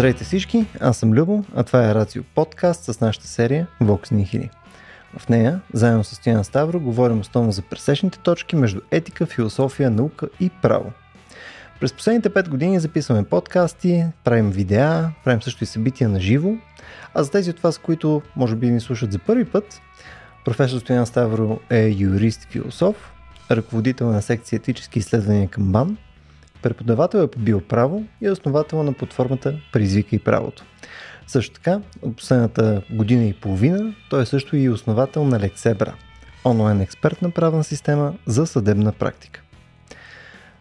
[0.00, 4.50] Здравейте всички, аз съм Любо, а това е Рацио подкаст с нашата серия Vox Nihili.
[5.18, 10.28] В нея, заедно с Стоян Ставро, говорим основно за пресечните точки между етика, философия, наука
[10.40, 10.92] и право.
[11.80, 16.50] През последните 5 години записваме подкасти, правим видеа, правим също и събития на живо,
[17.14, 19.80] а за тези от вас, които може би ни слушат за първи път,
[20.44, 23.12] професор Стоян Ставро е юрист и философ,
[23.50, 25.96] ръководител на секция етически изследвания към БАН–
[26.62, 30.64] Преподавател е по биоправо и е основател на платформата Призвика и правото.
[31.26, 35.94] Също така, от последната година и половина, той е също и основател на Лексебра,
[36.44, 39.42] онлайн експертна правна система за съдебна практика.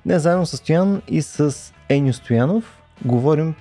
[0.05, 1.55] Днес заедно с Стоян и с
[1.89, 3.55] Еню Стоянов говорим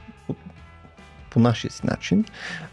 [1.30, 2.24] по нашия си начин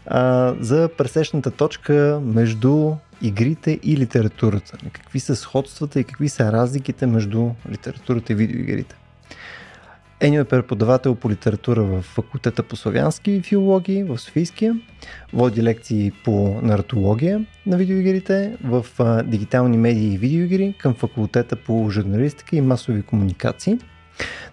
[0.06, 4.78] а, за пресечната точка между игрите и литературата.
[4.92, 8.96] Какви са сходствата и какви са разликите между литературата и видеоигрите.
[10.20, 14.76] Енио е преподавател по литература в факултета по славянски филологии в Софийския.
[15.32, 18.86] Води лекции по наратология на видеоигрите в
[19.24, 23.78] дигитални медии и видеоигри към факултета по журналистика и масови комуникации.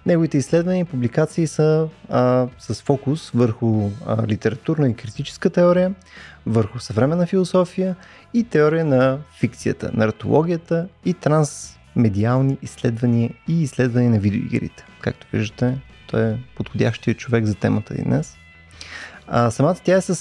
[0.06, 5.94] Неговите изследвания и публикации са а, с фокус върху а, литературна и критическа теория,
[6.46, 7.96] върху съвременна философия
[8.34, 11.14] и теория на фикцията, наратологията и
[11.94, 14.86] трансмедиални изследвания и изследвания на видеоигрите.
[15.02, 15.78] Както виждате,
[16.08, 18.38] той е подходящия човек за темата и днес.
[19.28, 20.16] А, самата тя е с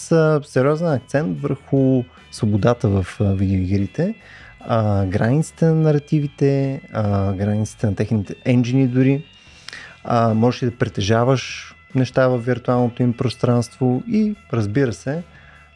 [0.45, 4.15] сериозен акцент върху свободата в видеоигрите,
[4.61, 9.25] а, границите на наративите, а, границите на техните енджини дори.
[10.05, 15.23] А, можеш ли да притежаваш неща в виртуалното им пространство и разбира се,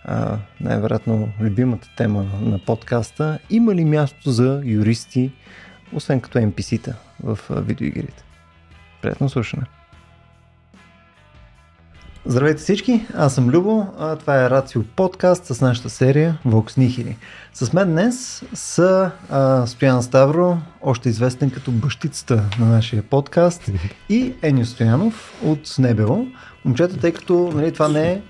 [0.04, 5.32] а, най-вероятно любимата тема на подкаста, има ли място за юристи,
[5.92, 6.92] освен като NPC-та
[7.22, 8.24] в видеоигрите?
[9.02, 9.66] Приятно слушане!
[12.28, 17.14] Здравейте всички, аз съм Любо, а това е Рацио подкаст с нашата серия Vox Nihili.
[17.54, 23.70] С мен днес са а, Стоян Ставро, още известен като бащицата на нашия подкаст
[24.08, 26.26] и Еню Стоянов от Небело.
[26.64, 28.22] Момчета, тъй като нали, това не е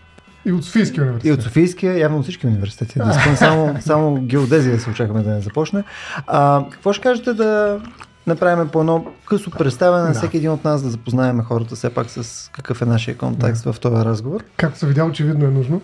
[0.46, 1.28] и от Софийския университет.
[1.28, 2.98] И от Софийския, явно от всички университети.
[2.98, 5.84] Да само, само геодезия се очакваме да не започне.
[6.26, 7.80] А, какво ще кажете да
[8.26, 10.18] направим по едно късо представяне на да.
[10.18, 13.72] всеки един от нас, да запознаем хората все пак с какъв е нашия контекст да.
[13.72, 14.44] в този разговор.
[14.56, 15.82] Както се видя, очевидно е нужно.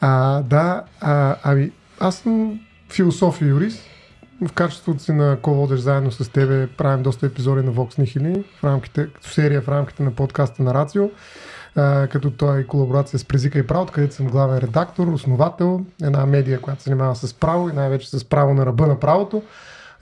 [0.00, 1.70] А, да, а, ами
[2.00, 2.60] аз съм
[2.90, 3.82] философ и юрист.
[4.48, 8.64] В качеството си на ко-водеж заедно с тебе правим доста епизоди на Vox Nihili в
[8.64, 11.10] рамките, серия в рамките на подкаста на Рацио,
[11.76, 16.26] а, като той е колаборация с Презика и право, където съм главен редактор, основател, една
[16.26, 19.42] медия, която се занимава с право и най-вече с право на ръба на правото.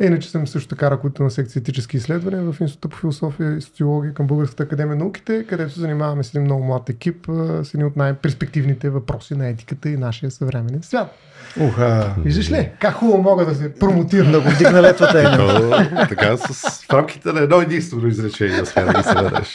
[0.03, 4.15] Иначе съм също така ръководител на секция етически изследвания в Института по философия и социология
[4.15, 7.27] към Българската академия на науките, където се занимаваме с един много млад екип
[7.63, 11.15] с едни от най-перспективните въпроси на етиката и нашия съвременен свят.
[11.61, 12.15] Уха!
[12.19, 12.71] Виждаш ли?
[12.81, 14.29] Как хубаво мога да се промотирам.
[14.29, 19.15] Много вдигна летвата така, с, в рамките на едно единствено изречение успя да ги се
[19.15, 19.55] дадеш.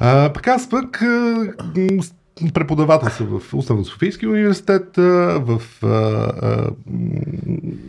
[0.00, 1.02] А, пък аз пък
[2.54, 6.70] преподавател съм в Уставно Софийски университет, в а, а,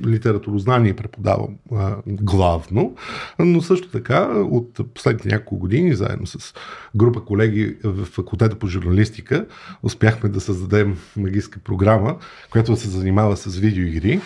[0.05, 2.95] литературознание преподавам а, главно,
[3.39, 6.53] но също така от последните няколко години, заедно с
[6.95, 9.45] група колеги в факултета по журналистика,
[9.83, 12.15] успяхме да създадем магистка програма,
[12.49, 14.21] която се занимава с видеоигри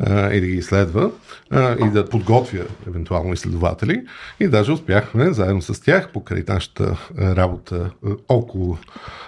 [0.00, 1.10] а, и да ги изследва
[1.50, 4.04] а, и да подготвя евентуално изследователи.
[4.40, 7.90] И даже успяхме заедно с тях, покрай нашата работа
[8.28, 8.78] около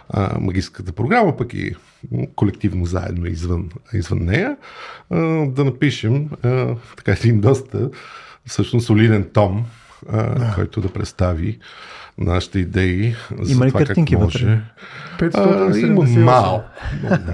[0.09, 1.74] а, магистрската програма, пък и
[2.36, 4.56] колективно заедно извън, извън нея,
[5.10, 7.90] а, да напишем а, така един доста
[8.46, 9.66] всъщност солиден том,
[10.08, 10.52] а, да.
[10.54, 11.58] който да представи
[12.18, 14.60] нашите идеи за има ли това картинки как може.
[15.34, 16.64] А, има мал,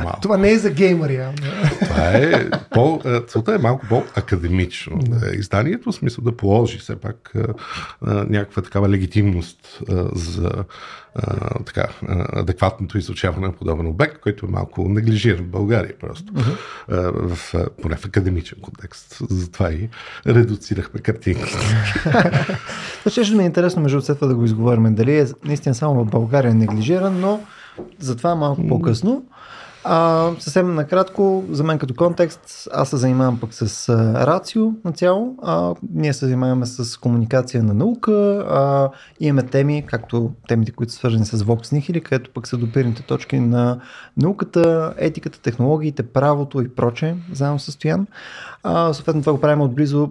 [0.02, 0.14] мал.
[0.23, 1.20] Това не е за геймери.
[1.81, 4.99] Това е по, целта е малко по-академично.
[4.99, 5.37] Да.
[5.37, 7.55] Изданието, в смисъл да положи все пак а,
[8.02, 10.50] а, някаква такава легитимност а, за
[11.19, 11.89] а, така,
[12.33, 16.57] адекватното изучаване на подобен обект, който е малко неглижиран в България просто, uh-huh.
[16.89, 19.17] а, в, поне в академичен контекст.
[19.31, 19.89] Затова и
[20.27, 21.59] редуцирахме картинките.
[23.11, 24.95] ще ми е интересно между цефа да го изговорим.
[24.95, 27.41] Дали е наистина само в България неглижиран, но
[27.99, 29.25] затова малко по-късно.
[29.88, 34.93] А, съвсем накратко, за мен като контекст, аз се занимавам пък с а, рацио на
[34.93, 35.37] цяло.
[35.43, 38.12] А, ние се занимаваме с комуникация на наука.
[38.50, 38.91] А,
[39.21, 43.41] имаме теми, както темите, които са свързани с Vox Nihili, където пък са допирните точки
[43.41, 43.81] на
[44.17, 48.06] науката, етиката, технологиите, правото и прочее, заедно с Стоян.
[48.62, 50.11] А, съответно това го правим отблизо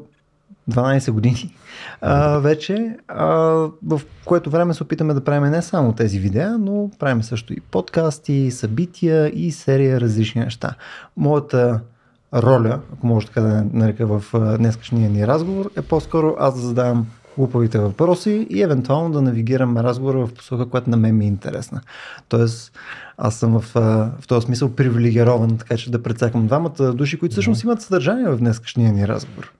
[0.71, 1.55] 12 години
[2.01, 3.25] а, вече, а,
[3.85, 7.59] в което време се опитаме да правим не само тези видеа, но правим също и
[7.59, 10.75] подкасти, събития и серия различни неща.
[11.17, 11.79] Моята
[12.33, 14.23] роля, ако може така да нарека в
[14.57, 17.07] днескашния ни разговор, е по-скоро аз да задавам
[17.37, 21.81] глупавите въпроси и евентуално да навигирам разговора в посока, която на мен ми е интересна.
[22.29, 22.71] Тоест,
[23.17, 23.71] аз съм в,
[24.19, 28.37] в този смисъл привилегирован, така че да прецакам двамата души, които всъщност имат съдържание в
[28.37, 29.51] днескашния ни разговор.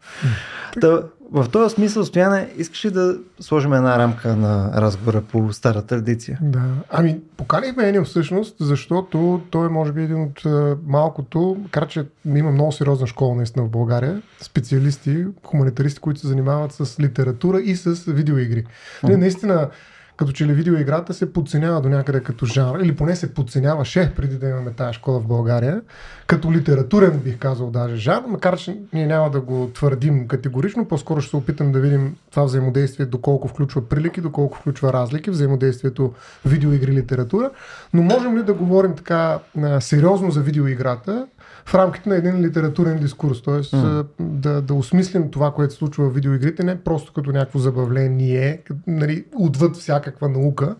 [0.81, 5.81] Та, в този смисъл, Стояне, искаш ли да сложим една рамка на разговора по стара
[5.81, 6.39] традиция?
[6.41, 6.63] Да.
[6.89, 10.41] Ами, поканихме Енил всъщност, защото той е може би един от
[10.87, 16.71] малкото, макар че има много сериозна школа наистина в България, специалисти, хуманитаристи, които се занимават
[16.71, 18.65] с литература и с видеоигри.
[19.03, 19.15] Mm-hmm.
[19.15, 19.69] Наистина,
[20.17, 24.37] като че ли видеоиграта се подценява до някъде като жанр, или поне се подценяваше преди
[24.37, 25.81] да имаме тази школа в България,
[26.27, 31.21] като литературен бих казал даже жанр, макар че ние няма да го твърдим категорично, по-скоро
[31.21, 36.13] ще се опитам да видим това взаимодействие, доколко включва прилики, доколко включва разлики, взаимодействието
[36.45, 37.51] видеоигри литература,
[37.93, 39.39] но можем ли да говорим така
[39.79, 41.27] сериозно за видеоиграта,
[41.65, 43.41] в рамките на един литературен дискурс.
[43.41, 43.53] Т.е.
[43.53, 44.05] Mm.
[44.19, 49.25] да, да осмислим това, което се случва в видеоигрите, не просто като някакво забавление, нали,
[49.35, 50.75] отвъд всякаква наука,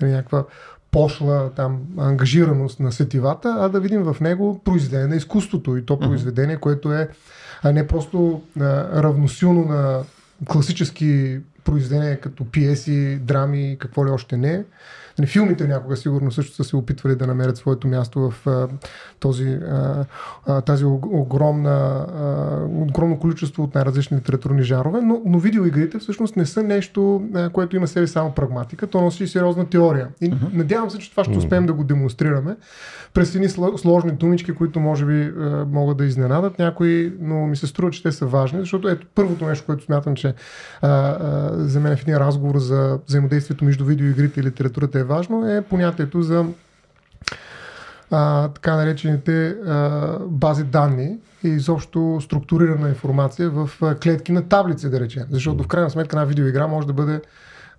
[0.00, 0.44] нали, някаква
[0.90, 5.98] пошла там ангажираност на сетивата, а да видим в него произведение на изкуството и то
[5.98, 7.08] произведение, което е
[7.62, 8.62] а не просто а,
[9.02, 10.02] равносилно на
[10.44, 14.64] класически произведения като пиеси, драми, какво ли още не,
[15.18, 18.68] Нали, филмите някога сигурно също са се опитвали да намерят своето място в а,
[19.20, 20.04] този, а,
[20.46, 26.46] а, тази огромна, а, огромно количество от най-различни литературни жанрове, но, но видеоигрите всъщност не
[26.46, 30.08] са нещо, а, което има себе само прагматика, то носи сериозна теория.
[30.20, 30.54] И uh-huh.
[30.54, 32.56] надявам се, че това ще успеем да го демонстрираме
[33.14, 37.66] през едни сложни думички, които може би а, могат да изненадат някои, но ми се
[37.66, 40.34] струва, че те са важни, защото ето първото нещо, което смятам, че
[40.82, 45.50] а, а, за мен в един разговор за взаимодействието между видеоигрите и литературата е важно,
[45.50, 46.44] е понятието за
[48.10, 53.70] а, така наречените а, бази данни и изобщо структурирана информация в
[54.02, 55.24] клетки на таблици, да речем.
[55.30, 57.20] Защото в крайна сметка една видеоигра може да бъде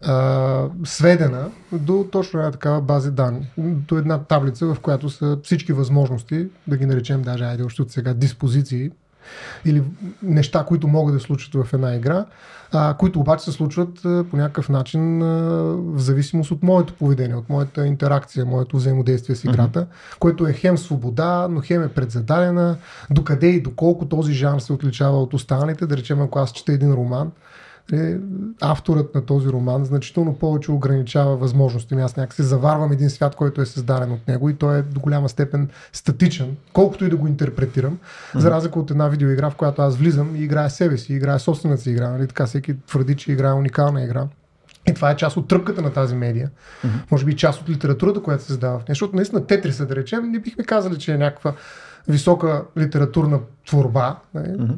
[0.05, 3.51] а, сведена до точно една такава база данни.
[3.57, 7.91] До една таблица, в която са всички възможности, да ги наречем даже, айде още от
[7.91, 8.91] сега, диспозиции
[9.65, 9.83] или
[10.23, 12.25] неща, които могат да случат в една игра,
[12.71, 15.25] а, които обаче се случват а, по някакъв начин а,
[15.75, 20.17] в зависимост от моето поведение, от моята интеракция, моето взаимодействие с играта, mm-hmm.
[20.19, 22.77] което е хем свобода, но хем е предзададена,
[23.09, 25.85] докъде и доколко този жанр се отличава от останалите.
[25.85, 27.31] Да речем, ако аз чета един роман,
[27.93, 28.17] е,
[28.61, 32.01] авторът на този роман значително повече ограничава възможности ми.
[32.01, 35.29] Аз някакси заварвам един свят, който е създаден от него и той е до голяма
[35.29, 38.39] степен статичен, колкото и да го интерпретирам, mm-hmm.
[38.39, 41.81] за разлика от една видеоигра, в която аз влизам и играя себе си, играя собствената
[41.81, 42.09] си игра.
[42.09, 42.27] Нали?
[42.27, 44.27] Така всеки твърди, че играе уникална игра.
[44.89, 46.49] И това е част от тръпката на тази медия.
[46.49, 47.11] Mm-hmm.
[47.11, 48.93] Може би част от литературата, която се създава в нея.
[48.93, 51.53] Защото наистина Тетриса, да речем, не бихме казали, че е някаква
[52.07, 54.19] висока литературна творба.
[54.35, 54.75] Mm-hmm.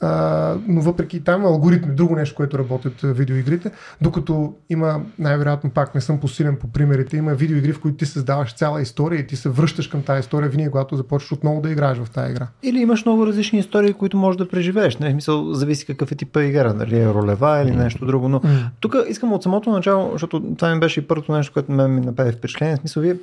[0.00, 3.70] А, но въпреки там има алгоритми, друго нещо, което работят видеоигрите,
[4.00, 8.54] докато има, най-вероятно пак не съм посилен по примерите, има видеоигри, в които ти създаваш
[8.54, 11.98] цяла история и ти се връщаш към тази история винаги, когато започваш отново да играеш
[11.98, 12.46] в тази игра.
[12.62, 14.96] Или имаш много различни истории, които можеш да преживееш.
[14.96, 18.28] Не, мисъл, зависи какъв е типа игра, дали е ролева или нещо друго.
[18.28, 18.66] Но mm.
[18.80, 22.00] тук искам от самото начало, защото това ми беше и първото нещо, което ме ми
[22.00, 22.76] направи впечатление.
[22.76, 23.16] В смисъл, вие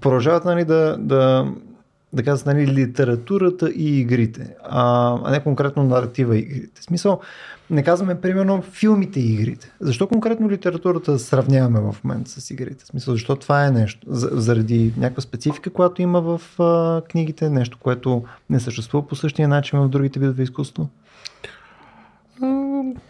[0.00, 1.46] продължават нали, да, да
[2.12, 6.80] да кажа, нали, литературата и игрите, а, а не конкретно наратива и игрите.
[6.80, 7.20] В смисъл,
[7.70, 9.72] не казваме примерно филмите и игрите.
[9.80, 12.84] Защо конкретно литературата сравняваме в момента с игрите?
[12.84, 14.06] В смисъл, защо това е нещо?
[14.10, 19.78] заради някаква специфика, която има в а, книгите, нещо, което не съществува по същия начин
[19.78, 20.88] в другите видове изкуство?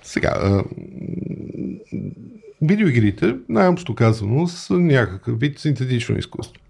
[0.03, 0.63] Сега,
[2.63, 6.63] видеоигрите, най-общо казано, са някакъв вид синтетично изкуство.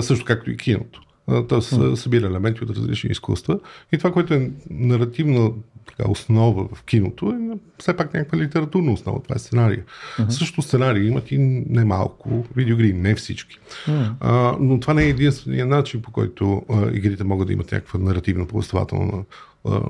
[0.00, 1.05] Също както и киното.
[1.48, 1.94] Тоест mm.
[1.94, 3.60] събира елементи от различни изкуства.
[3.92, 5.50] И това, което е наративна
[5.86, 9.22] така, основа в киното, е все пак някаква литературна основа.
[9.22, 9.84] Това е сценария.
[10.18, 10.28] Mm-hmm.
[10.28, 13.58] Също сценарии имат и немалко видеогри, не всички.
[13.86, 14.12] Mm.
[14.20, 18.00] А, но това не е единствения начин, по който а, игрите могат да имат някаква
[18.00, 19.24] наративна повествователна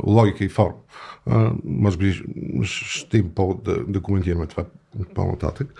[0.06, 0.74] логика и форма.
[1.64, 2.22] Може би
[2.72, 4.64] ще им повод да, да коментираме това
[5.14, 5.74] по-нататък.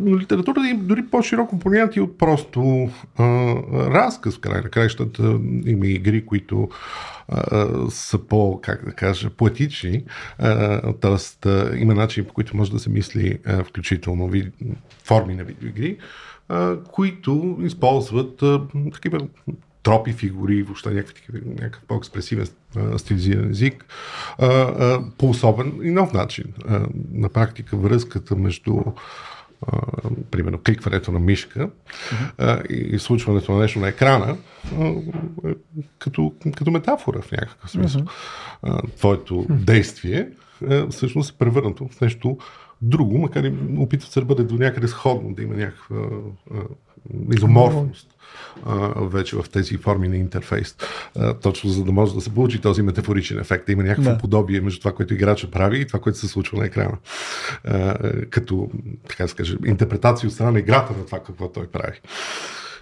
[0.00, 3.24] Но литературата има дори по-широко понятие от просто а,
[3.90, 5.22] разказ в край на краищата.
[5.66, 6.68] Има игри, които
[7.28, 10.04] а, са по, как да кажа, поетични.
[11.00, 11.46] Тоест
[11.76, 14.54] има начин по които може да се мисли а, включително вид,
[15.04, 15.98] форми на видеоигри,
[16.48, 19.18] а, които използват а, такива
[19.82, 22.46] тропи, фигури, въобще някакъв, някакъв по-експресивен
[22.96, 23.84] стилизиран език,
[24.38, 26.44] а, а, по особен и нов начин.
[26.68, 28.76] А, на практика връзката между
[29.66, 29.80] а,
[30.30, 31.70] примерно кликването на мишка
[32.38, 34.36] а, и случването на нещо на екрана
[34.80, 34.92] а,
[35.98, 38.02] като, като метафора в някакъв смисъл.
[38.62, 40.28] А, твоето действие
[40.70, 42.38] а, всъщност е превърнато в нещо
[42.82, 45.96] друго, макар и опитват се да бъде до някъде сходно, да има някаква
[47.32, 48.08] изоморфност
[48.96, 50.76] вече в тези форми на интерфейс.
[51.16, 54.18] А, точно за да може да се получи този метафоричен ефект, да има някакво да.
[54.18, 56.98] подобие между това, което играча прави и това, което се случва на екрана.
[57.64, 57.96] А,
[58.30, 58.70] като,
[59.08, 62.00] така да се каже, интерпретация от страна на играта на това, какво той прави.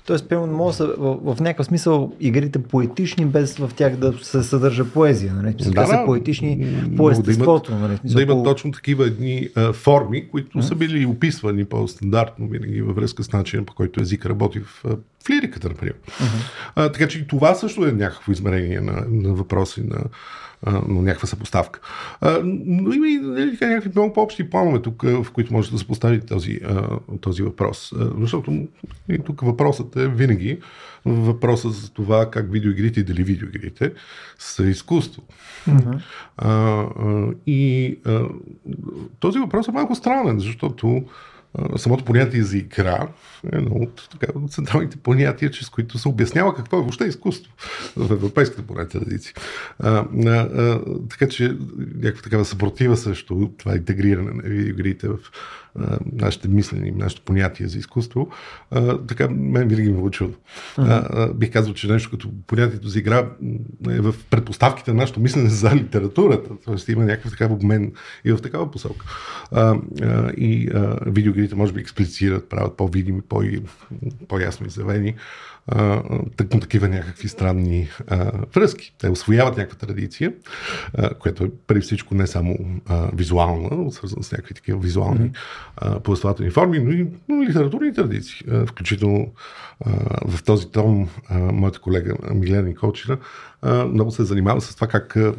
[0.07, 4.43] Тоест, примерно, може са в, в някакъв смисъл игрите поетични, без в тях да се
[4.43, 5.35] съдържа поезия.
[5.35, 5.55] Нали?
[5.59, 7.73] Да, да, са поетични по естеството.
[7.73, 7.99] Да нали?
[8.05, 8.43] да имат по...
[8.43, 10.63] точно такива едни а, форми, които а?
[10.63, 14.83] са били описвани по-стандартно, винаги във връзка с начина, по който език работи в,
[15.27, 15.95] в лириката, например.
[15.95, 16.71] Uh-huh.
[16.77, 19.99] А, така че и това също е някакво измерение на, на въпроси на
[20.89, 21.81] но някаква съпоставка.
[22.45, 26.21] Но има и нали, някакви много по-общи планове тук, в които може да се постави
[26.21, 26.61] този,
[27.21, 27.93] този въпрос.
[28.21, 28.67] Защото
[29.25, 30.59] тук въпросът е винаги
[31.07, 33.93] въпросът за това как видеоигрите и дали видеоигрите
[34.39, 35.23] са изкуство.
[35.69, 36.01] Mm-hmm.
[36.37, 36.87] А,
[37.47, 38.21] и а,
[39.21, 41.05] този въпрос е малко странен, защото
[41.77, 43.09] самото понятие за игра
[43.53, 47.53] е едно от, така, централните понятия, чрез които се обяснява какво е въобще изкуство
[47.97, 49.35] в европейската поне традиция.
[49.79, 50.81] А, а, а,
[51.11, 51.57] така че
[51.95, 55.19] някаква такава съпротива също това интегриране на видеоигрите в
[56.13, 58.29] нашите мислени, нашите понятия за изкуство,
[58.71, 60.35] а, така мен винаги ме учил.
[60.77, 61.35] Uh-huh.
[61.35, 63.29] бих казал, че нещо като понятието за игра
[63.89, 66.51] е в предпоставките на нашето мислене за литературата.
[66.65, 67.93] Тоест има някакъв такъв обмен
[68.25, 69.07] и в такава посока.
[69.53, 73.43] А, а, и а, видеоигрите може би експлицират, правят по-видими, по-
[74.29, 75.15] по-ясно изявени
[76.37, 78.95] тъкмо такива някакви странни а, връзки.
[78.99, 80.33] Те освояват някаква традиция,
[80.99, 82.57] а, която е преди всичко не само
[82.87, 85.31] а, визуална, свързана с някакви такива визуални
[85.77, 88.47] а, повествователни форми, но и но литературни традиции.
[88.51, 89.33] А, включително
[89.81, 89.91] а,
[90.29, 93.19] в този том а, моята колега Милена Николчина
[93.63, 95.35] а, много се занимава с това как а,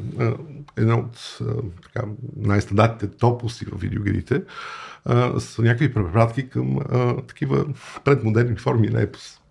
[0.78, 1.38] една от
[1.84, 4.42] така, най-стандартните топоси в видеоигрите
[5.06, 7.66] а, са някакви препратки към а, такива
[8.04, 9.42] предмодерни форми на епос.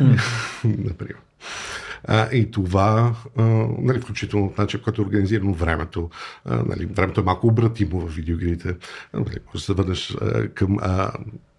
[0.00, 0.20] Mm.
[0.88, 1.16] Например.
[2.04, 3.42] А, и това, а,
[3.78, 6.10] нали, включително от начин, който е организирано времето.
[6.44, 8.76] А, нали, времето е малко обратимо в видеоигрите.
[9.14, 11.12] Нали, може да се върнеш а, към а,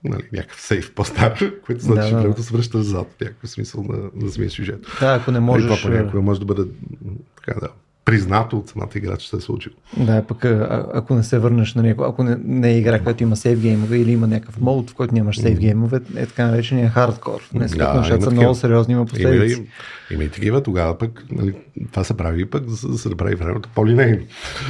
[0.03, 2.21] нали, някакъв сейф по-стар, което значи, да, да.
[2.21, 4.87] времето се връща назад, в някакъв смисъл на, на самия сюжет.
[4.99, 5.69] Да, ако не можеш...
[5.69, 6.63] Нали, това понякога може да бъде
[7.35, 7.67] така, да,
[8.11, 9.75] признато от самата игра, че се е случило.
[9.97, 13.35] Да, пък а, ако не се върнеш, нали, ако не, не е игра, която има
[13.35, 17.49] сейф геймове или има някакъв мод, в който нямаш сейф геймове, е така наречения хардкор.
[17.53, 19.55] Не да, нещата са много сериозни, има последици.
[19.55, 19.65] Има,
[20.11, 21.55] има и такива, тогава пък нали,
[21.91, 24.23] това се прави пък, за да се направи времето по-линейно.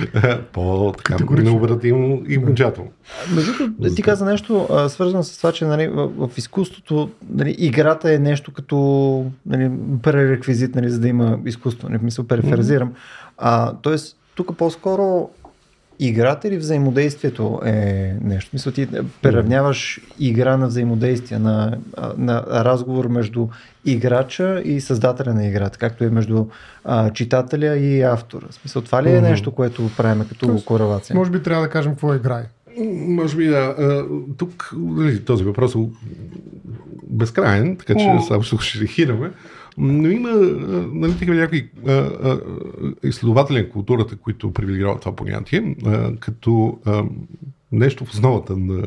[0.53, 2.91] по-така необратимо и окончателно.
[3.79, 8.13] Между ти каза нещо а, свързано с това, че нали, в, в изкуството нали, играта
[8.13, 9.71] е нещо като нали,
[10.01, 11.89] пререквизит, нали, за да има изкуство.
[11.89, 12.89] Не мисля, перифразирам.
[12.89, 13.30] Mm-hmm.
[13.41, 15.29] А, тоест, тук по-скоро
[15.99, 18.49] играта или взаимодействието е нещо.
[18.53, 18.87] Мисля, ти
[19.21, 21.77] преравняваш игра на взаимодействие, на,
[22.17, 23.47] на разговор между
[23.85, 26.45] играча и създателя на играта, както е между
[26.83, 28.45] а, читателя и автора.
[28.49, 31.15] В смисъл, това ли е нещо, което правим като Тоест, корелация?
[31.15, 32.45] Може би трябва да кажем какво е играе.
[33.07, 33.75] Може би да.
[34.37, 35.79] Тук нали, този въпрос е
[37.03, 39.31] безкрайен, така че само ще рехираме.
[39.77, 40.29] Но има
[40.93, 42.41] нали, такива някакви а, а,
[43.03, 47.03] изследователи на културата, които привилегироват това понятие, а, като а,
[47.71, 48.83] нещо в основата на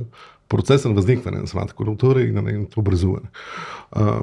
[0.49, 3.27] процеса на възникване на самата култура и на нейното образуване.
[3.93, 4.23] А,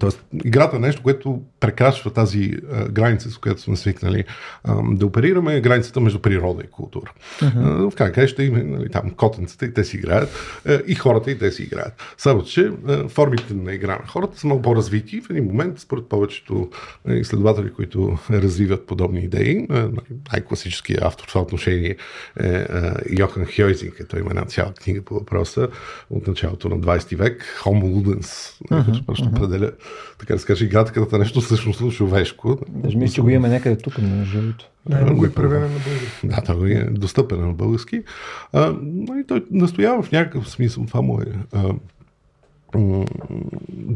[0.00, 4.24] Тоест, играта е нещо, което прекрачва тази а, граница, с която сме свикнали
[4.64, 7.12] а, да оперираме, границата между природа и култура.
[7.38, 7.86] Uh-huh.
[7.86, 10.30] А, в крайна ще има нали, там котенцата и те си играят,
[10.66, 11.92] а, и хората и те си играят.
[12.18, 16.08] Само, че а, формите на игра на хората са много по-развити в един момент, според
[16.08, 16.70] повечето
[17.08, 19.66] изследователи, които развиват подобни идеи.
[19.70, 19.92] Нали,
[20.32, 21.96] най-класическият автор в това отношение
[22.40, 25.68] е а, Йохан Хьойзинг, той има една цяла книга по въпроса
[26.10, 28.86] от началото на 20 век, Homo Ludens, uh-huh.
[28.86, 29.72] като просто uh-huh определя,
[30.18, 32.58] така да се каже, играта като нещо всъщност човешко.
[32.68, 34.68] Даже мисля, че го имаме някъде тук, на живото.
[34.86, 36.26] Да, го е преведен на български.
[36.26, 38.02] Да, той е достъпен на български.
[38.52, 38.74] А,
[39.20, 41.74] и той настоява в някакъв смисъл, това му е а,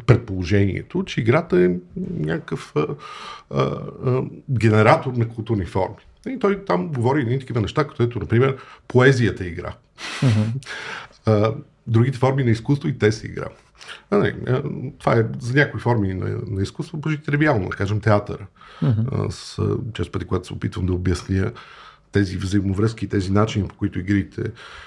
[0.06, 1.70] предположението, че играта е
[2.18, 2.86] някакъв а,
[3.50, 3.62] а,
[4.06, 5.96] а, генератор на културни форми.
[6.28, 8.56] И той там говори едни такива неща, като ето, например,
[8.88, 9.74] поезията е игра.
[10.22, 10.46] Uh-huh.
[11.26, 11.54] А,
[11.86, 13.46] другите форми на изкуство и те се игра.
[14.10, 14.34] А, не,
[14.98, 18.46] това е за някои форми на, на изкуство почти тривиално, да кажем театър.
[18.82, 19.30] Mm-hmm.
[19.30, 21.52] С, често пъти, когато се опитвам да обясня
[22.12, 24.42] тези взаимовръзки, тези начини, по които игрите,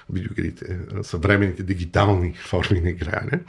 [0.09, 3.39] видеоигрите, съвременните дигитални форми на игране,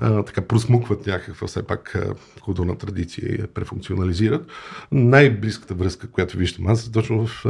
[0.00, 1.98] така просмукват някаква все пак
[2.42, 4.46] културна традиция и я префункционализират.
[4.92, 7.44] Най-близката връзка, която виждам аз, е точно в,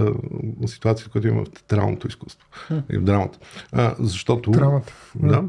[0.61, 2.49] в ситуацията, която има в театралното изкуство
[2.93, 3.39] и в драмата.
[3.99, 4.51] защото...
[4.51, 4.93] Драмата.
[5.15, 5.45] Да.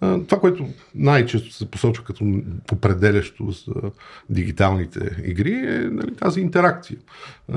[0.00, 2.42] Това, което най-често се посочва като
[2.72, 3.74] определящо за
[4.30, 6.98] дигиталните игри е нали, тази интеракция,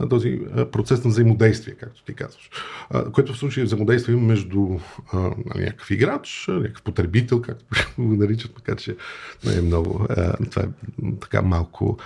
[0.10, 2.50] този процес на взаимодействие, както ти казваш.
[3.12, 4.80] Което в случая е взаимодействие между
[5.14, 7.66] а, нали, някакъв играч, някакъв потребител, както
[7.98, 8.96] го наричат, макар че
[9.46, 10.06] не е много.
[10.10, 10.66] А, това е
[11.22, 11.98] така малко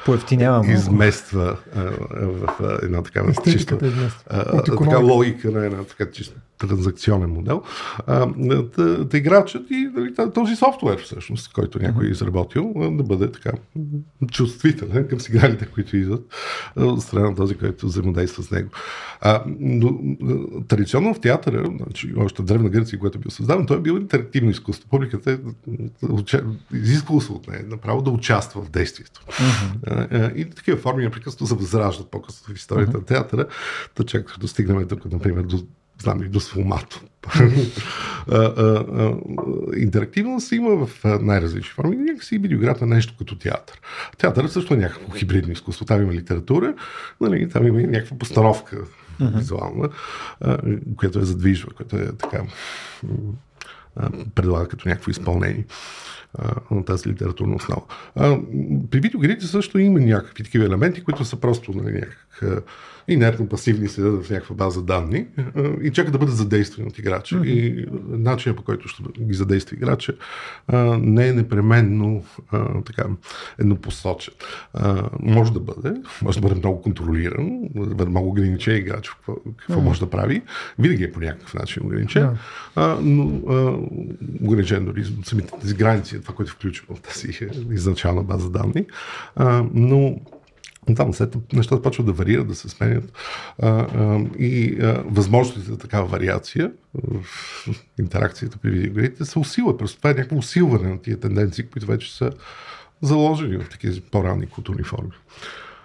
[0.71, 1.81] измества а,
[2.21, 3.77] в а, една такава чиста
[4.27, 7.63] а, така логика на една така чиста транзакционен модел.
[8.37, 13.51] Да, играчът и нали, този софтуер, всъщност, който някой е изработил, да бъде така
[14.31, 16.33] чувствителен към сигналите, които идват
[16.75, 18.69] от страна на този, който взаимодейства с него.
[19.21, 19.99] А, но,
[20.67, 23.93] традиционно в театъра, значи, още в Древна Гърция, което е бил създаден, той е бил
[23.93, 24.89] интерактивно изкуство.
[24.89, 25.37] Публиката е
[26.73, 29.21] изисквало се от нея направо да участва в действието.
[29.21, 30.33] Uh-huh.
[30.35, 32.99] И такива форми непрекъснато се възраждат по-късно в историята uh-huh.
[32.99, 33.47] на театъра,
[33.97, 35.57] да чак да достигнем тук, например, до
[36.01, 37.01] знам ли, до сфумато.
[39.77, 41.95] Интерактивност има в най-различни форми.
[41.95, 43.81] Някакси видеоиграта е нещо като театър.
[44.17, 45.85] Театър също е някакво хибридно изкуство.
[45.85, 46.73] Там има литература,
[47.21, 48.77] нали, там има някаква постановка
[49.19, 49.89] визуална,
[50.95, 52.41] която е задвижва, която е така
[54.35, 55.65] предлага като някакво изпълнение
[56.71, 57.81] на тази литературна основа.
[58.15, 58.37] А,
[58.91, 62.63] при видеоигрите също има някакви такива елементи, които са просто нали, някак
[63.07, 65.25] инертно пасивни седят в някаква база данни
[65.81, 67.35] и чакат да бъдат задействани от играча.
[67.35, 67.45] Mm-hmm.
[67.45, 70.13] И начинът по който ще ги задейства играча
[70.99, 72.23] не е непременно
[72.85, 73.03] така
[73.59, 74.33] еднопосочен.
[75.19, 79.81] Може да бъде, може да бъде много контролиран, да бъде много ограничен играч какво, какво
[79.81, 79.83] mm-hmm.
[79.83, 80.41] може да прави.
[80.79, 82.29] Винаги е по някакъв начин ограничен,
[82.75, 82.97] yeah.
[83.01, 83.23] но
[84.41, 87.27] ограничен дори самите тези граници, това, което включва в тази
[87.71, 88.85] изначална база данни.
[89.73, 90.19] Но
[90.95, 93.13] там след нещата почват да варират, да се сменят
[93.61, 97.25] а, а, и а, възможностите за такава вариация в
[97.99, 99.77] интеракцията при видеоигрите се усилват.
[99.77, 102.31] Просто това е някакво усилване на тия тенденции, които вече са
[103.01, 105.11] заложени в такива по-ранни културни форми.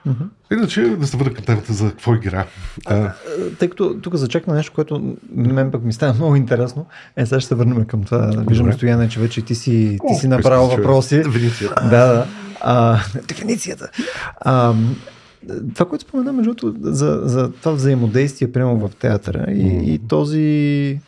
[0.09, 0.29] Uh-huh.
[0.53, 2.47] Иначе да се върна към темата за какво игра.
[2.87, 3.13] А,
[3.59, 6.87] тъй като тук зачекна нещо, което мен пък ми става много интересно.
[7.17, 8.45] Е, сега ще се върнем към това.
[8.49, 11.23] Виждам, Стояне, че вече ти си, ти си направил въпроси.
[11.91, 12.27] Да, да.
[12.61, 13.91] А, дефиницията.
[14.41, 14.75] А,
[15.75, 19.85] това, което спомена, между другото, за, за това взаимодействие прямо в театъра и, mm.
[19.85, 21.01] и този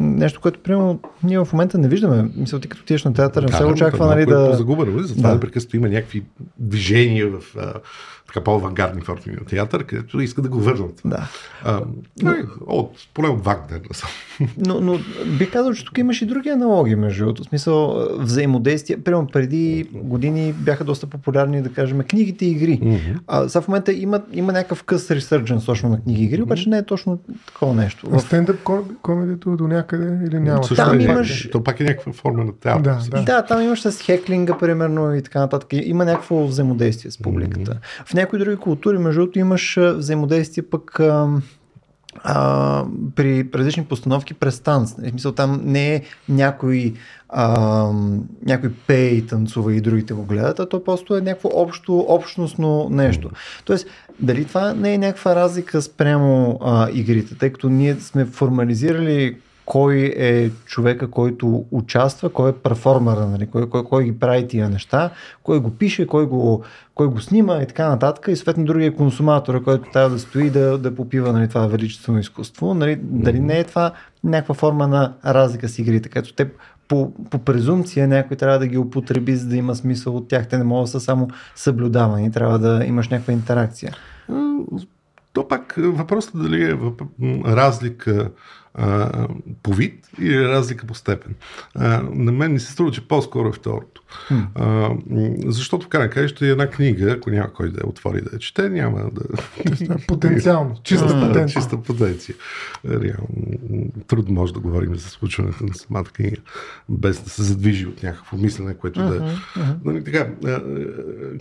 [0.00, 2.30] нещо, което примерно ние в момента не виждаме.
[2.36, 4.50] Мисля, ти като тиеш на театъра, не се очаква нали, да...
[4.52, 5.34] Е загубено, затова да.
[5.34, 6.24] непрекъснато има някакви
[6.58, 7.56] движения в
[8.34, 11.00] така по-авангардни форми на театър, където искат да го върнат.
[11.04, 11.28] Да.
[11.64, 11.80] А,
[12.22, 12.34] но,
[12.66, 13.80] от, поне от Вагнер.
[14.58, 14.98] Но, но
[15.38, 17.42] би казал, че тук имаш и други аналогии, между другото.
[17.42, 18.96] В смисъл взаимодействие.
[18.96, 22.80] Примерно преди години бяха доста популярни, да кажем, книгите и игри.
[22.80, 23.18] Mm-hmm.
[23.26, 26.68] А, сега в момента има, има някакъв къс ресърджен точно на книги и игри, обаче
[26.68, 28.08] не е точно такова нещо.
[28.12, 28.60] А стендъп
[29.02, 30.64] комедито до някъде или няма?
[30.64, 31.48] Също там е, имаш...
[31.52, 32.82] То пак е някаква форма на театър.
[32.82, 33.22] Да, да.
[33.24, 35.68] да, там имаш с хеклинга, примерно, и така нататък.
[35.72, 37.72] Има някакво взаимодействие с публиката.
[37.72, 38.06] Mm-hmm.
[38.06, 41.28] В някои други култури, между другото, имаш взаимодействие пък а,
[42.24, 44.94] а, при различни постановки през танц.
[44.94, 46.94] В смисъл там не е някой,
[47.28, 47.90] а,
[48.46, 52.88] някой пее и танцува и другите го гледат, а то просто е някакво общо, общностно
[52.90, 53.30] нещо.
[53.64, 53.86] Тоест,
[54.20, 59.36] дали това не е някаква разлика спрямо а, игрите, тъй като ние сме формализирали
[59.70, 63.46] кой е човека, който участва, кой е перформера, нали?
[63.46, 65.10] кой, кой, кой ги прави тия неща,
[65.42, 68.28] кой го пише, кой го, кой го снима и така нататък.
[68.28, 72.74] И съответно другия консуматор, който трябва да стои да, да попива нали, това величествено изкуство.
[72.74, 72.98] Нали?
[73.02, 73.92] Дали не е това
[74.24, 76.50] някаква форма на разлика с игрите, като те
[76.88, 80.48] по, по презумпция някой трябва да ги употреби, за да има смисъл от тях.
[80.48, 83.96] Те не могат да са само съблюдавани, трябва да имаш някаква интеракция.
[85.32, 86.78] То пак въпросът дали е
[87.46, 88.30] разлика
[88.74, 89.28] а,
[89.62, 91.34] по вид или разлика по степен.
[91.74, 94.02] А, на мен ми се струва, че по-скоро е второто.
[94.30, 94.46] Hmm.
[94.54, 94.90] А,
[95.50, 98.68] защото в крайна кажа една книга, ако няма кой да я отвори да я чете,
[98.68, 99.22] няма да...
[100.06, 100.76] Потенциално.
[100.84, 101.62] Чиста потенция.
[101.62, 102.34] Чиста потенция.
[102.88, 106.36] Реално, трудно може да говорим за случването на самата книга,
[106.88, 109.28] без да се задвижи от някакво мислене, което uh-huh, да е...
[109.28, 109.76] Uh-huh.
[109.84, 110.28] Нали, така,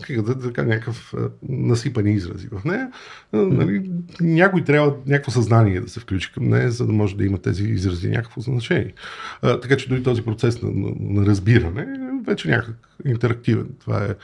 [0.01, 1.13] книгата така някакъв
[1.49, 2.91] насипани изрази в нея.
[3.33, 7.37] Нали, някой трябва някакво съзнание да се включи към нея, за да може да има
[7.37, 8.93] тези изрази някакво значение.
[9.41, 13.67] А, така че дори този процес на, на, на разбиране е вече някак интерактивен.
[13.79, 14.15] Това е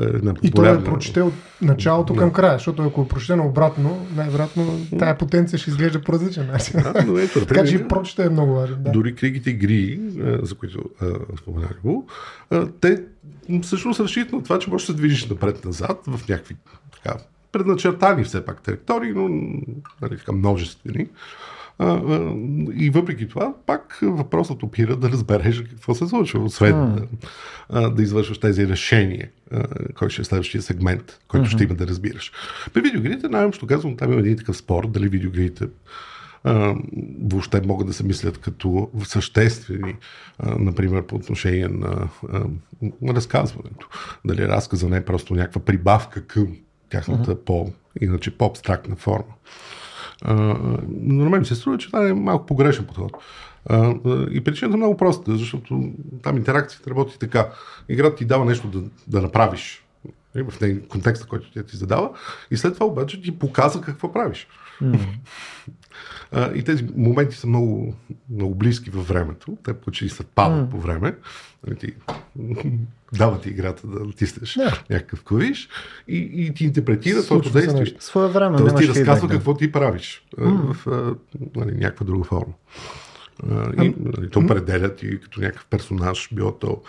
[0.00, 2.20] една И той е прочете от началото да.
[2.20, 6.80] към края, защото ако е прочетено обратно, най-вероятно тая потенция ще изглежда по различен начин.
[6.82, 8.76] Да, но ето, така че прочете е много важен.
[8.82, 8.90] Да.
[8.90, 10.00] Дори кригите игри,
[10.42, 10.84] за които
[11.38, 12.06] споменах го,
[12.80, 13.02] те
[13.62, 16.56] всъщност разчитат на това, че можеш да се движиш напред-назад в някакви
[16.92, 17.16] така,
[17.52, 19.28] предначертани все пак територии, но
[20.02, 21.06] нали, така, множествени.
[22.74, 27.06] И въпреки това, пак въпросът опира да разбереш какво се случва, освен mm.
[27.72, 29.30] да, да извършваш тези решения,
[29.94, 31.54] кой ще е следващия сегмент, който mm-hmm.
[31.54, 32.32] ще има да разбираш.
[32.72, 35.66] При видеоигрите, най-общо казвам, там има един такъв спор, дали видеоигрите
[37.22, 39.94] въобще могат да се мислят като съществени,
[40.58, 42.08] например, по отношение на
[43.14, 43.88] разказването.
[44.24, 46.56] Дали разказа не е просто някаква прибавка към
[46.90, 47.44] тяхната uh-huh.
[47.44, 49.34] по, иначе по-абстрактна форма.
[50.88, 53.12] Но на мен се струва, че това е малко погрешен подход.
[54.30, 57.48] И причината е много проста, защото там интеракцията работи така.
[57.88, 59.86] Играта ти дава нещо да, да направиш
[60.34, 62.10] в контекста, който тя ти задава,
[62.50, 64.48] и след това обаче ти показва какво правиш.
[64.82, 66.52] Mm.
[66.54, 67.94] и тези моменти са много,
[68.30, 69.58] много близки във времето.
[69.64, 70.70] Те почти съвпадат mm.
[70.70, 71.16] по време.
[71.66, 71.94] Нали, ти,
[73.12, 74.90] дава ти играта да натиснеш yeah.
[74.90, 75.68] някакъв клавиш
[76.08, 77.86] и, и ти интерпретира твоето действие.
[77.98, 78.58] Своя време.
[78.58, 80.72] Тоест ти разказва какво ти правиш mm.
[80.72, 80.86] в
[81.56, 82.52] нали, някаква друга форма.
[83.82, 86.82] И нали, то определя ти като някакъв персонаж, било то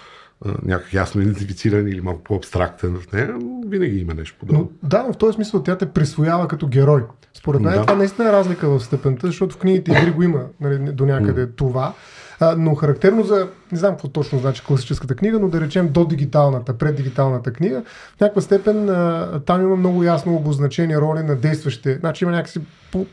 [0.63, 3.35] някак ясно идентифициран или малко по-абстрактен в нея,
[3.67, 4.71] винаги има нещо подобно.
[4.83, 7.03] Но, да, но в този смисъл тя те присвоява като герой.
[7.33, 7.81] Според мен да.
[7.81, 11.47] това наистина е разлика в степента, защото в книгите игри го има нали, до някъде
[11.47, 11.55] mm.
[11.55, 11.93] това.
[12.39, 16.05] А, но характерно за, не знам какво точно значи класическата книга, но да речем до
[16.05, 17.83] дигиталната, преддигиталната книга,
[18.17, 21.97] в някаква степен а, там има много ясно обозначени роли на действащите.
[21.99, 22.59] Значи има някакси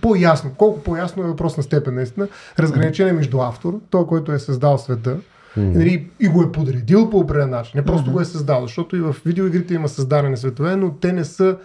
[0.01, 2.29] по- ясно Колко по-ясно е въпрос на степен, наистина.
[2.59, 5.17] Разграничение между автор, той, който е създал света,
[5.59, 6.09] Mm-hmm.
[6.21, 7.73] И го е подредил по определен начин.
[7.75, 8.13] Не просто mm-hmm.
[8.13, 11.57] го е създал, защото и в видеоигрите има създадени светове, но те не са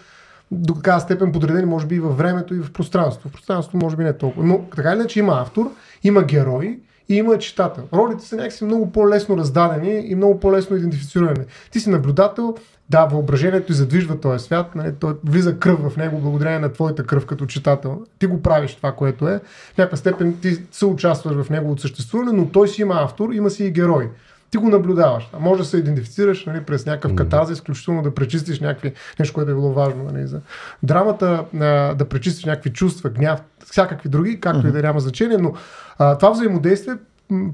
[0.52, 3.30] до такава степен подредени, може би и във времето, и в пространството.
[3.30, 4.45] В пространството може би не толкова.
[4.45, 5.72] Но така или иначе има автор,
[6.04, 7.84] има герой и има читател.
[7.93, 11.45] Ролите са някакси много по-лесно раздадени и много по-лесно идентифицирани.
[11.72, 12.56] Ти си наблюдател,
[12.89, 17.04] да, въображението ти задвижва този свят, нали, той влиза кръв в него благодарение на твоята
[17.04, 18.02] кръв като читател.
[18.19, 19.39] Ти го правиш това, което е.
[19.74, 23.50] В някаква степен ти се участваш в неговото съществуване, но той си има автор, има
[23.50, 24.10] си и герой
[24.52, 25.30] ти го наблюдаваш.
[25.34, 29.52] А може да се идентифицираш нали, през някакъв катарзис, изключително да пречистиш някакви, нещо, което
[29.52, 30.04] е било важно.
[30.04, 30.41] Нали, за
[30.84, 34.69] драмата, а, да пречистиш някакви чувства, гняв, всякакви други, както mm-hmm.
[34.69, 35.53] и да няма значение, но
[35.97, 36.95] а, това взаимодействие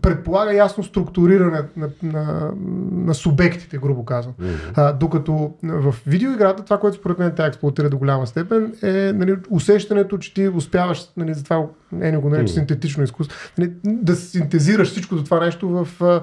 [0.02, 2.52] предполага ясно структуриране на, на,
[2.92, 4.34] на субектите, грубо казвам.
[4.42, 4.72] Mm-hmm.
[4.76, 9.36] А, докато в видеоиграта, това, което според мен тя експлуатира до голяма степен, е нали,
[9.50, 11.56] усещането, че ти успяваш, нали, за това
[12.02, 12.46] е го mm-hmm.
[12.46, 16.22] синтетично изкуство, нали, да синтезираш всичко до това нещо в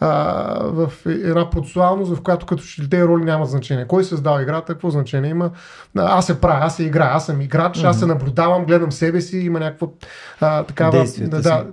[0.00, 3.86] а, в една процесуалност, в която като че тези роли няма значение.
[3.86, 5.50] Кой създава играта, какво значение има?
[5.96, 7.88] Аз се правя, аз се играя, аз съм играч, mm-hmm.
[7.88, 9.88] аз се наблюдавам, гледам себе си, има някаква
[10.40, 11.04] а, такава.
[11.18, 11.66] Да, да,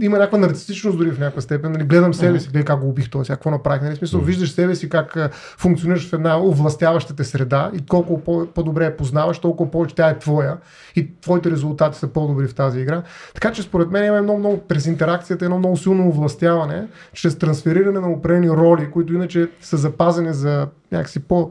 [0.00, 1.72] има някаква нарцистичност дори в някаква степен.
[1.72, 2.40] Нали, гледам себе mm-hmm.
[2.40, 3.82] си, гледай как го убих този, какво направих.
[3.82, 4.24] Нали, смисъл, mm-hmm.
[4.24, 9.38] виждаш себе си как функционираш в една овластяващата среда и колко по- по-добре я познаваш,
[9.38, 10.56] толкова повече тя е твоя
[10.96, 13.02] и твоите резултати са по-добри в тази игра.
[13.34, 18.00] Така че според мен има много, много през интеракцията едно много силно овластяване чрез трансфериране
[18.00, 21.50] на определени роли, които иначе са запазени за някакси по...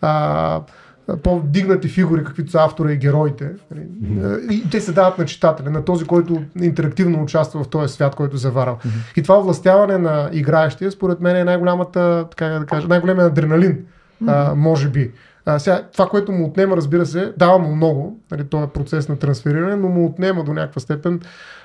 [0.00, 0.60] А,
[1.22, 3.50] по-дигнати фигури, каквито са автора и героите.
[3.74, 4.50] Mm-hmm.
[4.50, 8.36] И те се дават на читателя, на този, който интерактивно участва в този свят, който
[8.36, 8.76] е заварал.
[8.76, 9.18] Mm-hmm.
[9.18, 14.50] И това властяване на играещия, според мен е най-голямата, така да кажа, най-големия адреналин, mm-hmm.
[14.50, 15.12] а, може би.
[15.46, 19.18] А, сега, това, което му отнема, разбира се, дава му много, нали, този процес на
[19.18, 21.20] трансфериране, но му отнема до някаква степен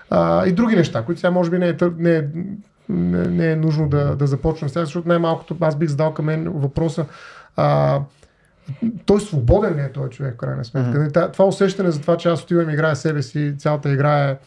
[0.10, 2.24] а, и други неща, които сега може би не е, не е
[2.90, 6.26] не, не е нужно да, да започнем с тях, защото най-малкото аз бих задал към
[6.26, 7.06] мен въпроса
[7.56, 8.00] а,
[9.06, 11.00] той свободен ли е този човек в крайна сметка?
[11.00, 11.34] Mm-hmm.
[11.34, 14.38] Това усещане за това, че аз отивам и играя себе си, цялата игра е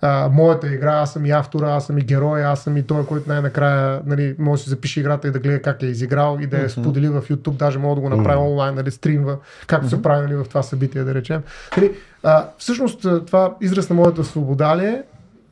[0.00, 3.06] а, моята игра, аз съм и автора, аз съм и герой, аз съм и той,
[3.06, 6.46] който най-накрая нали, може да си запише играта и да гледа как е изиграл и
[6.46, 6.80] да я mm-hmm.
[6.80, 8.50] сподели в YouTube, даже мога да го направя mm-hmm.
[8.50, 9.90] онлайн, нали, стримва, както mm-hmm.
[9.90, 11.42] се прави нали, в това събитие, да речем.
[11.76, 15.02] Нали, а, всъщност това израз на моята свобода ли е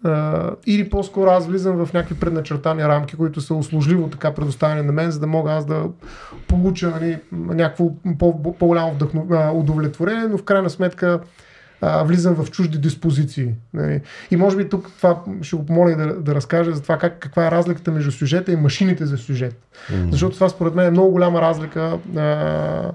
[0.05, 4.93] Uh, или по-скоро аз влизам в някакви предначертани рамки, които са услужливо така предоставени на
[4.93, 5.85] мен, за да мога аз да
[6.49, 11.21] получа нали, някакво по- голямо вдъхно, удовлетворение, но в крайна сметка
[11.83, 13.55] uh, влизам в чужди диспозиции.
[13.75, 14.01] Нали.
[14.31, 17.47] И може би тук това ще го помоля да, да разкажа за това как, каква
[17.47, 19.55] е разликата между сюжета и машините за сюжет.
[19.93, 20.11] Mm-hmm.
[20.11, 22.93] Защото това според мен е много голяма разлика uh,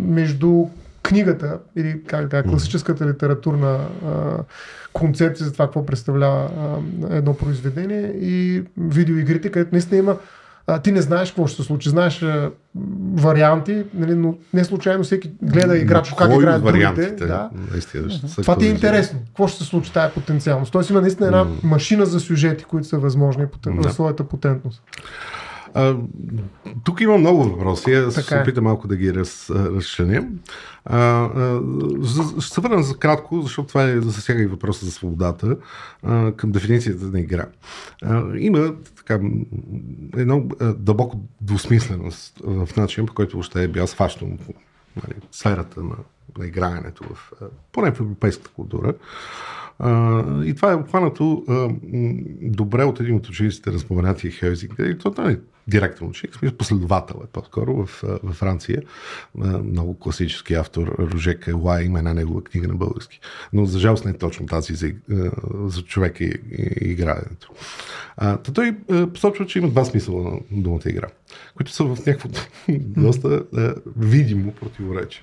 [0.00, 0.66] между
[1.06, 4.38] книгата или как да класическата литературна а,
[4.92, 6.50] концепция за това какво представлява
[7.10, 10.16] а, едно произведение и видеоигрите, където наистина има
[10.66, 11.88] а, ти не знаеш какво ще се случи.
[11.88, 12.50] Знаеш а,
[13.14, 17.26] варианти, нали, но не случайно всеки гледа играч как играят другите.
[17.26, 17.50] Да.
[17.72, 19.18] Наистина, Това ти е интересно.
[19.26, 20.72] Какво ще се случи тая потенциалност?
[20.72, 23.80] Тоест има наистина една машина за сюжети, които са възможни потен...
[23.82, 23.90] да.
[23.90, 24.82] своята потентност.
[25.76, 25.96] А,
[26.84, 27.92] тук има много въпроси.
[27.92, 28.42] Аз така ще се е.
[28.42, 30.40] опитам малко да ги раз, разчленим.
[30.84, 31.60] А, а,
[32.40, 35.56] ще се върна за кратко, защото това е засяга и въпроса за свободата
[36.02, 37.46] а, към дефиницията на игра.
[38.02, 39.20] А, има така,
[40.16, 44.38] едно дълбоко двусмисленост в начин, по който въобще е бил схващан
[44.96, 45.96] нали, сферата на,
[46.38, 47.32] на играенето, в,
[47.72, 48.94] поне в европейската култура.
[49.78, 51.68] А, и това е обхванато а,
[52.42, 54.74] добре от един от учениците на споменатия Хелзинг.
[54.78, 58.82] И то е директен ученик, смисъл последовател е по-скоро в, в Франция.
[59.64, 63.20] Много класически автор Рожек Елай има една негова книга на български.
[63.52, 64.92] Но за жалост не е точно тази за,
[65.66, 67.52] за човека и, и играенето.
[68.16, 68.76] А, той
[69.14, 71.06] посочва, че има два смисъла на думата игра,
[71.56, 72.28] които са в някакво
[72.78, 73.44] доста
[73.96, 75.22] видимо противоречие.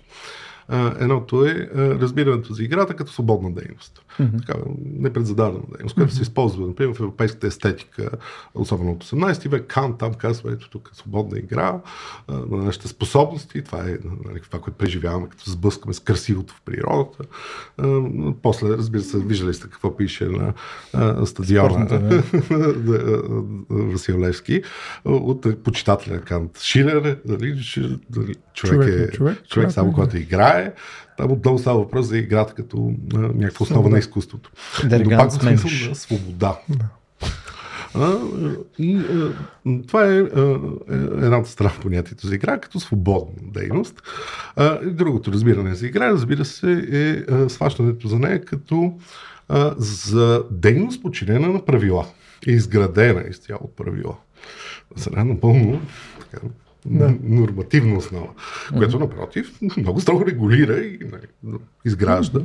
[1.00, 4.02] Едното е разбирането за играта като свободна дейност.
[4.20, 4.46] Mm-hmm.
[4.46, 6.16] Така, непредзададена дейност, която mm-hmm.
[6.16, 8.10] се използва, например, в европейската естетика,
[8.56, 9.66] особено от 18 век.
[9.68, 11.80] Кан там казва, ето тук е свободна игра
[12.28, 13.64] на нашите способности.
[13.64, 17.24] Това е нали, това, което преживяваме, като сблъскаме с красивото в природата.
[18.42, 20.54] После, разбира се, виждали сте какво пише на
[21.26, 21.86] стадиона
[23.70, 24.62] Васил Левски
[25.06, 27.18] от почитателя Кант Шилер.
[27.26, 29.94] Нали, човек, човек, е, човек, човек само е.
[29.94, 30.53] когато играе.
[31.18, 34.52] Там отново става въпрос за играта като а, някаква основа на изкуството.
[35.06, 36.60] Но пак смисъл на свобода.
[36.70, 36.86] Да.
[37.96, 38.18] А,
[38.80, 39.34] и а,
[39.88, 40.60] това е, а,
[40.92, 44.02] е едната страна понятието за игра като свободна дейност.
[44.56, 48.94] А, и другото разбиране за игра, разбира се, е а, сващането за нея като
[49.50, 52.08] а, за дейност подчинена на правила.
[52.48, 54.16] Изградена изцяло от правила.
[54.96, 55.82] Сега напълно
[56.20, 56.48] така,
[56.86, 57.16] да.
[57.24, 58.28] нормативна основа,
[58.78, 62.42] което напротив много строго регулира и нали, изгражда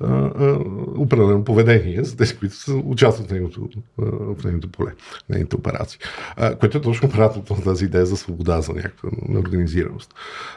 [0.00, 0.58] а, а,
[0.96, 6.00] определено поведение за тези, които са участват в нейното, в нейното поле, в нейните операции.
[6.36, 9.08] А, което е точно обратното на тази идея за свобода, за някаква
[9.38, 10.14] организираност.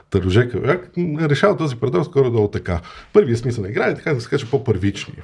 [0.09, 0.81] Тържека
[1.29, 2.81] решава този парадокс скоро долу така.
[3.13, 5.23] Първият смисъл на игра е така да се каже по-първичния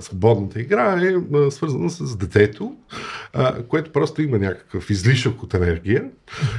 [0.00, 2.76] свободната игра е свързана с детето,
[3.68, 6.04] което просто има някакъв излишък от енергия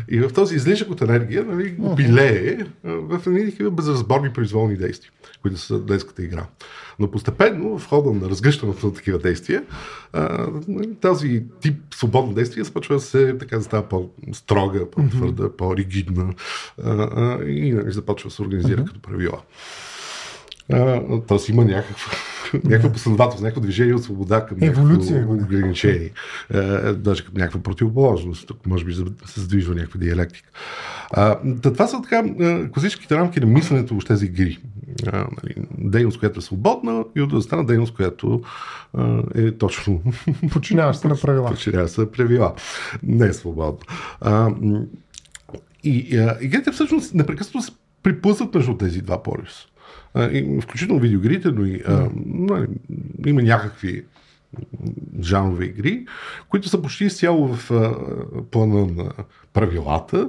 [0.09, 5.57] и в този излишък от енергия нали, билее в едни такива безразборни произволни действия, които
[5.57, 6.45] са детската игра.
[6.99, 9.63] Но постепенно, в хода на разгръщането на такива действия,
[10.67, 16.33] нали, тази тип свободно действие започва да се така да става по-строга, по-твърда, по-ригидна
[17.47, 19.41] и нали, започва да се организира като правила.
[21.27, 22.11] Тоест има някаква
[22.63, 25.27] някаква последователност, някакво движение от свобода към Еволюция.
[25.29, 26.11] ограничение,
[26.53, 26.61] е,
[26.93, 28.47] даже към някаква противоположност.
[28.47, 28.93] Тук може би
[29.25, 30.49] се задвижва някаква диалектика.
[31.11, 32.23] А, това са така
[32.73, 34.59] класическите рамки на мисленето в тези игри.
[35.07, 38.41] А, нали, дейност, която е свободна и от друга страна дейност, която
[38.93, 40.01] а, е точно...
[40.51, 41.49] Починяваш се на правила.
[41.49, 42.53] Починяваш се на правила.
[43.03, 43.85] Не е свободна.
[44.21, 44.51] А,
[45.83, 47.71] и а, игрите всъщност непрекъснато се
[48.03, 49.67] припъзват между тези два полюса
[50.61, 52.67] включително видеоигрите, но и а, нали,
[53.25, 54.03] има някакви
[55.21, 56.05] жанрове игри,
[56.49, 57.95] които са почти изцяло в а,
[58.51, 59.11] плана на
[59.53, 60.27] правилата,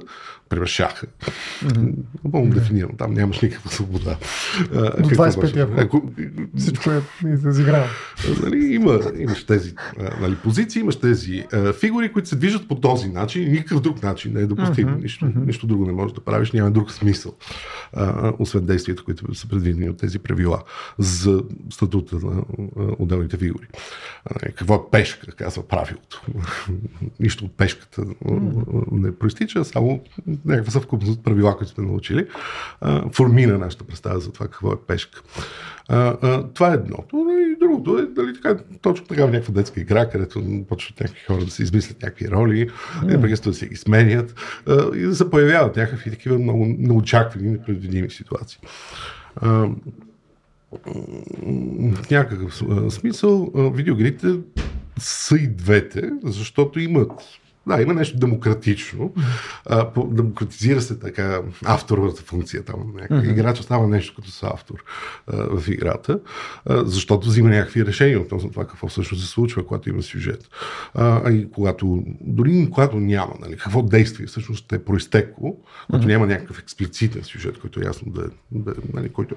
[0.53, 1.07] превършаха.
[1.07, 1.93] Mm-hmm.
[2.23, 2.93] Напълно дефинирано.
[2.97, 4.17] Там нямаш никаква свобода.
[4.71, 6.11] До 25 Ако...
[6.57, 7.01] Всичко е
[7.47, 7.85] изиграно.
[8.43, 9.73] Нали, има, имаш тези
[10.21, 14.03] нали, позиции, имаш тези а, фигури, които се движат по този начин и никакъв друг
[14.03, 14.87] начин не е допустим.
[14.87, 15.01] Mm-hmm.
[15.01, 15.45] Нищо, mm-hmm.
[15.45, 17.33] нищо друго не можеш да правиш, няма друг смисъл,
[17.93, 20.63] а, освен действията, които са предвидени от тези правила
[20.97, 22.43] за статута на
[22.99, 23.67] отделните фигури.
[24.25, 26.21] А, какво е пешка, казва правилото.
[27.19, 28.91] Нищо от пешката mm-hmm.
[28.91, 30.01] не проистича, само
[30.45, 32.27] някаква съвкупност от правила, които сме научили,
[32.81, 35.21] а, формира нашата представа за това какво е пешка.
[35.89, 37.27] А, а, това е едното.
[37.29, 41.45] И другото е дали, така, точно така в някаква детска игра, където почват някакви хора
[41.45, 42.69] да се измислят някакви роли,
[43.03, 43.43] mm.
[43.43, 44.35] да се ги сменят
[44.67, 48.59] а, и да се появяват някакви такива много неочаквани, непредвидими ситуации.
[49.35, 49.69] А,
[51.91, 54.27] в някакъв смисъл видеоигрите
[54.99, 57.11] са и двете, защото имат
[57.67, 59.13] Да, има нещо демократично.
[59.65, 62.75] А, по, демократизира се така авторовата функция там.
[62.75, 63.31] Mm-hmm.
[63.31, 64.83] Играча става нещо като са автор
[65.27, 66.19] а, в играта,
[66.65, 70.49] а, защото взима някакви решения относно това какво всъщност се случва, когато има сюжет.
[70.93, 76.59] А, и когато, дори когато няма, нали, какво действие всъщност е проистекло, когато няма някакъв
[76.59, 79.35] експлицитен сюжет, който е ясно да, да нали, който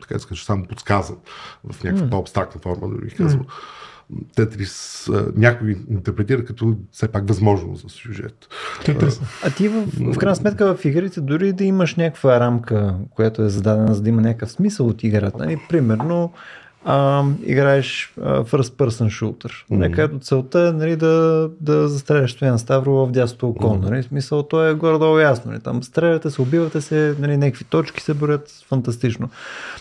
[0.00, 1.16] така да скажа, само подсказан
[1.72, 2.10] в някаква mm.
[2.10, 3.44] по-абстрактна форма, да ви казвам.
[3.44, 3.52] Mm.
[4.36, 8.48] Тетрис някой интерпретира като все пак възможно за сюжет.
[8.84, 9.20] Тетрис.
[9.44, 13.48] А ти в, в крайна сметка в игрите дори да имаш някаква рамка, която е
[13.48, 15.38] зададена за да има някакъв смисъл от играта.
[15.38, 15.58] Нали?
[15.68, 16.32] Примерно
[16.84, 19.50] а, играеш а, first person shooter.
[19.70, 19.94] Mm-hmm.
[19.94, 23.64] Където целта е нали, да, да застреляш Стоян Ставро в дясното око.
[23.64, 23.90] Mm-hmm.
[23.90, 24.02] Нали?
[24.02, 25.50] Смисъл, то е горе-долу ясно.
[25.50, 25.60] Нали?
[25.60, 29.28] Там стреляте се, убивате се, нали, някакви точки се борят фантастично.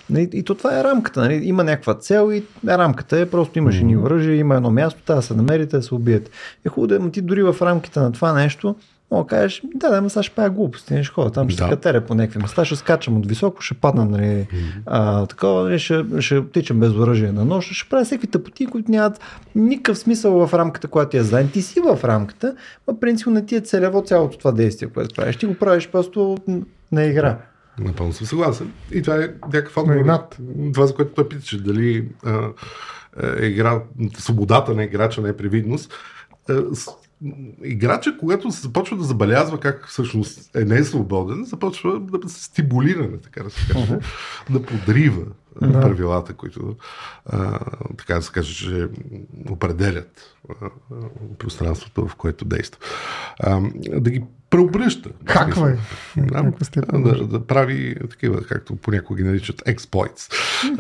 [0.09, 0.29] Нали?
[0.33, 1.21] И то това е рамката.
[1.21, 1.41] Нали?
[1.43, 3.81] Има някаква цел и рамката е просто имаш mm-hmm.
[3.81, 6.31] едни оръжия, има едно място, трябва да се намерите, да се убиете.
[6.65, 8.75] Е хубаво да ти дори в рамките на това нещо
[9.11, 11.63] Мога да кажеш, да, да, сега ще правя глупости, не ще там, ще да.
[11.63, 14.81] се катеря по някакви места, ще скачам от високо, ще падна, нали, mm-hmm.
[14.85, 18.91] а, такова, нали, ще, ще тичам без оръжие на нощ, ще правя всеки тъпоти, които
[18.91, 19.19] нямат
[19.55, 21.49] никакъв смисъл в рамката, която ти е задан.
[21.49, 22.55] Ти си в рамката,
[22.87, 25.37] но принцип не ти е целево цялото това действие, което правиш.
[25.37, 26.37] Ти го правиш просто
[26.91, 27.37] на игра.
[27.79, 28.71] Напълно съм съгласен.
[28.91, 30.19] И това е някакъв отговор.
[30.73, 32.47] Това, за което той питаше, дали а,
[33.39, 33.81] е, игра,
[34.17, 35.93] свободата на играча не е привидност
[37.63, 43.43] играча, когато се започва да забелязва как всъщност е несвободен, започва да се стимулира, така
[43.43, 44.03] да се каже, uh-huh.
[44.49, 45.81] да подрива uh-huh.
[45.81, 46.75] правилата, които
[47.25, 47.59] а,
[47.97, 48.87] така да се каже, че
[49.49, 50.69] определят а,
[51.37, 52.79] пространството, в което действа.
[53.39, 53.61] А,
[53.99, 55.09] да ги преобръща.
[55.25, 55.75] Хаква е.
[56.99, 59.61] Да, да, да прави такива, както понякога ги наричат.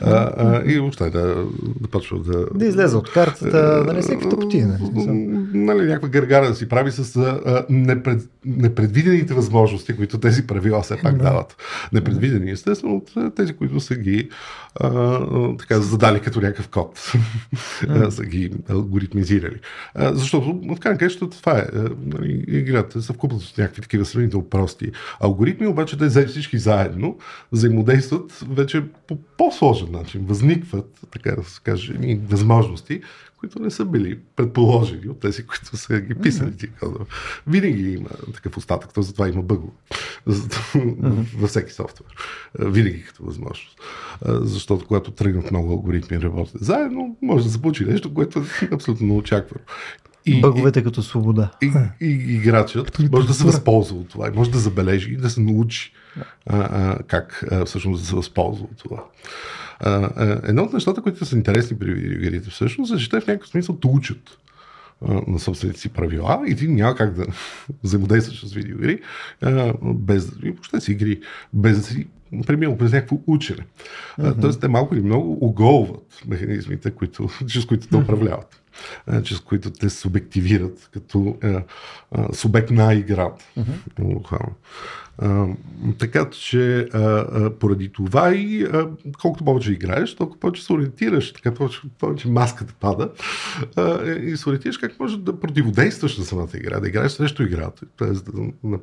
[0.01, 1.45] А, а, и въобще да,
[1.81, 2.45] да почва да...
[2.55, 4.65] Да излезе от картата, нали, всеки тъпоти.
[5.53, 10.97] Нали, някаква гаргара да си прави с а, непред, непредвидените възможности, които тези правила все
[10.97, 11.23] пак да.
[11.23, 11.55] дават.
[11.93, 14.29] Непредвидени, естествено, от тези, които са ги
[14.79, 16.99] а, така задали като някакъв код.
[18.09, 19.59] са ги алгоритмизирали.
[19.95, 21.65] А, защото, в крайна това е.
[22.05, 27.17] Нали, играта са вкупност някакви такива сравнително прости алгоритми, обаче те взети всички заедно
[27.51, 30.25] взаимодействат вече по по-сложен начин.
[30.25, 31.93] Възникват, така да се каже,
[32.29, 33.01] възможности,
[33.41, 36.51] които не са били предположени от тези, които са ги писали.
[36.51, 37.05] Mm-hmm.
[37.47, 41.37] Винаги има такъв остатък, то затова има mm-hmm.
[41.37, 42.15] във всеки софтуер.
[42.59, 43.79] Винаги като възможност.
[44.25, 48.69] Защото когато тръгнат много алгоритми и работят заедно, може да се получи нещо, което е
[48.71, 49.65] абсолютно неочаквано.
[50.25, 51.51] И, Бъговете и, като свобода.
[51.61, 55.29] И, и, и играчът може да се възползва от това, може да забележи и да
[55.29, 55.93] се научи
[56.49, 59.03] а, а, как а, всъщност да се възползва от това.
[59.79, 63.27] А, а, едно от нещата, които са интересни при видеоигрите всъщност е, че те в
[63.27, 64.37] някакъв смисъл те учат
[65.27, 67.25] на собствените си правила и ти няма как да
[67.83, 68.99] взаимодействаш с видеоигри
[69.83, 71.19] без, и въобще си игри,
[71.53, 72.07] без да си
[72.47, 73.65] преминал през някакво учене.
[74.19, 74.41] Mm-hmm.
[74.41, 78.61] Тоест те малко или много оголват механизмите, които, чрез които те управляват
[79.23, 81.63] чрез които те субективират като а,
[82.11, 83.45] а, субект на играта.
[83.57, 84.47] Mm-hmm.
[85.97, 88.89] Така че а, а, поради това и а,
[89.21, 93.11] колкото повече играеш, толкова повече се ориентираш, така повече, повече маската пада
[93.75, 97.85] а, и се ориентираш как може да противодействаш на самата игра, да играеш срещу играта.
[97.97, 98.79] Тоест да,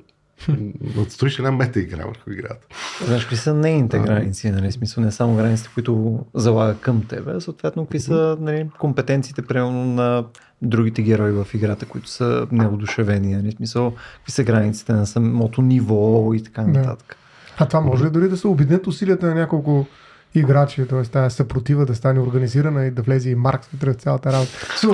[0.98, 2.66] отстроиш една мета игра върху играта.
[3.05, 4.72] Знаеш, какви са нейните граници, нали?
[4.72, 10.24] Смисъл не само границите, които залага към тебе, съответно какви са нали, компетенциите, примерно на
[10.62, 13.53] другите герои в играта, които са неодушевени, нали?
[13.53, 17.16] Смисъл, какви са границите на самото ниво и така нататък.
[17.59, 19.87] А това може ли дори да се обединят усилията на няколко
[20.34, 21.02] играчи, т.е.
[21.02, 24.50] тази съпротива да стане организирана и да влезе и Маркс вътре в цялата работа.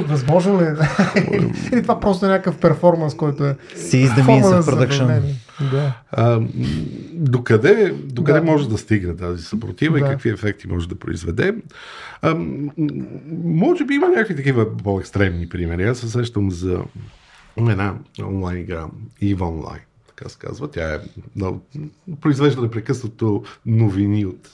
[0.08, 0.64] Възможно ли?
[0.64, 0.74] Е?
[1.72, 5.34] Или това просто е някакъв перформанс, който е Seize the means of.
[5.70, 5.92] Да.
[6.12, 6.40] А,
[7.12, 8.46] докъде, докъде да.
[8.46, 10.06] може да стигне тази съпротива да.
[10.06, 11.54] и какви ефекти може да произведе?
[12.22, 12.36] А,
[13.44, 15.84] може би има някакви такива по-екстремни примери.
[15.84, 16.78] Аз се сещам за
[17.58, 18.86] една онлайн игра,
[19.22, 20.70] EVE Online така се казва.
[20.70, 20.98] Тя е
[21.36, 21.66] много,
[22.20, 24.52] произвежда непрекъснато новини от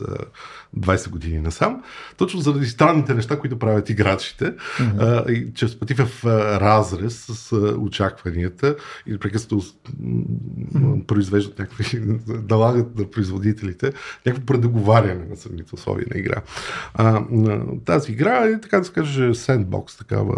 [0.79, 1.83] 20 години насам,
[2.17, 5.27] точно заради странните неща, които правят играчите, mm-hmm.
[5.29, 6.25] а, и чрез пъти в
[6.61, 11.07] разрез с а, очакванията и непрекъснато mm-hmm.
[11.07, 12.01] произвеждат някакви,
[12.51, 13.93] налагат на производителите
[14.27, 16.43] някакво предоговаряне на самите условия на игра.
[16.95, 17.23] А,
[17.85, 20.37] тази игра е, така да се каже, сендбокс, такава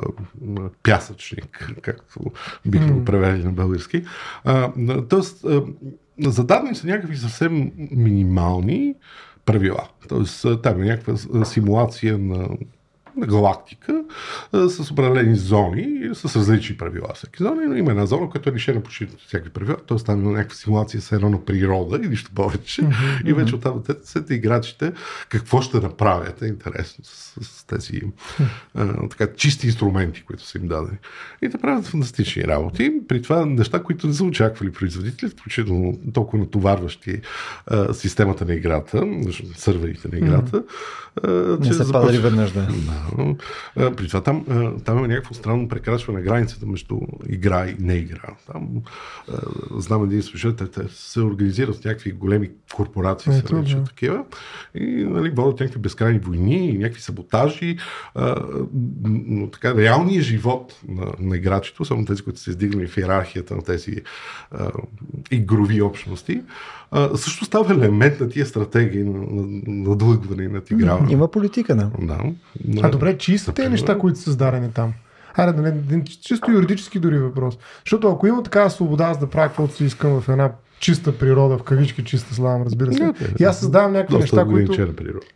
[0.82, 2.20] пясъчник, както
[2.66, 2.92] бихме mm-hmm.
[2.92, 4.04] го превели на български.
[4.44, 4.72] А,
[5.12, 5.46] тоест,
[6.18, 8.94] зададени са някакви съвсем минимални
[9.44, 9.88] правила.
[10.08, 12.48] Тоест, там е някаква симулация на
[13.18, 14.04] галактика
[14.52, 18.52] а, с определени зони, с различни правила всеки зони, но има една зона, която е
[18.52, 19.96] лишена почти от всякакви правила, т.е.
[19.96, 22.82] там има някаква симулация с едно на природа и нищо повече.
[22.82, 23.24] Mm-hmm.
[23.24, 24.92] И вече оттам след играчите
[25.28, 28.00] какво ще направят е интересно с, с тези
[28.74, 30.98] а, така, чисти инструменти, които са им дадени.
[31.42, 32.92] И те правят фантастични работи.
[33.08, 37.20] При това неща, които не са очаквали производители, включително толкова натоварващи
[37.66, 39.06] а, системата на играта,
[39.56, 40.62] сървърите на играта.
[40.62, 41.58] Mm-hmm.
[41.60, 42.68] А, че не са падали веднъж, да.
[43.74, 44.44] При това там,
[44.84, 46.98] там има някакво странно прекрачване на границата между
[47.28, 48.28] игра и не игра.
[48.52, 48.68] Там
[49.76, 53.84] знам един слушател, те, те се организират с някакви големи корпорации, Ето, са да.
[53.84, 54.24] такива,
[54.74, 57.76] и нали, водят някакви безкрайни войни и някакви саботажи.
[59.04, 63.62] Но така, реалният живот на, на играчето, само тези, които са издигнали в иерархията на
[63.62, 63.96] тези
[65.30, 66.42] игрови общности,
[66.92, 70.98] а, също става елемент на тия стратегии на, на, на длъгване и на игра.
[71.08, 71.90] Има политика, да.
[72.00, 72.18] Да.
[72.82, 73.18] А добре,
[73.54, 74.92] тези неща, които са създадени там?
[75.34, 75.62] Айде, да
[75.96, 77.58] не, чисто юридически дори въпрос.
[77.84, 80.50] Защото ако има такава свобода аз да правя каквото си искам в една
[80.82, 83.02] чиста природа, в кавички чиста слава, разбира се.
[83.04, 84.94] Не, и аз създавам някакви неща, които...
[84.96, 85.26] природа.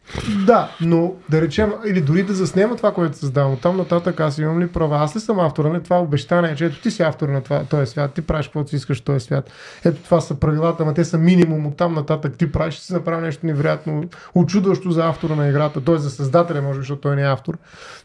[0.46, 3.52] Да, но да речем, или дори да заснема това, което създавам.
[3.52, 4.96] От там нататък аз имам ли права?
[4.96, 7.86] Аз ли съм автора на това обещание, че ето ти си автор на това, този
[7.86, 9.50] свят, ти правиш каквото си искаш този свят.
[9.84, 12.36] Ето това са правилата, ама те са минимум от там нататък.
[12.38, 15.98] Ти правиш, ще си направи нещо невероятно, очудващо за автора на играта, т.е.
[15.98, 17.58] за създателя, може би, защото той не е автор.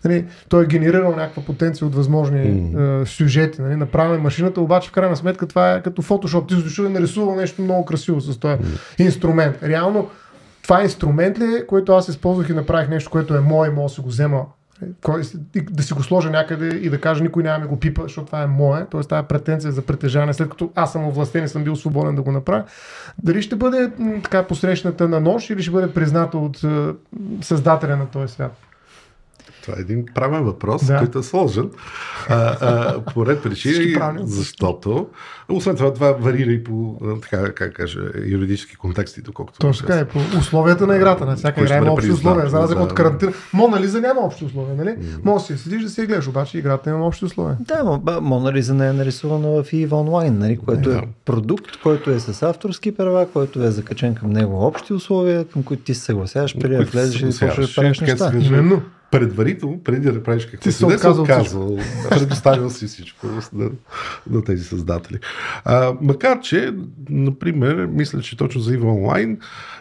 [0.05, 3.01] Нали, той е генерирал някаква потенция от възможни mm.
[3.01, 3.61] е, сюжети.
[3.61, 6.47] Нали, направена машината, обаче в крайна сметка това е като фотошоп.
[6.47, 6.89] Ти дошъл и
[7.35, 8.57] нарисувал нещо много красиво с този
[8.99, 9.63] инструмент.
[9.63, 10.09] Реално
[10.63, 13.89] това е инструмент ли, е, който аз използвах и направих нещо, което е мое, мога
[13.89, 14.45] да си го взема
[15.71, 18.41] да си го сложа някъде и да кажа никой няма ми го пипа, защото това
[18.41, 19.17] е мое, т.е.
[19.17, 22.31] е претенция за притежание, след като аз съм овластен и съм бил свободен да го
[22.31, 22.63] направя.
[23.23, 23.91] Дали ще бъде
[24.23, 26.93] така посрещната на нож или ще бъде призната от е,
[27.41, 28.70] създателя на този свят?
[29.61, 30.97] Това е един правен въпрос, Да.
[30.97, 31.69] който е сложен.
[32.29, 35.07] А, а, по ред причини, защото,
[35.49, 39.59] освен това, това варира и по, така, как кажа, юридически контексти, доколкото.
[39.59, 41.25] Точно така е, по условията на играта.
[41.25, 42.49] На всяка игра има общи условия.
[42.49, 43.33] За разлика от карантина.
[43.53, 44.95] Мона Лиза няма общи условия, нали?
[45.23, 47.57] Може да си седиш да си гледаш, обаче играта има общи условия.
[47.59, 50.97] Да, но Мона Лиза не е нарисувана в EVE Online, нали, което Да.
[50.97, 55.63] е продукт, който е с авторски права, който е закачен към него общи условия, към
[55.63, 58.31] които ти се съгласяваш преди да влезеш и почнеш да правиш неща.
[58.41, 58.81] Именно.
[59.11, 61.77] Предварително, преди да правиш какво Ти си, се не отказал от отказал,
[62.09, 63.69] предоставил си всичко на,
[64.29, 65.19] на тези създатели.
[65.65, 66.73] А, макар, че,
[67.09, 69.37] например, мисля, че точно за EVE Online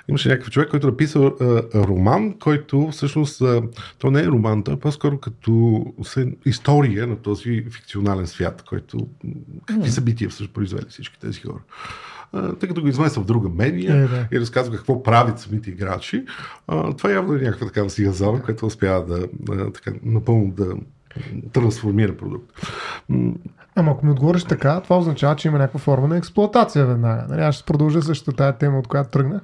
[0.09, 3.63] имаше някакъв човек, който е написал а, роман, който всъщност, а,
[3.99, 9.09] то не е роман, то е по-скоро като се, история на този фикционален свят, който
[9.67, 11.61] какви събития всъщност произвели всички тези хора.
[12.61, 14.27] Тъй като го измества в друга медия Е, да.
[14.33, 16.25] и разказва какво правят самите играчи,
[16.69, 20.67] а, това явно е някаква такава сига зона, която успява да, да така, напълно да
[21.53, 22.51] трансформира продукт.
[23.75, 27.27] Ама ако ми отговориш така, това означава, че има някаква форма на експлоатация веднага.
[27.29, 27.43] Нали?
[27.43, 29.43] Аз ще продължа същата тая тема, от която тръгнах.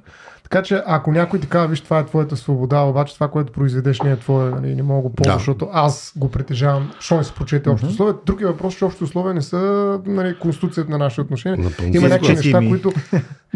[0.50, 4.00] Така че ако някой ти казва, виж, това е твоята свобода, обаче това, което произведеш
[4.00, 5.38] не е твое, нали, не мога да го ползвам, Да.
[5.38, 8.14] защото аз го притежавам, що не се прочете общите условия.
[8.26, 11.58] Другия въпрос, че общите условия не са нали, конституцията на нашите отношения.
[11.58, 12.68] Напълно Има някакви неща, Ми.
[12.68, 12.92] които,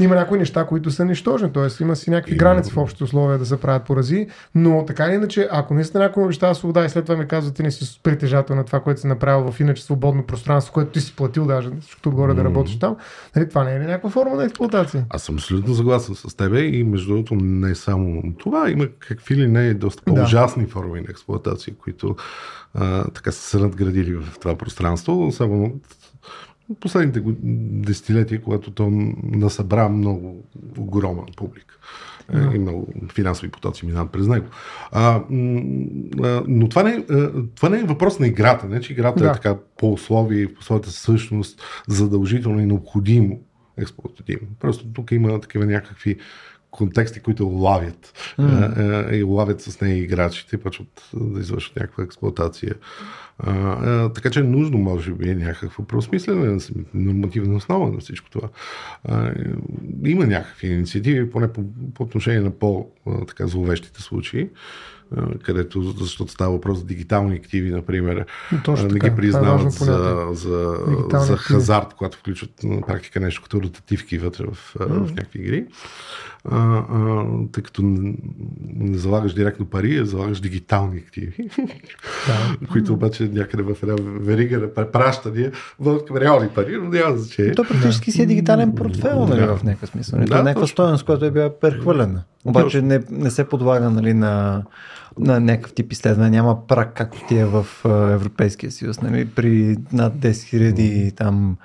[0.04, 1.82] има някои неща, които са нищожни, т.е.
[1.82, 2.38] има си някакви Има.
[2.38, 6.24] граници в общите условия да се правят порази, но така или иначе, ако наистина някой
[6.24, 9.06] обещава свобода и след това ми казва, ти не си притежател на това, което си
[9.06, 12.96] направил в иначе свободно пространство, което ти си платил даже, всичкото отгоре да работиш там,
[13.36, 15.04] нали, това не е ли някаква форма на експлуатация?
[15.10, 19.48] Аз съм абсолютно съгласен с тебе и между другото не само това, има какви ли
[19.48, 20.14] не доста Да.
[20.14, 22.16] по-ужасни форми на експлуатация, които
[22.74, 25.72] а, така са се надградили в това пространство, особено
[26.80, 27.22] последните
[27.82, 28.90] десетилетия, когато то
[29.22, 30.44] насъбра много
[30.78, 31.78] огромен публик.
[32.34, 34.46] Е, И много финансови потоци минават през него.
[34.92, 35.22] А,
[36.48, 37.04] но това не, е,
[37.54, 38.68] това не е въпрос на играта.
[38.68, 39.30] Не, че играта Да.
[39.30, 43.40] е така по условие и по своята същност задължително и необходимо
[43.78, 44.48] експлуатативно.
[44.60, 46.16] Просто тук има такива някакви
[46.70, 49.12] контексти, които лавят mm.
[49.12, 52.74] и лавят с нея играчите и почват да извършват някаква експлуатация.
[53.38, 56.60] А, а, така че е нужно, може би, някакво преосмислене на
[56.94, 58.48] нормативна основа на всичко това.
[59.04, 59.32] А,
[60.04, 61.64] има някакви инициативи, поне по,
[61.94, 64.48] по отношение на по-така зловещите случаи,
[65.42, 68.26] където, защото става въпрос за дигитални активи, например,
[68.64, 69.08] Точно не така.
[69.08, 71.54] ги е признават важно за, за, Дигитални за активи.
[71.54, 75.66] хазарт, когато включват на практика нещо като ротативки вътре в, а, в някакви игри.
[76.44, 78.14] А, а, тъй като не,
[78.98, 81.48] залагаш директно пари, а залагаш дигитални активи,
[82.26, 82.66] Да.
[82.72, 87.54] които обаче някъде в една верига на препращания водят към реални пари, но няма значение.
[87.54, 89.56] То практически си е дигитален портфел, нали, Да.
[89.56, 90.18] в някакъв смисъл.
[90.18, 92.22] Да, Да, е някаква стоеност, която е била прехвърлена.
[92.44, 94.62] Обаче не, не се подлага нали, на,
[95.20, 96.30] на някакъв тип изследване.
[96.30, 97.66] Няма прак, както ти е в
[98.12, 99.02] Европейския съюз.
[99.02, 99.26] Нали?
[99.26, 101.56] При над 10 000 там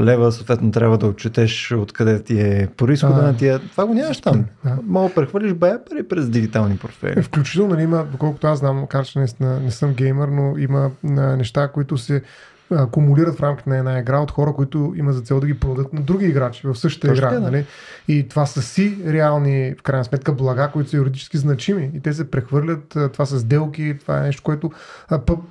[0.00, 3.58] лева, съответно трябва да отчетеш откъде ти е происхода на тия.
[3.58, 4.44] Това го нямаш там.
[4.64, 4.78] Да.
[4.86, 7.22] Мога да прехвърлиш бая пари през дигитални Е, портфели.
[7.22, 10.90] Включително нали, има, доколкото аз знам, макар че наистина не съм геймър, но има
[11.36, 12.22] неща, които се
[12.72, 15.92] акумулират в рамките на една игра от хора, които има за цел да ги продадат
[15.92, 17.34] на други играчи в същата Точно игра.
[17.34, 17.40] да.
[17.40, 17.66] Нали?
[18.08, 21.90] И това са си реални, в крайна сметка, блага, които са юридически значими.
[21.94, 24.70] И те се прехвърлят, това са сделки, това е нещо, което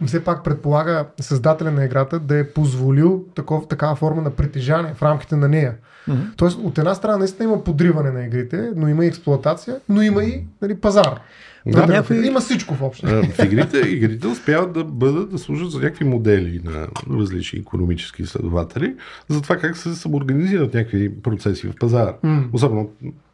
[0.06, 5.02] все пак предполага създателя на играта да е позволил таков, такава форма на притежание в
[5.02, 5.76] рамките на нея.
[6.08, 6.22] Мгм.
[6.38, 10.24] Тоест, от една страна наистина има подриване на игрите, но има и експлоатация, но има
[10.24, 11.20] и нали, пазар.
[11.66, 13.06] Да, Да, някой- Има всичко в общо.
[13.08, 16.88] В игрите, игрите успяват да бъдат, да служат за някакви модели на
[17.20, 18.96] различни економически изследователи,
[19.30, 22.16] за това как се самоорганизират някакви процеси в пазара.
[22.24, 22.44] М.
[22.54, 22.90] Особено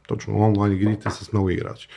[0.07, 1.87] точно онлайн игрите с много играчи.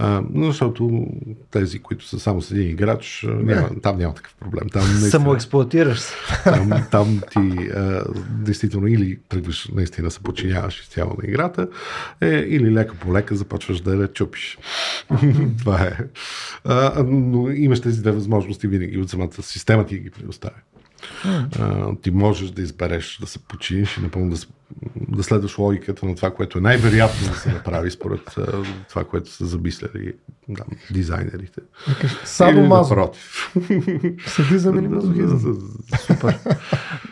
[0.00, 1.06] А, защото
[1.50, 4.68] тези, които са само с един играч, няма, там няма такъв проблем.
[4.68, 6.14] Там, наистина- Самоексплуатираш се.
[6.44, 11.68] там, там ти а, действително или тръгваш наистина се подчиняваш изцяло на играта,
[12.20, 14.58] е, или лека по лека започваш да я чупиш.
[15.58, 15.92] Това е.
[16.64, 20.54] А, но имаш тези две възможности винаги от самата система ти ги предоставя.
[21.60, 24.36] А, ти можеш да избереш да се починиш и напълно да,
[24.96, 29.30] да следваш логиката на това, което е най-вероятно да се направи според а, това, което
[29.30, 30.12] са замисляли
[30.48, 31.60] да, дизайнерите.
[32.50, 32.94] Или мазо.
[32.94, 33.54] напротив.
[34.26, 35.58] Садизъм или мазохизъм.
[36.06, 36.38] Супер.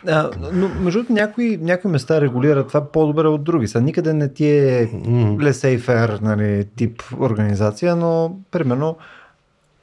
[0.07, 3.68] А, но между другото, някои, някои места регулират това по-добре от други.
[3.68, 8.97] Сега никъде не ти е laissez-faire нали, тип организация, но примерно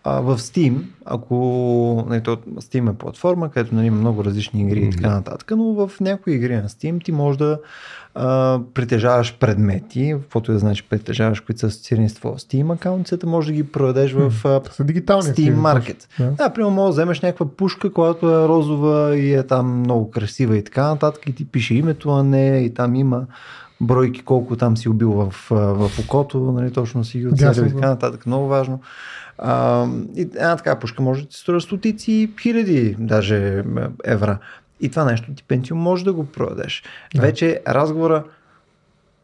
[0.03, 4.79] а, в Steam, ако нали, то, Steam е платформа, където нали, има много различни игри
[4.79, 7.59] и така нататък, но в някои игри на Steam ти можеш да
[8.15, 13.23] а, притежаваш предмети, каквото и да значи притежаваш, които са асоциирани с твоя Steam аккаунт,
[13.25, 14.33] може да ги продадеш в
[14.79, 15.23] дигитални.
[15.23, 16.07] Steam Market.
[16.19, 16.31] Да.
[16.31, 20.57] Да, примерно може да вземеш някаква пушка, която е розова и е там много красива
[20.57, 23.25] и така нататък и ти пише името на нея и там има
[23.81, 27.87] бройки колко там си убил в, в окото, нали, точно си ги оцелил и така
[27.87, 28.25] нататък.
[28.25, 28.81] Много важно.
[29.37, 33.63] А, и една така пушка може да ти струва стотици, хиляди даже
[34.03, 34.37] евра.
[34.81, 36.83] И това нещо ти Pentium може да го продадеш.
[37.15, 37.21] Да.
[37.21, 38.23] Вече разговора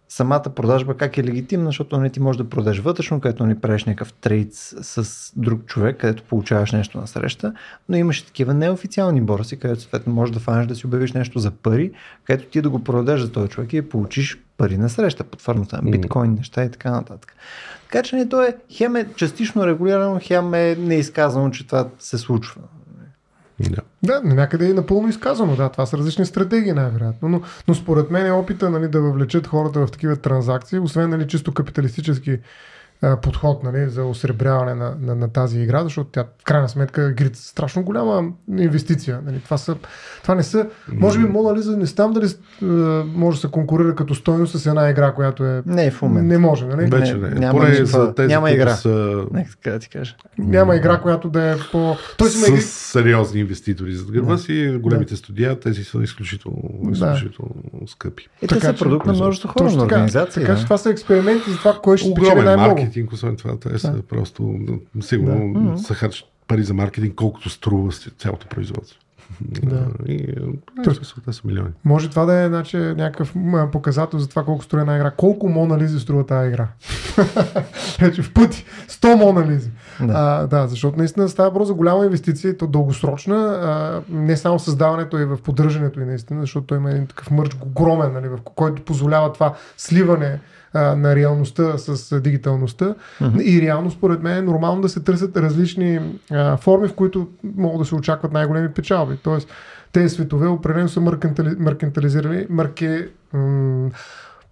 [0.09, 3.85] самата продажба как е легитимна, защото не ти можеш да продадеш вътрешно, където не правиш
[3.85, 7.53] някакъв трейд с, друг човек, където получаваш нещо на среща,
[7.89, 11.51] но имаш такива неофициални борси, където съответно можеш да фанеш да си обявиш нещо за
[11.51, 11.91] пари,
[12.23, 15.41] където ти да го продадеш за този човек и да получиш пари на среща под
[15.41, 17.33] формата на биткоин, неща и така нататък.
[17.83, 22.17] Така че не, то е хем е частично регулирано, хем е неизказано, че това се
[22.17, 22.61] случва.
[23.59, 23.81] Да.
[24.03, 25.55] Да, някъде е напълно изказано.
[25.55, 27.29] Да, това са различни стратегии, най-вероятно.
[27.29, 31.27] Но, но според мен е опита нали, да въвлечат хората в такива транзакции, освен нали,
[31.27, 32.39] чисто капиталистически
[33.21, 37.39] подход нали, за осребряване на, на, на тази игра, защото тя в крайна сметка игрите
[37.39, 39.19] са страшно голяма инвестиция.
[39.25, 39.39] Нали.
[39.39, 39.75] Това, са,
[40.21, 40.67] това не са.
[40.89, 42.27] Може би Мона Лиза не знам дали
[43.05, 45.63] може да се конкурира като стойност с една игра, която е.
[45.65, 46.27] Не е в момента.
[46.27, 46.89] Не може, нали?
[46.89, 47.35] Вече Не, не.
[47.35, 48.69] няма Поне никаква- за тези, няма игра.
[48.69, 50.15] са Нека така да ти кажа.
[50.37, 51.77] Няма игра, която да е по.
[52.19, 52.61] Има с игри.
[52.61, 54.37] сериозни инвеститори зад гърба Да.
[54.37, 56.91] си, големите студия, тези са изключително, Да.
[56.91, 57.53] изключително
[57.87, 58.27] скъпи.
[58.41, 59.83] И те Така са продукт на множество хора на така.
[59.83, 60.41] организации.
[60.41, 60.59] Така да.
[60.59, 62.87] че това са експерименти за това, кой ще спечели най-много.
[62.89, 64.01] Маркетинг, освен това, те са Да.
[64.01, 64.59] просто
[65.01, 65.77] сигурно Мгм.
[65.77, 68.99] са харчат пари за маркетинг, колкото струва цялото производство.
[69.41, 69.87] Да.
[70.07, 70.35] И
[71.25, 71.69] те са милиони.
[71.85, 73.33] Може това да е значи, някакъв
[73.71, 75.11] показател за това колко струва една игра.
[75.11, 76.67] Колко Мона Лизи струва тази игра?
[77.99, 78.65] Вече в пъти.
[78.87, 79.71] 100 Мона Лизи.
[80.01, 80.13] Да.
[80.15, 85.19] А, да, защото наистина става въпрос за голяма инвестиция, то дългосрочна, а, не само създаването
[85.19, 88.81] и в поддържането и наистина, защото той има един такъв мърч огромен, нали, в който
[88.85, 90.39] позволява това сливане
[90.73, 92.95] а, на реалността с дигиталността.
[93.21, 93.39] Мгм.
[93.41, 95.99] И реално, според мен, е нормално да се търсят различни
[96.31, 99.17] а, форми, в които могат да се очакват най-големи печалби.
[99.23, 99.49] Тоест,
[99.91, 103.89] тези светове определено са маркантали, маркантализирани, марке, м-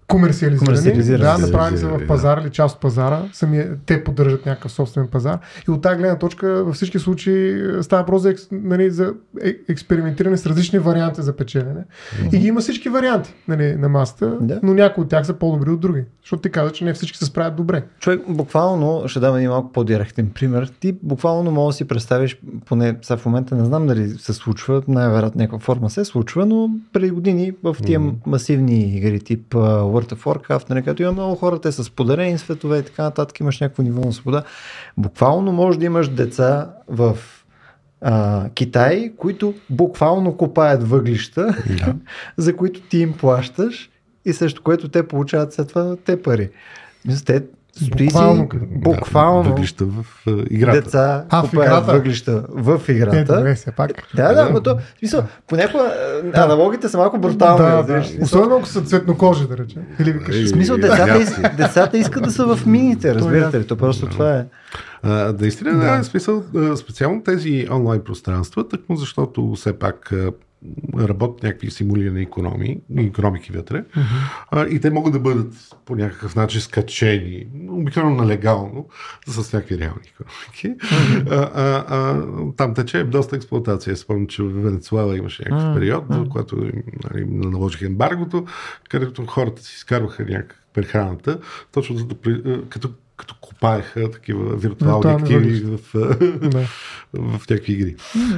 [0.08, 0.66] комерциализирани.
[0.66, 1.42] Комерциализирани.
[1.42, 3.22] Да, направени са в пазар или част от пазара.
[3.34, 5.40] Самия, те поддържат някакъв собствен пазар.
[5.68, 9.56] И от тази гледна точка във всички случаи е, става въпрос за, нали, за е,
[9.70, 11.84] експериментиране с различни варианти за печелене.
[12.34, 14.60] И ги има всички варианти нали, на масата, Да.
[14.64, 16.04] но някои от тях са по-добри от други.
[16.22, 17.84] Защото ти каза, че не всички се справят добре.
[18.00, 20.72] Човек, буквално, ще дам един малко по-директен пример.
[20.80, 24.82] Ти буквално можеш да си представиш, поне сега в момента не знам дали се случва,
[24.88, 28.10] най-вероятно някаква форма се случва, но преди години в тия Мгм.
[28.26, 29.56] масивни игри, тип
[30.02, 33.40] World of Warcraft, нали, където има много хора, те са споделени светове и така нататък,
[33.40, 34.44] имаш някакво ниво на свобода.
[34.98, 37.18] Буквално може да имаш деца в
[38.02, 41.96] а, Китай, които буквално копаят въглища, Да.
[42.38, 43.90] за които ти им плащаш
[44.26, 46.50] и също което те получават след това те пари.
[47.26, 47.44] Те
[47.86, 50.06] Стои Буквално си, буквално Въглища в
[50.50, 50.82] играта.
[50.82, 51.94] деца А, в играта?
[51.94, 53.36] въглища в Е, играта.
[53.36, 53.92] добре, все пак.
[54.16, 55.94] Да, да, но то, в смисъл, понякога
[56.34, 57.58] а, аналогите са малко брутални.
[57.66, 58.04] Да, да.
[58.22, 59.82] Особено ако са цветнокожи, да речем.
[60.00, 60.36] Или викаш.
[60.36, 63.68] Е, В смисъл, Е, децата, из, децата искат да са в мините, разбирате ли?
[63.68, 64.46] То просто това е.
[65.04, 65.78] А, наистина, да.
[65.78, 65.98] Да.
[65.98, 66.44] да, смисъл,
[66.76, 70.14] специално тези онлайн пространства, тъкмо защото все пак
[71.00, 73.84] работят някакви симулирани економии, економики вътре,
[74.52, 75.54] а, и те могат да бъдат
[75.86, 78.90] по някакъв начин скачени, обикновено нелегално,
[79.28, 80.86] с някакви реални економики.
[81.30, 82.24] а, а, а,
[82.58, 83.98] там тече доста експлуатация.
[83.98, 88.46] Спомням, че в Венецуела имаше някакъв период, в който им, нали, им наложиха ембаргото,
[88.90, 91.40] където хората си изкарваха някакъв прехраната,
[91.72, 92.16] точно за да,
[92.70, 96.68] като като копаеха такива виртуални Виртуални активи в, а, Да.
[97.14, 97.96] в някакви игри.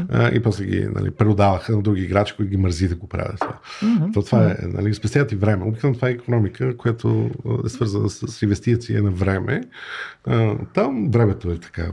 [0.09, 3.39] А, и после ги нали, предаваха на други играчи, които ги мързи да го правят.
[3.39, 3.59] това.
[4.13, 5.65] То това е, нали, спестяват и време.
[5.65, 7.29] Обикновено това е економика, която
[7.65, 9.61] е свързана с инвестиция на време.
[10.73, 11.85] Там времето е така,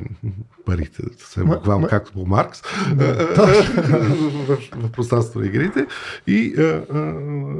[0.67, 2.63] парите, Ма- буквално ма- както по Маркс,
[2.97, 5.87] в, в пространството на игрите.
[6.27, 6.55] И,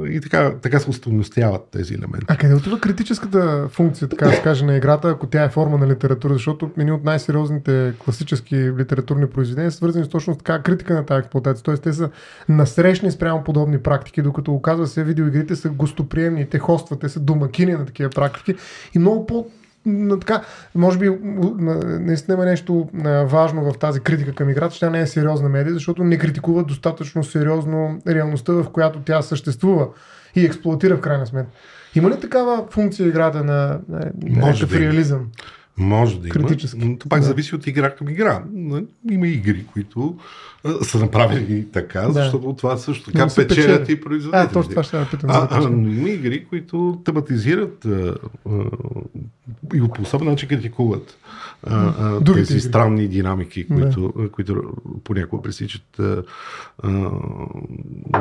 [0.09, 2.25] и така, така се устойностяват тези елементи.
[2.27, 5.87] А къде отива критическата функция, така да каже, на играта, ако тя е форма на
[5.87, 6.33] литература?
[6.33, 11.19] Защото едни от най-сериозните класически литературни произведения са свързани с точно така критика на тази
[11.19, 11.63] експлуатация.
[11.63, 12.09] Тоест те са
[12.49, 17.71] насрещни спрямо подобни практики, докато оказва се видеоигрите са гостоприемни, те хостват, те са домакини
[17.71, 18.55] на такива практики
[18.95, 19.47] и много по
[20.19, 20.41] така,
[20.75, 21.09] може би
[21.99, 22.89] наистина има нещо
[23.25, 26.63] важно в тази критика към играта, че тя не е сериозна медия, защото не критикува
[26.63, 29.87] достатъчно сериозно реалността, в която тя съществува
[30.35, 31.51] и експлуатира в крайна сметка.
[31.95, 35.19] Има ли такава функция играта на, на, Може да има.
[35.77, 36.49] Може да има.
[36.75, 37.25] Но това пак Да.
[37.25, 38.43] зависи от игра към игра.
[39.11, 40.17] Има игри, които
[40.63, 42.11] а, са направени така, Да.
[42.11, 43.47] защото това също така печелят
[43.81, 43.97] печели.
[43.97, 44.49] и производителите.
[44.49, 45.29] А, точно това ще да питам.
[45.33, 48.15] А, да но има игри, които тематизират а,
[48.49, 48.63] а,
[49.75, 51.17] и по особен начин критикуват
[51.63, 52.61] а, а, Другите тези игри.
[52.61, 53.75] странни динамики, Да.
[53.75, 54.63] които, а, които
[55.03, 56.23] понякога пресичат а,
[56.83, 57.09] а,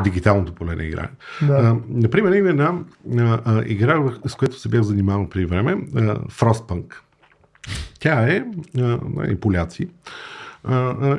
[0.02, 1.08] дигиталното поле на игра.
[1.42, 1.52] Да.
[1.54, 2.78] А, например, има една
[3.18, 6.84] а, а, игра, с която се бях занимавал при време, а, Frostpunk.
[8.00, 8.44] Тя е
[8.78, 9.88] а, нали, поляци.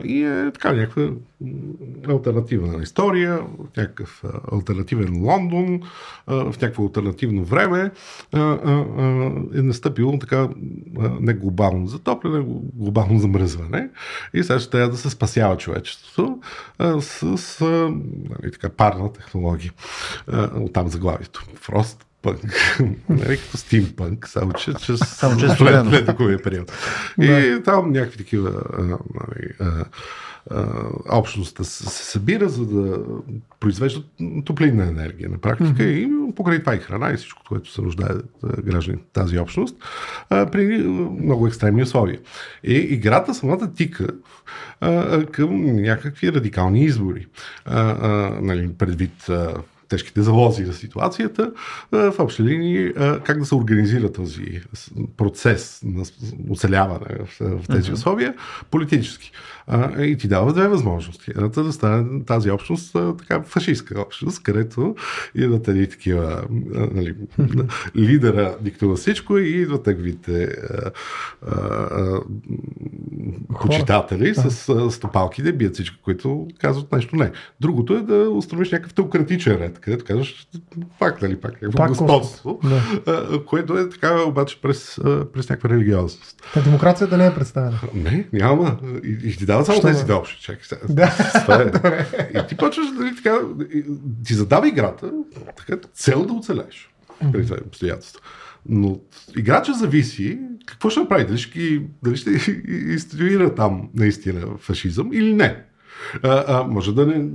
[0.03, 1.09] И е така някаква
[2.09, 3.39] альтернативна история,
[3.77, 5.81] някакъв а, альтернативен Лондон,
[6.27, 7.91] в някакво альтернативно време
[9.55, 10.49] е настъпило така
[11.19, 13.89] не глобално затопляне, глобално замръзване
[14.33, 16.39] и сега ще трябва да се спасява човечеството
[16.99, 17.57] с,
[18.29, 19.71] нали, така, парна технология.
[20.55, 21.45] Оттам заглавието.
[21.55, 26.05] Фрост пънк, нали, като стимпънк, само че, че Само че е студено.
[26.05, 26.71] такова период.
[27.21, 28.61] И там някакви такива
[29.13, 29.73] нали,
[31.11, 32.99] общността се, събира, за да
[33.59, 34.05] произвеждат
[34.45, 38.61] топлинна енергия на практика и покрай това и храна и всичко, което се нуждаят а,
[38.61, 39.75] гражданите тази общност
[40.29, 40.77] при
[41.21, 42.19] много екстремни условия.
[42.63, 44.07] И играта самата тика
[45.31, 47.27] към някакви радикални избори.
[48.41, 49.29] Нали, предвид
[49.89, 51.51] тежките залози на ситуацията,
[51.91, 54.61] в общи линии как да се организира този
[55.17, 56.03] процес на
[56.49, 58.33] оцеляване в, в тези условия
[58.71, 59.31] политически.
[59.67, 61.31] А, И ти дава две възможности.
[61.35, 64.95] Едната да стане тази общност а, така фашистска общност, където
[65.35, 66.43] идват едни такива
[66.75, 67.15] а, нали,
[67.95, 72.21] лидера диктува всичко и идват а, а, а,
[73.61, 77.31] почитатели с а, стопалки да бият всички, които казват нещо не.
[77.61, 80.47] Другото е да установиш някакъв теократичен ред, където казваш
[80.99, 83.01] пак, нали, пак, някакво Пак господство, Да.
[83.11, 86.43] а, което е така обаче през, а, през някаква религиозност.
[86.53, 87.79] Та демокрацията не е представена.
[87.93, 88.77] Не, няма.
[89.03, 90.41] И, и ти дава само Що тези две общи.
[90.41, 90.79] Чакай.
[90.89, 91.15] Да.
[91.45, 92.39] Това е.
[92.39, 93.39] И ти почваш, нали, така,
[94.25, 95.11] ти задава играта,
[95.57, 96.89] така, цел да оцелеш
[97.31, 98.21] при това обстоятелство.
[98.69, 98.99] Но
[99.37, 101.25] играча зависи какво ще направи.
[101.25, 102.29] Дали ще, дали ще
[102.67, 105.63] институира там наистина фашизъм или не.
[106.23, 107.29] А, а, може да не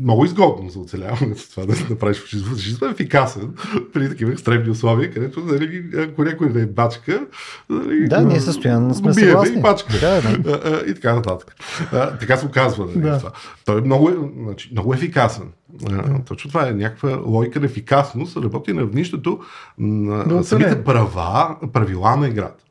[0.00, 2.50] много изгодно за оцеляването това да направиш фашизъм.
[2.50, 3.50] Фашизъм е ефикасен
[3.92, 7.26] при такива екстремни условия, където нали, ако някой не е бачка,
[7.70, 9.58] нали, Да, ние състоянно сме съгласни.
[9.58, 9.92] и бачка.
[10.00, 10.60] Да, да.
[10.64, 11.54] А, и така нататък.
[11.92, 12.86] А, така се оказва.
[12.86, 13.18] Нали, Да.
[13.18, 13.30] това.
[13.64, 15.44] Той е много, е, значи, много ефикасен.
[15.90, 19.40] А, точно това е някаква логика на ефикасност, работи на равнището
[19.78, 20.84] на Да самите оцелее.
[20.84, 22.64] права, правила на играта.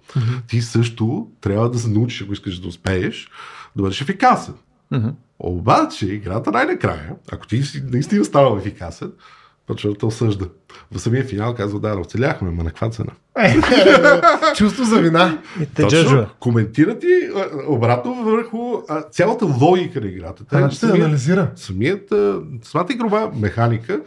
[0.47, 3.29] Ти също трябва да се научиш, ако искаш да успееш,
[3.75, 4.53] да бъдеш ефикасен.
[4.91, 5.07] Мгм.
[5.39, 9.13] Обаче, играта най-накрая, ако ти наистина станал ефикасен,
[9.67, 10.49] почва да те осъжда.
[10.91, 13.11] В самия финал казва, да, оцеляхме, ма на каква цена?
[14.55, 15.37] Чувство за вина.
[15.61, 16.29] И те джаджува.
[16.39, 17.07] коментира ти
[17.67, 18.57] обратно върху
[18.89, 20.43] а, цялата логика на играта.
[20.49, 21.51] Те, А, ще се анализира.
[21.55, 23.99] самият, а, самата игрова механика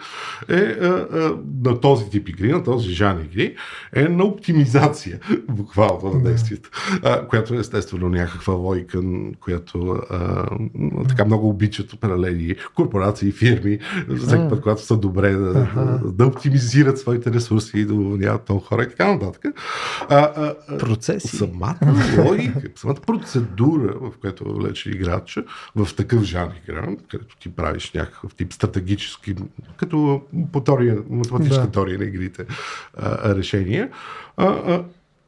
[0.48, 1.32] е а, а,
[1.64, 3.54] на този тип игри, на този жанр игри,
[3.92, 5.18] е на оптимизация,
[5.48, 6.70] буквално на действието,
[7.02, 9.00] а, която е естествено някаква логика,
[9.40, 10.46] която а,
[11.08, 13.78] така много обичат определени корпорации, фирми,
[14.26, 16.59] всеки път, когато са добре да, да, да оптимизират
[16.98, 19.44] своите ресурси и да уволняват много хора и така нататък.
[20.08, 21.36] А, а, а, Процеси.
[21.36, 21.78] Самата
[22.18, 25.44] логика, самата процедура, в която въвлече играча
[25.76, 29.34] в такъв жанр игра, където ти правиш някакъв тип стратегически,
[29.76, 31.70] като по теория, математическа Да.
[31.70, 32.46] теория на игрите
[32.96, 33.90] а, решения,
[34.36, 34.84] а, а,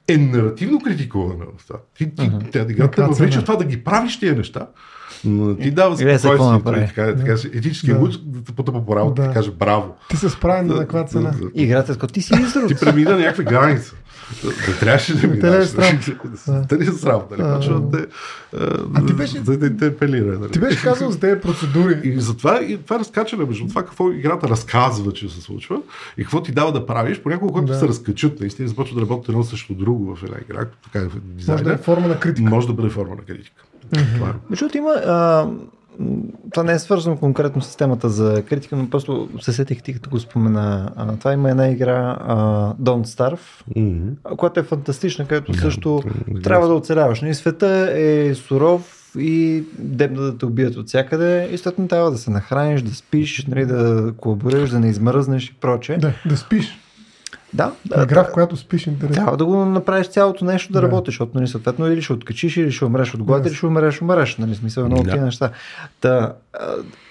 [0.09, 1.45] е наративно критикувана.
[1.59, 1.79] в това.
[1.99, 4.67] Ти, ти, тя играта въвлича в това да ги правиш тия неща,
[5.25, 6.85] но ти дава Гледай се какво спокойствието направи.
[6.85, 7.99] и така, така, етически Да.
[7.99, 9.29] луч да те потъпа по работа, Да.
[9.29, 9.35] да.
[9.35, 9.95] каже браво.
[10.11, 11.31] Ти се справи на каква цена.
[11.31, 12.69] Да, да, Играта е така, ти си изрод.
[12.69, 13.95] ти премина някакви граница.
[14.69, 15.71] Не трябваше да Не те е минаш.
[15.73, 16.67] Да.
[16.69, 17.23] Те ли е срам?
[17.31, 17.43] Нали?
[17.45, 17.57] А.
[17.57, 18.07] Почва да те,
[18.95, 20.39] А ти беше- да те интерпелира.
[20.39, 20.51] Нали?
[20.51, 22.01] Ти беше казал за тези процедури.
[22.05, 25.81] И затова и това е разкачане между това какво играта разказва, че се случва
[26.19, 27.19] и какво ти дава да правиш.
[27.19, 27.79] Понякога, когато Да.
[27.79, 31.05] се разкачат, наистина започва да работят едно срещу друго в една игра, така е в
[31.05, 32.51] Може да дизайна, е форма на критика.
[32.51, 33.63] може да бъде форма на критика.
[34.15, 34.33] Това е.
[34.51, 34.91] Между има...
[34.91, 35.47] А,
[36.53, 40.11] това не е свързано конкретно с темата за критика, но просто се сетих ти като
[40.11, 40.93] го спомена.
[40.97, 42.37] А, това има една игра а,
[42.75, 43.41] Don't Starve,
[44.25, 47.21] а, която е фантастична, където също това е трябва да оцеляваш.
[47.21, 52.19] Нали, света е суров и дебна да те убият от всякъде и съответно трябва да
[52.19, 55.97] се нахраниш, да спиш, нали, да колаборираш, да не измръзнеш и прочее.
[55.97, 56.79] Да, да спиш.
[57.55, 59.15] Да, да, Игра, в която спиш интересно.
[59.15, 60.87] трябва да го направиш цялото нещо да, Да.
[60.87, 63.49] работиш, защото нали, съответно или ще откачиш, или ще умреш от глад, Да.
[63.49, 64.37] или ще умреш, умреш.
[64.37, 65.11] Нали, смисъл едно от Да.
[65.11, 65.51] тия неща.
[66.01, 66.59] Та, а,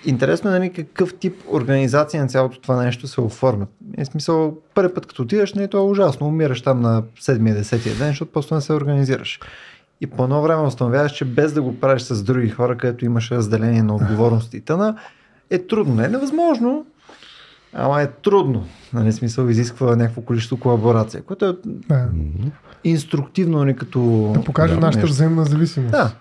[0.05, 3.69] интересно е нали, какъв тип организация на цялото това нещо се оформят.
[3.97, 6.27] Е, смисъл, първи път като отидеш, нали, то е ужасно.
[6.27, 9.39] Умираш там на 7-10 ден, защото просто не се организираш.
[10.01, 13.31] И по едно време установяваш, че без да го правиш с други хора, където имаш
[13.31, 14.95] разделение на отговорностите на,
[15.49, 15.95] е трудно.
[15.95, 16.85] Не е невъзможно,
[17.73, 18.65] ама е трудно.
[18.93, 22.09] Нали, смисъл изисква някакво количество колаборация, което е Да.
[22.83, 24.31] инструктивно нали, като...
[24.33, 25.13] Да покаже да, нашата нещо.
[25.13, 25.91] взаимна зависимост.
[25.91, 26.11] Да.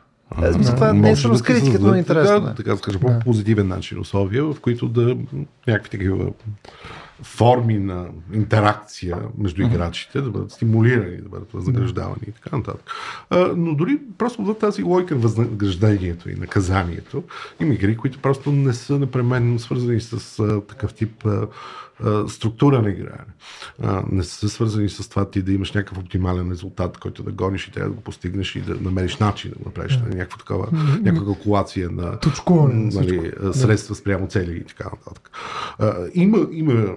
[0.42, 2.40] Е, смисъл, това не е с да ти критиката, но е интересно.
[2.40, 5.16] Да, така да кажа, по-позитивен начин условия, в които да
[5.66, 6.26] някакви такива
[7.22, 12.90] форми на интеракция между играчите да бъдат стимулирани, да бъдат възнаграждавани и така нататък.
[13.30, 17.22] А, но дори просто за тази логика на възнаграждението и наказанието
[17.60, 21.48] има игри, които просто не са непременно свързани с а, такъв тип а,
[22.28, 23.24] структура на игране.
[23.82, 27.68] А, не са свързани с това ти да имаш някакъв оптимален резултат, който да гониш
[27.68, 30.68] и трябва да го постигнеш и да намериш начин да направиш нали, някаква такава,
[31.02, 35.30] някаква калкулация на Точкуване на нали, средства спрямо цели и така нататък.
[36.14, 36.94] Има, има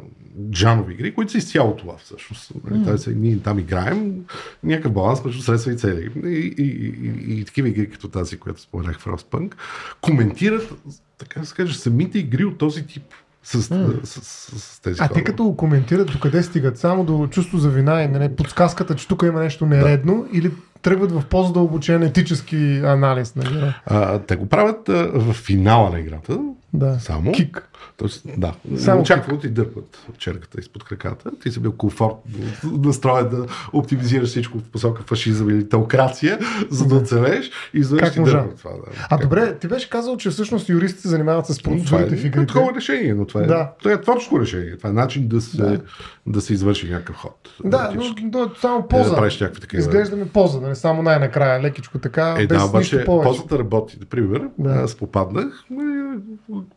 [0.51, 2.51] джанови игри, които са изцяло това всъщност.
[2.69, 2.95] Нали, mm.
[2.95, 4.25] са, ние там играем
[4.63, 6.11] някакъв баланс между средства и цели.
[6.25, 9.53] И, и, и, и, такива игри, като тази, която споменах в Frostpunk,
[10.01, 10.73] коментират,
[11.17, 13.03] така да се каже, самите игри от този тип.
[13.43, 14.03] С, mm.
[14.03, 15.13] с, с, с, тези А хора.
[15.13, 16.77] те като го коментират, до къде стигат?
[16.77, 20.51] Само до чувство за вина и нали, подсказката, че тук има нещо нередно или
[20.83, 23.73] тръгват в по-задълбочен етически анализ на игра?
[23.85, 26.39] А, те го правят а, в финала на играта,
[26.73, 26.97] Да.
[26.99, 27.31] само.
[27.31, 27.69] Кик.
[27.97, 31.31] Тоест, да, Само Само очаква ти дърпат черката изпод краката.
[31.43, 32.31] Ти си бил комфортно
[32.63, 38.13] настроен да оптимизираш всичко в посока фашизъм или теокрация, за да оцелееш и изведнъж Как
[38.15, 38.71] ти дърпат това.
[38.71, 39.07] Да.
[39.09, 42.45] А добре, ти беше казал, че всъщност юристите се занимават с това е в игрите.
[42.47, 43.71] такова решение, но това е, Да.
[43.79, 44.77] това е творческо решение.
[44.77, 45.79] Това е начин да се, Да.
[46.27, 46.41] да.
[46.41, 47.49] се извърши някакъв ход.
[47.65, 48.03] Да, но,
[48.33, 49.15] но само да поза.
[49.15, 50.79] правиш някакви такива- Изглеждаме поза, нали?
[50.79, 53.27] само най-накрая, лекичко така, Е, без да, нищо обаче повече.
[53.29, 53.97] позата работи.
[53.99, 54.69] Например, Да.
[54.69, 55.75] аз попаднах е,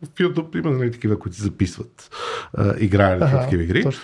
[0.05, 2.09] в YouTube има нали, такива, които записват
[2.53, 3.83] а, играенето в Аха, такива игри.
[3.83, 4.01] точно.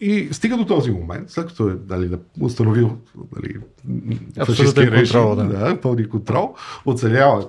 [0.00, 2.96] И стига до този момент, след като е нали, да- установил
[4.38, 5.44] Абсолютен фашистския режим, контрол, да.
[5.44, 6.54] да, пълни контрол,
[6.86, 7.46] оцелява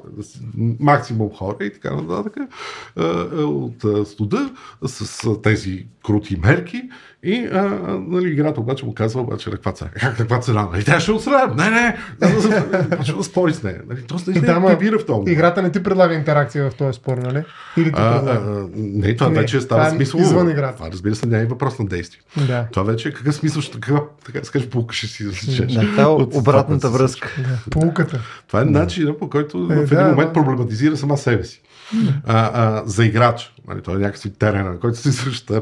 [0.79, 2.33] максимум хора и така нататък
[2.95, 4.49] а, а, от а, студа
[4.85, 6.81] с а, тези крути мерки
[7.23, 7.63] и а,
[8.07, 9.89] нали, играта обаче му казва обаче на каква цена.
[9.89, 10.69] Как на каква цена?
[10.71, 11.55] Нали, тя ще отстранят.
[11.57, 11.97] Не, не.
[12.97, 13.81] Почва да спори с нея.
[13.89, 15.31] Нали, И не да, ма, в този.
[15.31, 17.43] Играта не ти предлага интеракция в този спор, нали?
[17.77, 20.19] Или ти А, а, не, това Не, вече става това е смисъл.
[20.19, 20.75] извън играта.
[20.77, 22.21] Това, разбира се, не е въпрос на действие.
[22.37, 22.67] Да.
[22.71, 25.73] Това вече е какъв смисъл, ще, каква, така да полука ще си извлечеш.
[25.73, 27.29] Да, това е от това, обратната се връзка.
[27.37, 27.69] да.
[27.71, 28.21] Полуката.
[28.47, 30.33] Това е начинът, по който Е, в един да, момент да.
[30.33, 31.61] проблематизира сама себе си.
[32.25, 33.53] А, а, за играч.
[33.67, 35.61] Нали, той е някакси терена, на който се извършва тази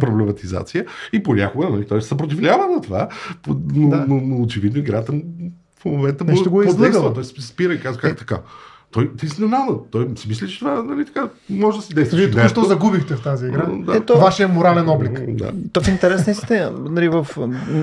[0.00, 3.08] проблематизация и понякога нали, той се съпротивлява на това,
[3.46, 3.54] но,
[3.88, 4.04] Да.
[4.08, 5.12] но, но очевидно играта
[5.80, 6.66] в момента му Нещо го е.
[7.14, 8.38] Той се спира и казва как така.
[8.94, 9.84] Той ти си ненадал.
[9.90, 12.18] Той си мисли, че това нали, така, може да си действа.
[12.18, 13.66] Вие току-що загубихте в тази игра.
[13.66, 13.96] Да.
[13.96, 15.20] Ето, Вашия морален облик.
[15.28, 15.50] Да.
[15.72, 17.26] То в интерес наистина, нали, в,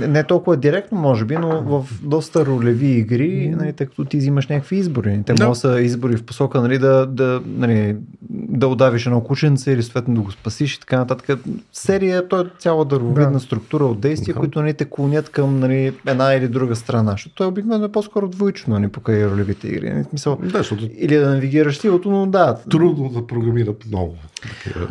[0.07, 4.47] не толкова директно, може би, но в доста ролеви игри, нали, тъй като ти взимаш
[4.47, 5.19] някакви избори.
[5.25, 5.43] Те Да.
[5.43, 7.95] могат да са избори в посока нали, да, да, нали,
[8.29, 11.39] да удавиш едно кученце или съответно да го спасиш и така нататък.
[11.71, 13.39] Серия, то е цяла дървовидна Да.
[13.39, 14.39] структура от действия, Да.
[14.39, 17.11] които нали, те клонят към нали, една или друга страна.
[17.11, 19.89] Защото той обикновено е по-скоро двоично нали, покрай ролевите игри.
[19.89, 24.87] Нали, смисъл, Да, защото или да навигираш силото, но да, трудно да програмират много такива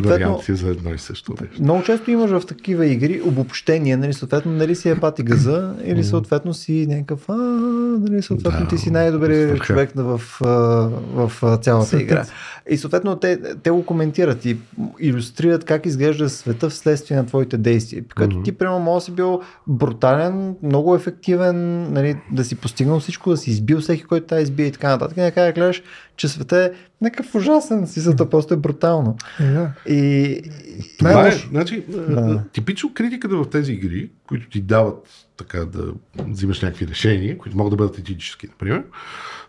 [0.00, 1.62] варианти за едно и също нещо.
[1.62, 6.04] Много често имаш в такива игри обобщения, нали, съответно, нали си е пати газа, или
[6.04, 10.20] съответно си някакъв, а, нали, съответно Да, ти си най-добрият човек в,
[11.14, 12.02] в, а, цялата Светец.
[12.02, 12.24] игра.
[12.70, 14.56] И съответно те, те го коментират и
[15.00, 18.04] иллюстрират как изглежда света вследствие на твоите действия.
[18.16, 23.36] Като ти, примерно, може си бил брутален, много ефективен, нали, да си постигнал всичко, да
[23.36, 25.16] си избил всеки, който тази избие и така нататък.
[25.16, 25.82] И накрая гледаш,
[26.16, 26.70] че света е
[27.00, 28.81] някакъв ужасен, си за просто е брутално.
[29.40, 29.72] Е, да.
[29.88, 30.42] И,
[30.98, 31.48] Това е, Най-лошо.
[31.48, 32.42] значи, Да.
[32.52, 37.70] типично критиката в тези игри, които ти дават така да взимаш някакви решения, които могат
[37.70, 38.82] да бъдат етически, например,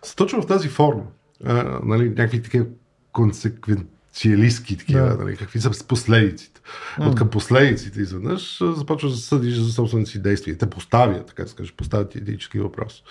[0.02, 1.02] са точно в тази форма.
[1.44, 2.66] А, нали, някакви такива
[3.12, 5.24] консеквенциалистки такива, Да.
[5.24, 6.53] нали, какви са последиците.
[7.00, 10.58] От към последиците изведнъж започваш да съдиш за собствените си действия.
[10.58, 13.02] Те поставят, така да се каже, поставят ти етически въпрос.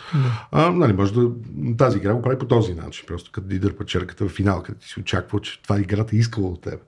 [0.51, 1.29] А, нали, може да
[1.77, 4.79] тази игра го прави по този начин, просто като ти дърпа черката в финал, като
[4.79, 6.79] ти си очаква, че това играта е искала от теб.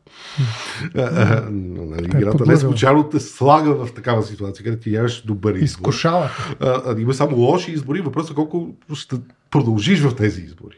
[0.95, 5.25] А, а, нали, е играта не случайно те слага в такава ситуация, където ти нямаш
[5.25, 5.65] добър избор.
[5.65, 6.29] Изкушава.
[6.59, 9.15] А, има само лоши избори, въпросът е колко ще
[9.51, 10.75] продължиш в тези избори.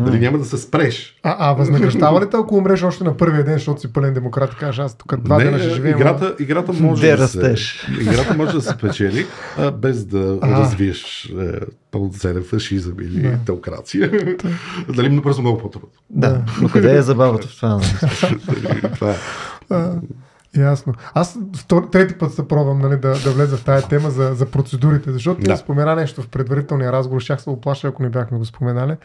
[0.00, 1.16] Дали няма да се спреш.
[1.22, 4.52] А, а възнаграждава ли те, ако умреш още на първия ден, защото си пълен демократ
[4.52, 5.96] и кажеш, аз тук два Не, дена ще живеем.
[5.96, 7.88] играта, играта може да се, растеш.
[8.00, 9.26] играта може да се печели
[9.58, 10.50] а, без да А.
[10.50, 11.52] развиеш е,
[11.90, 13.38] пълноценен фашизъм или Да.
[13.46, 14.10] теокрация.
[14.88, 15.88] Дали но просто много по-трудно.
[16.10, 17.68] Да, но къде е забавата в това?
[17.68, 18.80] нали?
[18.94, 19.16] Това е.
[20.56, 20.94] Ясно.
[21.14, 24.46] Аз втор, трети път се пробвам нали, да, да влеза в тази тема за, за
[24.46, 25.56] процедурите, защото Да.
[25.56, 28.96] спомена нещо в предварителния разговор, щях се оплаша, ако не бяхме го споменали,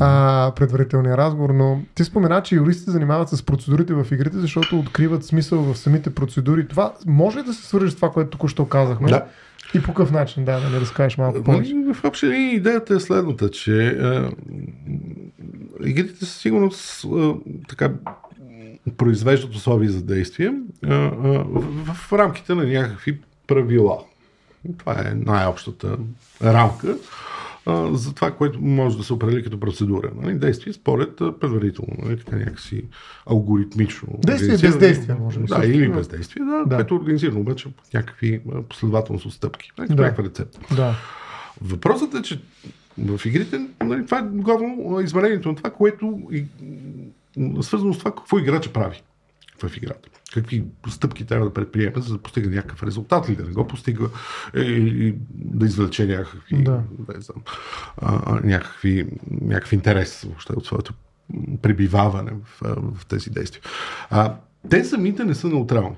[0.00, 5.24] а, предварителния разговор, но ти спомена, че юристите занимават с процедурите в игрите, защото откриват
[5.24, 6.68] смисъл в самите процедури.
[6.68, 9.08] Това може ли да се свържи с това, което току-що казахме?
[9.08, 9.24] Да.
[9.74, 11.74] И по какъв начин, да, да не разкажеш малко повече.
[11.74, 14.30] Нали, В общи линии идеята е следната, че е,
[15.84, 17.32] игрите със сигурност е,
[17.68, 17.90] така
[18.96, 20.52] произвеждат условия за действие
[20.84, 21.08] е, е,
[21.44, 23.98] в, в рамките на някакви правила.
[24.78, 25.96] Това е най-общата
[26.42, 26.96] рамка
[27.66, 30.10] а, за това, което може да се определи като процедура.
[30.22, 30.38] Нали?
[30.38, 32.18] Действие според а, предварително, нали?
[32.18, 32.84] така някакси
[33.26, 34.08] алгоритмично.
[34.18, 34.78] Действие организирано.
[34.78, 36.76] бездействие, може би, Да, или бездействие, да, Да.
[36.76, 39.72] което е организирано обаче по някакви а, последователност стъпки.
[39.78, 39.88] Нали?
[39.88, 40.02] Да.
[40.02, 40.74] Някаква рецепта.
[40.74, 40.94] Да.
[41.62, 42.40] Въпросът е, че
[42.98, 46.44] в игрите нали, това е главно а, измерението на това, което и,
[47.62, 49.02] свързано с това какво играча прави
[49.62, 50.08] в играта.
[50.34, 54.08] Какви стъпки трябва да предприеме, за да постига някакъв резултат или да не го постига,
[54.56, 56.82] е, или да извлече някакви, Да.
[57.14, 57.42] не знам,
[57.96, 59.06] а, някакви,
[59.40, 60.94] някакъв интерес въобще от своето
[61.62, 63.62] пребиваване в, в тези действия.
[64.10, 64.36] А,
[64.70, 65.96] те самите не са неутрални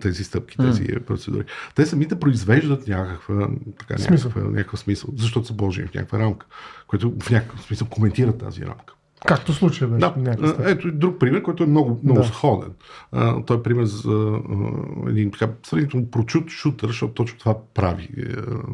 [0.00, 1.44] тези стъпки, тези процедури.
[1.74, 3.48] Те самите произвеждат някаква,
[3.78, 4.28] така, Смисъл.
[4.28, 6.46] някаква, някакъв смисъл, защото са вложени в някаква рамка,
[6.86, 8.94] което в някакъв смисъл коментира тази рамка.
[9.26, 9.98] Както случая беше.
[9.98, 12.26] Да, а, ето друг пример, който е много, много Да.
[12.26, 12.70] сходен.
[13.12, 18.08] А, той е пример за а, един така сравнително прочут шутър, защото точно това прави
[18.18, 18.22] е,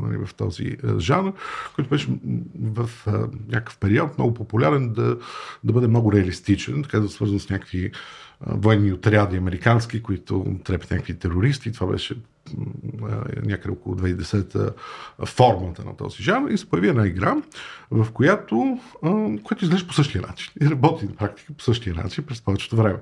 [0.03, 1.33] нали, в този е, жанр,
[1.75, 2.09] който беше
[2.63, 3.11] в а,
[3.49, 5.19] някакъв период много популярен да,
[5.65, 7.91] да бъде много реалистичен, така да свързан с някакви
[8.41, 11.73] а, военни отряди американски, които трепят някакви терористи.
[11.73, 12.17] Това беше а,
[13.43, 14.73] някъде около 2010
[15.27, 17.37] формата на този жанр и се появи една игра,
[17.91, 18.79] в която,
[19.45, 22.99] която изглежда по същия начин и работи на практика по същия начин през повечето време.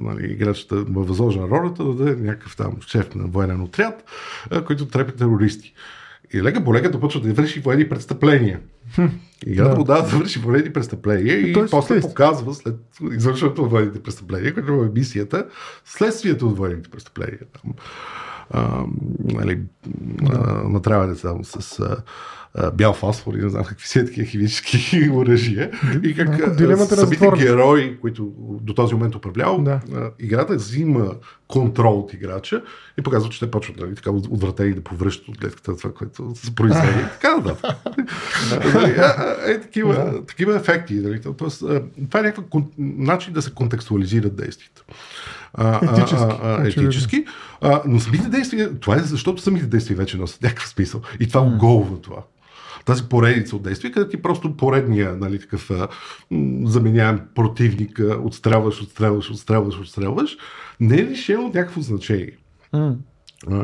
[0.00, 4.04] Нали, играчата му е възложена ролята да даде някакъв там шеф на военен отряд,
[4.66, 5.74] който трепи терористи.
[6.32, 8.60] И лека по лека започва да върши военни престъпления.
[9.46, 9.76] Играта Да.
[9.78, 12.14] му дава да върши военни престъпления и Тоест, после действие.
[12.14, 12.76] показва след
[13.12, 15.46] извършването на военните престъпления, което е мисията,
[15.84, 17.38] следствието от военните престъпления.
[18.50, 18.84] А,
[19.24, 19.60] нали,
[20.30, 21.96] а, натравяне само с а,
[22.70, 25.70] бял фосфор и не знам какви си такива химически оръжия.
[26.02, 28.32] И как дилемата самите герои, които
[28.62, 29.80] до този момент управлявал, Да.
[30.18, 31.14] играта взима
[31.48, 32.62] контрол от играча
[32.98, 36.54] и показва, че те почват нали, така отвратени да повръщат от гледката това, което са
[36.54, 37.02] произвели.
[37.12, 37.76] така нататък.
[38.74, 38.94] Нали,
[39.46, 40.94] Е, такива, такива ефекти.
[40.94, 41.58] Нали, то- тоест,
[42.08, 42.44] това е някакъв
[42.78, 44.84] начин да се контекстуализират действията.
[45.54, 47.24] А, Етически, а, а, етически.
[47.60, 51.00] А, но самите действия, това е защото самите действия вече носят някакъв смисъл.
[51.20, 52.22] И това оголва това.
[52.84, 55.70] тази поредица от действия, където ти просто поредния, нали, такъв
[56.64, 60.36] заменяем противника, отстрелваш, отстрелваш, отстрелваш, отстрелваш,
[60.80, 62.36] не е лишено от някакво значение.
[62.74, 62.94] Mm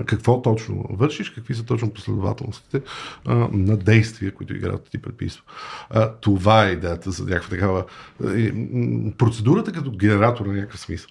[0.06, 2.80] какво точно вършиш, какви са точно последователностите
[3.26, 5.42] а, на действия, които играта ти предписва.
[5.90, 7.84] А, това е идеята за някаква такава
[8.24, 8.52] а,
[9.18, 11.08] процедурата като генератор на някакъв смисъл.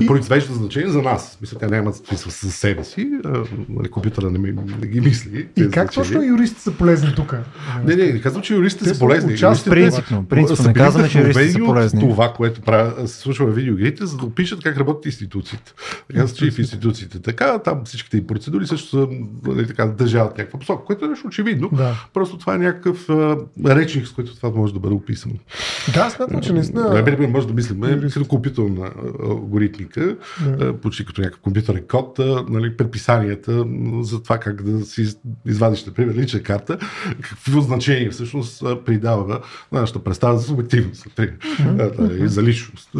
[0.00, 0.06] И...
[0.06, 1.38] Произвежда значение за нас.
[1.40, 3.10] Мисля, тя няма смисъл за себе си.
[3.24, 5.48] А, нали, компютъра не, ми, не ги мисли.
[5.56, 6.20] И как значения.
[6.20, 7.34] точно юристите са полезни тук?
[7.84, 9.32] Не, не, не казвам, че юристите са полезни.
[9.32, 12.00] Юристите, принципно, принципно не казваме, че юристите са полезни.
[12.00, 15.72] Това, което правя, се случва в видеоигрите, за да опишат как работят институциите.
[16.08, 17.18] Така че и в институциите.
[17.18, 19.08] Така, там всичките и процедури също са
[19.46, 21.70] нали, така, държават някаква посока, което е нещо очевидно.
[21.72, 22.08] Да.
[22.14, 23.36] Просто това е някакъъв а,
[23.66, 25.34] речник, с който това може да бъде описано.
[25.94, 26.90] Да, смятам, че наистина.
[26.92, 27.80] Най-бе може да мислим
[28.12, 28.90] като компютърна
[29.22, 30.16] алгоритмика,
[30.58, 30.76] да.
[30.76, 32.18] почти като някакъв компютърен код,
[32.48, 33.64] нали, предписанията
[34.00, 35.14] за това как да си
[35.46, 36.78] извадиш, например, лична карта,
[37.20, 39.40] какво значение всъщност придава на
[39.72, 42.24] нашата представа за субективност, например, mm-hmm.
[42.24, 42.90] за личност.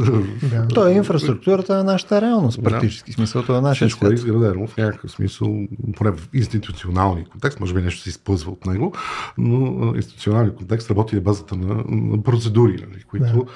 [0.51, 0.69] Да.
[0.69, 3.11] То е инфраструктурата на нашата реалност, практически.
[3.11, 3.15] Да.
[3.15, 5.67] Смисъл, това е нашия Всичко е изградено в някакъв смисъл,
[5.97, 8.93] поне в институционални контекст, може би нещо се изпълзва от него,
[9.39, 13.47] но институционални контекст работи на базата на, на процедури, нали, които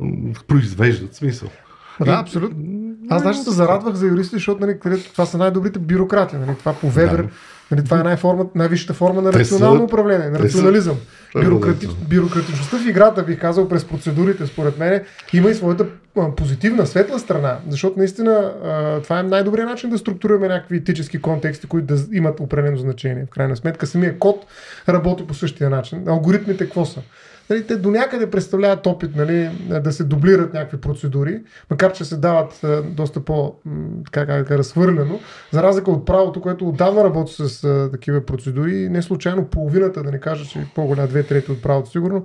[0.00, 0.44] да.
[0.46, 1.48] произвеждат смисъл.
[2.00, 2.56] Да, и, абсолютно.
[3.10, 6.36] Аз даже се зарадвах за юристи, защото нали, това са най-добрите бюрократи.
[6.36, 7.28] Нали, това по Вебер, да.
[7.70, 10.96] Нали, това е най-форма, най-висшата форма на рационално са, управление, на рационализъм.
[11.34, 15.02] Бюрократи, бюрократичността в играта, бих казал, през процедурите, според мен,
[15.32, 15.86] има и своята
[16.36, 18.52] позитивна, светла страна, защото наистина
[19.02, 23.26] това е най-добрият начин да структурираме някакви етически контексти, които да имат определено значение.
[23.26, 24.46] В крайна сметка самия код
[24.88, 26.08] работи по същия начин.
[26.08, 27.00] Алгоритмите какво са?
[27.50, 29.50] Нали, те до някъде представляват опит нали,
[29.82, 33.54] да се дублират някакви процедури, макар че се дават доста по
[34.12, 35.20] така, разхвърлено,
[35.52, 40.10] за разлика от правото, което отдавна работи с а, такива процедури, не случайно половината, да
[40.10, 42.24] не кажа, че по-голяма две трети от правото сигурно,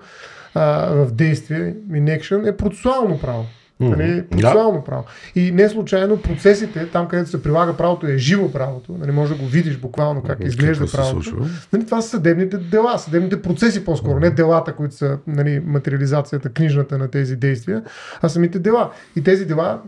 [0.55, 3.45] а, в действие, in action, е процесуално право.
[3.82, 4.84] Нали, процесуално да.
[4.84, 5.03] право.
[5.36, 8.95] И не случайно процесите, там където се прилага правото, е живо правото.
[8.99, 11.45] Нали, може да го видиш буквално как изглежда Какво правото.
[11.73, 16.97] Нали, това са съдебните дела, съдебните процеси по-скоро, не делата, които са нали, материализацията, книжната
[16.97, 17.84] на тези действия,
[18.21, 18.91] а самите дела.
[19.15, 19.80] И тези дела,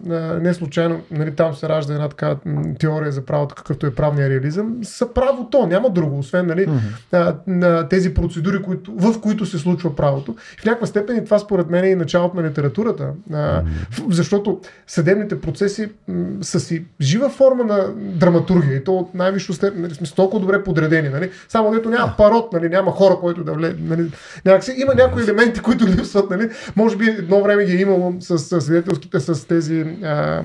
[0.42, 2.36] не случайно, нали, там се ражда една така
[2.80, 7.90] теория за правото, какъвто е правния реализъм, са правото, няма друго, освен нали, mm-hmm.
[7.90, 10.36] тези процедури, които, в които се случва правото.
[10.62, 13.14] В някаква степен и това според мен е и началото на литературата.
[13.32, 19.54] Mm-hmm защото съдебните процеси м- са си жива форма на драматургия и то от най-висше
[19.54, 21.10] степен, нали, сме толкова добре подредени.
[21.10, 21.30] Нали?
[21.50, 22.70] Само дето няма парот, нали?
[22.70, 23.76] няма хора, които да влезе.
[23.80, 24.12] Нали?
[24.46, 26.30] Някакси, има някои елементи, които липсват.
[26.30, 26.50] Нали?
[26.76, 30.44] Може би едно време ги е имало с, с свидетелските, с тези а,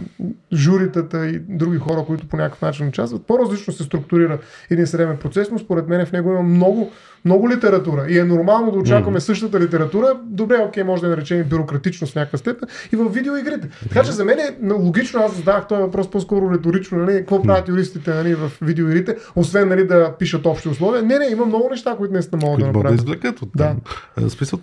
[0.53, 3.27] журитата и други хора, които по някакъв начин участват.
[3.27, 4.39] По-различно се структурира
[4.71, 6.91] един съдебен процес, но според мен в него има много
[7.27, 9.23] много литература и е нормално да очакваме mm-hmm.
[9.23, 10.21] същата литература.
[10.25, 13.69] Добре, окей, може да наречем бюрократично в някаква степен и в видеоигрите.
[13.83, 17.69] Така че за мен е логично, аз задавах този въпрос по-скоро риторично, нали, какво правят
[17.69, 21.03] юристите нали, в видеоигрите, освен нали, да пишат общи условия.
[21.03, 22.97] Не, не, има много неща, които не сте могат да направят.
[22.97, 23.51] да извлекат от.
[23.57, 23.77] Да.
[24.29, 24.61] Смисъл,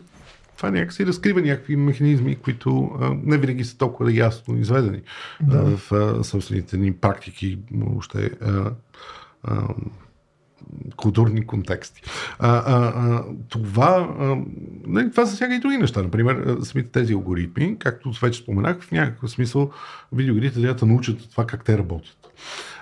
[0.57, 5.01] това някакси разкрива някакви механизми, които а, не винаги са толкова ясно изведени
[5.41, 5.57] да.
[5.57, 8.71] а, в а, собствените ни практики, въобще а,
[9.43, 9.63] а,
[10.95, 12.01] културни контексти.
[12.39, 16.01] А, а, а, това, а, това засяга и други неща.
[16.01, 19.71] Например, самите тези алгоритми, както вече споменах, в някакъв смисъл
[20.11, 22.17] видеоигрите трябва да научат това как те работят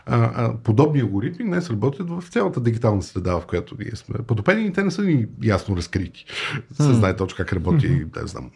[0.05, 4.65] а, а, подобни алгоритми днес работят в цялата дигитална среда, в която ние сме потопени
[4.65, 6.25] и те не са ни ясно разкрити.
[6.73, 8.51] Се знае точно как работи, не знам,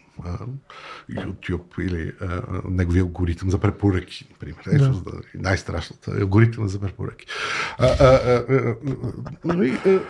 [1.10, 4.62] YouTube или а, неговия алгоритъм за препоръки, например.
[4.72, 5.10] Ето, да.
[5.34, 7.26] най-страшната алгоритъм за препоръки.
[7.78, 8.74] А, а, а,
[9.44, 10.00] нали, а, а,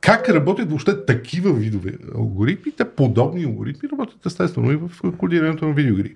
[0.00, 2.72] как работят въобще такива видове алгоритми?
[2.72, 6.14] Те подобни алгоритми работят естествено и в кодирането на видеоигри,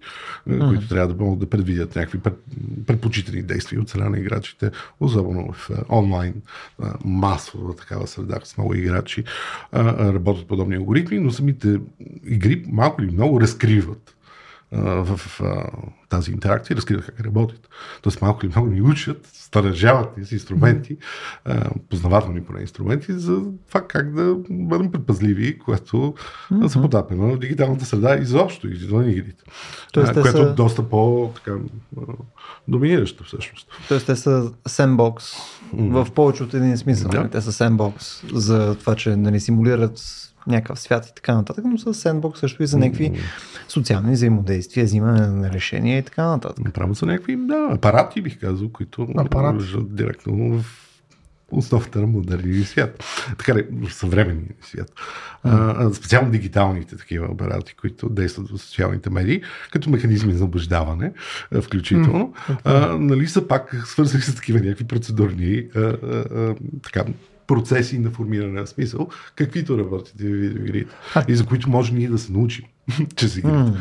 [0.49, 0.69] mm-hmm.
[0.69, 2.21] които трябва да могат да предвидят някакви
[2.87, 6.35] предпочитани действия от страна на играчите, особено в онлайн
[7.05, 9.25] масова такава среда с много играчи
[9.75, 11.81] работят подобни алгоритми, но самите
[12.25, 14.13] игри малко или много разкриват
[14.73, 15.21] в
[16.09, 17.69] тази интеракция, разкриват как работят.
[18.03, 20.97] Тоест малко или много ни учат, старажават ни с инструменти,
[21.91, 26.15] познавателни поне инструменти, за това как да бъдем предпазливи, което
[26.53, 26.67] mm-hmm.
[26.67, 29.45] се потапяме в дигиталната среда изобщо, извън игрите.
[29.93, 30.43] Тоест, което са...
[30.43, 31.57] е доста по така,
[32.69, 33.69] доминиращо всъщност.
[33.89, 36.05] Тоест те са сембокс mm-hmm.
[36.05, 37.11] в повече от един смисъл.
[37.11, 37.29] Да.
[37.31, 40.01] Те са сембокс за това, че нали, симулират
[40.47, 43.13] някакъв свят и така нататък, но с сендбокс също и за някакви
[43.69, 46.65] социални взаимодействия, взимане на решения и така нататък.
[46.65, 49.65] Направо са някакви да, апарати, бих казал, които апарати.
[49.83, 50.87] директно в
[51.51, 53.05] основата на модерния свят.
[53.39, 54.93] Така ли, в съвременния свят.
[55.43, 61.13] А, специално дигиталните такива апарати, които действат в социалните медии, като механизми за убеждаване,
[61.63, 62.35] включително,
[62.65, 65.95] а, нали, са пак свързани с такива някакви процедурни а, а,
[66.35, 67.05] а, така,
[67.47, 70.95] процеси на формиране на смисъл, каквито работите в видеоигрите
[71.29, 72.65] и за които може ние да се научим
[73.17, 73.73] чрез игрите.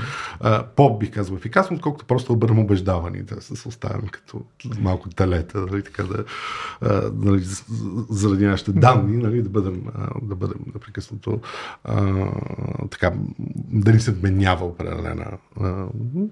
[0.41, 0.63] Mm.
[0.75, 4.41] по, бих казал, ефикасно, отколкото просто бъдем убеждавани, да се оставим като
[4.79, 6.23] малко талета, нали, така да,
[6.81, 7.43] а, нали,
[8.09, 11.39] заради нашите данни, нали, да бъдем, а, да бъдем непрекъснато
[11.83, 12.27] а,
[12.91, 13.11] така,
[13.55, 15.25] да ни се вменява определена
[15.61, 15.85] а,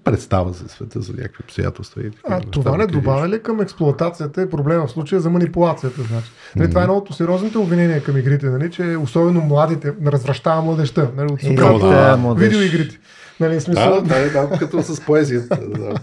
[0.03, 2.01] представа за света, за някакви обстоятелства.
[2.01, 5.29] И така, а неща, това не добавя ли към експлуатацията и проблема в случая за
[5.29, 6.01] манипулацията?
[6.01, 6.31] Значи?
[6.55, 6.69] Нали, mm.
[6.69, 11.11] Това е едно от сериозните обвинения към игрите, нали, че особено младите, развръщава младеща.
[11.17, 12.99] Нали, от да, видео игрите.
[13.39, 14.01] Нали, смисъл...
[14.01, 15.59] Да, да, да, като с поезията.
[15.67, 15.95] Да,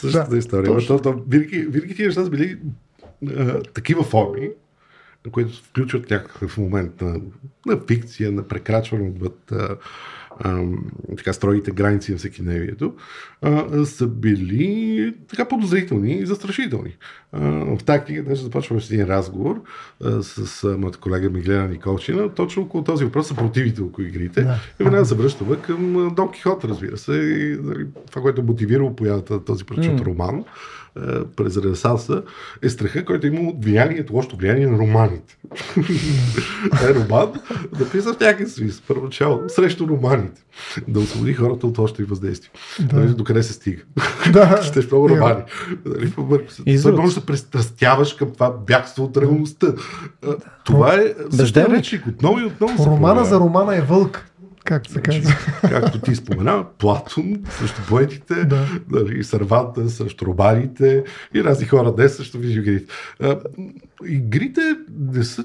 [0.00, 0.74] същата да, история.
[0.74, 2.58] Защото винаги, винаги тия неща са били
[3.36, 4.50] а, такива форми,
[5.32, 7.20] които включват някакъв момент на,
[7.66, 9.52] на фикция, на прекрачване отвъд
[10.40, 10.62] а,
[11.16, 12.94] така строгите граници на всекидневието,
[13.42, 16.96] а, са били така подозрителни и застрашителни.
[17.32, 17.40] А,
[17.76, 19.62] в тази книга даже започваме с един разговор
[20.04, 24.42] а, с а, моята колега Миглена Николчина, точно около този въпрос са противите около игрите.
[24.42, 24.56] Да.
[24.80, 29.34] И веднага се връщаме към Дон Кихот, разбира се, и нали, това, което мотивирало появата
[29.34, 30.04] на този прочут mm.
[30.04, 30.44] роман
[31.36, 32.22] през Ренесанса,
[32.62, 35.38] е страха, който има влиянието, лошото влияние на романите.
[36.88, 37.32] е роман,
[37.80, 40.42] написан в някакъв смисъл, първоначално, срещу романите.
[40.88, 42.50] Да освободи хората от още и въздействие.
[42.80, 42.96] Да.
[42.96, 43.82] Нали, докъде се стига.
[44.32, 44.60] Да.
[44.64, 45.42] Четеш много романи.
[45.84, 46.12] Нали,
[46.82, 49.66] Той може да се престрастяваш към това бягство от реалността.
[50.64, 51.14] Това е
[51.70, 52.06] речник.
[52.06, 52.86] Отново и отново.
[52.86, 54.24] Романа за романа е вълк
[54.64, 55.34] както се казва.
[55.60, 58.66] Както ти спомена, Платон срещу поетите, да.
[58.90, 61.04] нали, Сърванта срещу робарите
[61.34, 62.92] и разни хора днес срещу видеоигрите.
[64.06, 64.60] Игрите
[64.98, 65.44] не са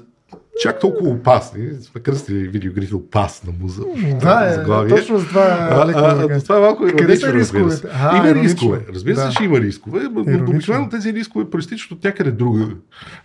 [0.58, 1.68] чак толкова опасни.
[1.80, 3.82] Сме кръстили видеоигрите опасна муза.
[4.20, 5.40] Да, е, точно за това.
[5.40, 7.88] А, а, а, това е малко иронично, разбира се.
[7.94, 8.54] А, има иронично.
[8.54, 8.80] рискове.
[8.94, 9.30] Разбира се, да.
[9.30, 12.68] че има рискове, но обикновено тези рискове проистичат от някъде друга.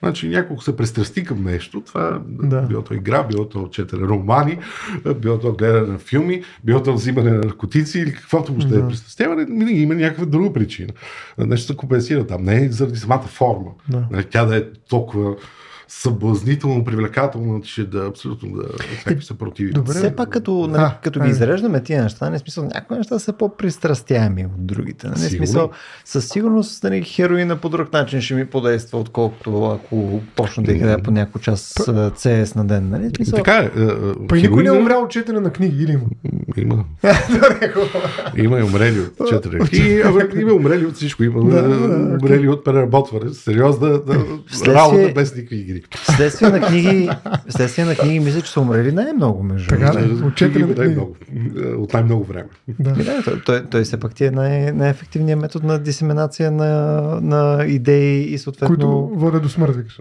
[0.03, 1.81] Значи няколко се пристрасти към нещо.
[1.81, 2.61] Това да.
[2.61, 4.57] било то игра, било то четене романи,
[5.21, 8.87] било то гледане на филми, било то взимане на наркотици или каквото му ще е
[8.87, 9.45] пристрастяване.
[9.45, 10.93] Винаги има някаква друга причина.
[11.37, 12.43] Нещо се компенсира там.
[12.43, 13.71] Не е заради самата форма.
[13.89, 14.07] Да.
[14.11, 15.35] Нали, тя да е толкова
[15.87, 18.63] съблазнително, привлекателно, че да абсолютно да
[18.99, 19.71] всеки се противи.
[19.71, 19.93] Добре.
[19.93, 23.33] Все пак като, нали, а, като ги изреждаме тия неща, не смисъл, някои неща са
[23.33, 25.07] по-пристрастяеми от другите.
[25.07, 25.19] Нали?
[25.19, 25.69] Смисъл,
[26.05, 31.03] със сигурност нали, хероина по друг начин ще ми подейства, отколкото ако почна да играя
[31.03, 32.89] по някой час CS на ден.
[32.89, 33.11] Нали?
[33.15, 33.37] Смисъл...
[33.37, 33.71] Така е.
[34.27, 36.05] Па никой не е умрял от четене на книги, или има?
[36.57, 36.85] Има.
[38.37, 40.03] има и умрели от четене книги,
[40.35, 41.23] има умрели от всичко.
[41.23, 41.39] Има
[42.21, 43.33] умрели от преработване.
[43.33, 44.01] Сериозна
[44.67, 45.87] работа без никакви игри игри.
[46.15, 47.09] Следствие на книги,
[47.49, 49.69] следствие на книги мисля, че са умрели най-много между.
[49.69, 51.15] Така, да, от книги най-много.
[51.77, 52.47] От най-много време.
[52.79, 52.91] Да.
[52.93, 57.65] да той, той, той все пак ти е най- най-ефективният метод на дисеминация на, на
[57.65, 58.67] идеи и съответно...
[58.67, 59.99] Които водят до смърт, викаш.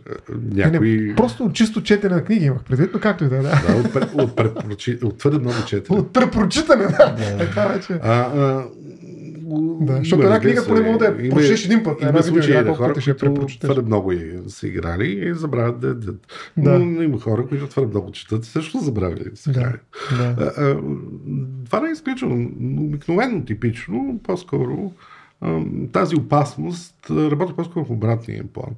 [0.54, 1.00] Някои...
[1.00, 3.40] Не, просто чисто четене на книги имах предвид, но както и да е.
[3.40, 5.98] Да, от, от, от, от твърде много четене.
[5.98, 7.16] От препрочитане, да.
[7.40, 7.92] Е, това вече.
[8.02, 8.62] А,
[9.80, 12.02] да, защото една книга поне мога да я прочетеш един път.
[12.02, 14.12] Има случаи на хора, които твърде много
[14.48, 16.26] са играли и забравят да ядат.
[16.56, 16.78] Да.
[16.78, 19.72] Но има хора, които твърде много четат и също забравили да се да.
[20.18, 20.76] Да.
[21.64, 22.50] Това не е изключено.
[22.80, 24.92] Обикновено типично, по-скоро
[25.92, 28.74] тази опасност работи по-скоро в обратния план.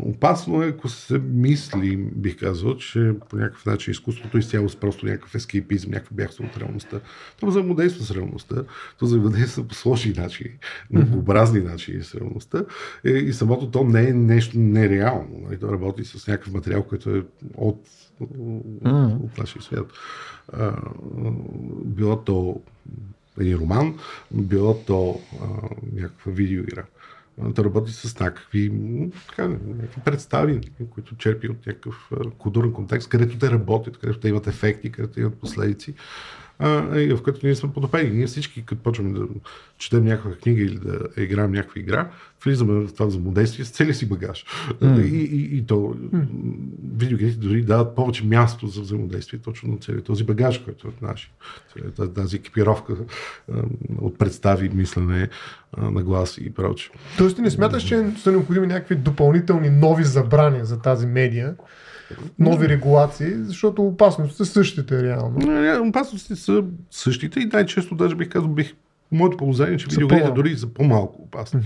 [0.00, 4.76] Опасно е, ако се мисли, бих казал, че по някакъв начин изкуството е изцяло с
[4.76, 7.00] просто някакъв ескейпизм, някакъв бягство от реалността.
[7.40, 8.56] То взаимодейства с реалността,
[8.98, 10.50] то взаимодейства по сложни начини,
[10.90, 12.64] многообразни начини с реалността
[13.04, 15.40] е, и самото то не е нещо нереално.
[15.48, 15.58] Нали?
[15.58, 17.22] То работи с някакъв материал, който е
[17.56, 17.88] от,
[19.20, 19.86] от нашия свят.
[21.84, 22.60] било то
[23.40, 23.98] един роман,
[24.30, 25.46] било то а,
[25.92, 26.84] някаква видеоигра
[27.38, 28.72] да работи с някакви,
[29.28, 30.60] така, някакви представи,
[30.90, 35.34] които черпи от някакъв културен контекст, където те работят, където те имат ефекти, където имат
[35.34, 35.94] последици
[36.96, 38.10] и в което ние сме подопени.
[38.10, 39.26] Ние всички, като почваме да
[39.78, 42.10] четем някаква книга или да играем някаква игра,
[42.44, 44.44] влизаме в това взаимодействие с целия си багаж.
[44.72, 45.04] Mm.
[45.04, 46.26] И, и, и то mm.
[46.96, 51.32] видеоигрите дори дават повече място за взаимодействие точно на целият този багаж, който е наш.
[52.14, 52.96] Тази екипировка
[53.98, 55.28] от представи, мислене,
[55.78, 56.90] нагласи и прочее.
[57.18, 61.54] Тоест ти не смяташ, че са необходими някакви допълнителни нови забрани за тази медия,
[62.38, 65.88] нови регулации, защото опасностите са същите реално.
[65.88, 68.74] Опасностите са същите и най-често даже бих казал, бих
[69.12, 71.60] моето положение е, че видеоигрите дори са по-малко опасни.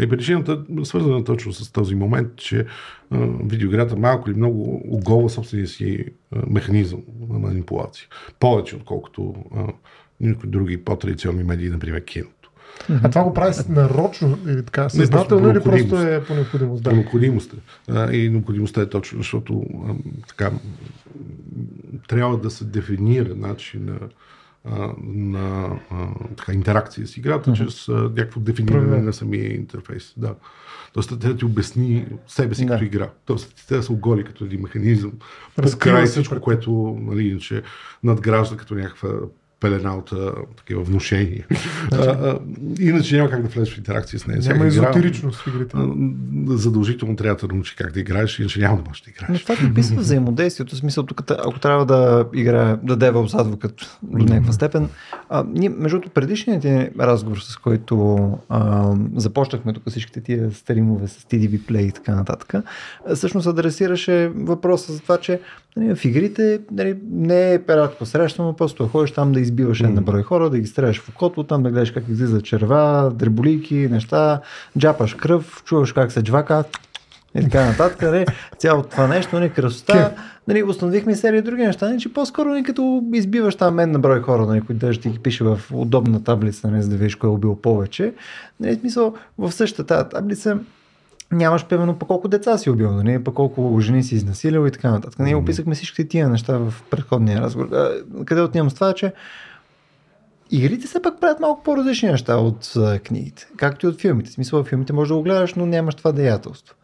[0.00, 2.66] И причината е свързана точно с този момент, че
[3.10, 6.04] а, видеоиграта малко или много оголва собствения си
[6.36, 8.06] а, механизъм на манипулация.
[8.40, 9.64] Повече, отколкото а,
[10.20, 12.50] някои други по-традиционни медии, например киното.
[13.02, 16.82] А това го прави нарочно или така, съзнателно или просто е по необходимост?
[16.84, 16.96] По Да.
[16.96, 17.52] необходимост.
[17.52, 17.56] е.
[17.88, 19.94] А, И необходимостта е точно, защото а,
[20.28, 20.50] така,
[22.08, 24.08] трябва да се дефинира начин а,
[25.02, 25.70] на
[26.36, 29.04] така, интеракция с играта, чрез а, някакво дефиниране Правилно.
[29.04, 30.12] на самия интерфейс.
[30.16, 30.34] Да.
[30.92, 32.72] Тоест, трябва да ти обясни себе си Да.
[32.72, 33.10] като игра.
[33.24, 35.12] Тоест, трябва да се оголи като един механизъм.
[35.58, 37.62] Разкрива всичко, което нали, иначе
[38.02, 39.10] надгражда като някаква
[39.60, 41.46] пелена от а, такива внушения.
[41.92, 42.38] а, а,
[42.80, 44.40] иначе няма как да влезеш в интеракция с нея.
[44.46, 45.76] Няма езотеричност в игрите.
[45.76, 45.88] а,
[46.46, 49.42] задължително трябва да научи как да играеш, иначе няма да можеш да Но играеш.
[49.42, 53.98] това ти описва взаимодействието, в смисъл тук, ако трябва да играе, да даде в адвокат
[54.02, 54.88] до някаква степен.
[55.28, 61.08] А, ние, между другото, предишният ни разговор, с който а, започнахме тук всичките тия стримове
[61.08, 62.54] с TDV Play и така нататък,
[63.14, 65.40] всъщност адресираше въпроса за това, че
[65.76, 70.22] нали, в игрите нали, не е рядко срещано, просто ходиш там да избиваш една брой
[70.22, 74.40] хора, да ги стреляш в окото, там да гледаш как излиза черва, дреболийки, неща,
[74.78, 76.64] джапаш кръв, чуваш как се джвака,
[77.38, 78.02] и така нататък.
[78.02, 78.26] Нали,
[78.58, 80.14] цялото това нещо, нали, красота.
[80.48, 83.98] Нали, установихме и серия други неща, нали, че по-скоро нали, като избиваш там мен на
[83.98, 87.14] брой хора, нали, които даже ти ги пише в удобна таблица, нали, за да видиш
[87.14, 88.14] кой е убил повече.
[88.60, 90.58] Нали, смисъл, в същата таблица
[91.34, 94.90] нямаш примерно по колко деца си убил, нали, по колко жени си изнасилил и така
[94.90, 95.18] нататък.
[95.18, 97.68] Ние описахме всичките тия неща в предходния разговор.
[98.24, 99.12] Къде отнемам с това, че
[100.50, 104.30] игрите все пак правят малко по-различни неща от а, книгите, както и от филмите.
[104.30, 106.74] В смисъл, в филмите можеш да го гледаш, но нямаш това деятелство.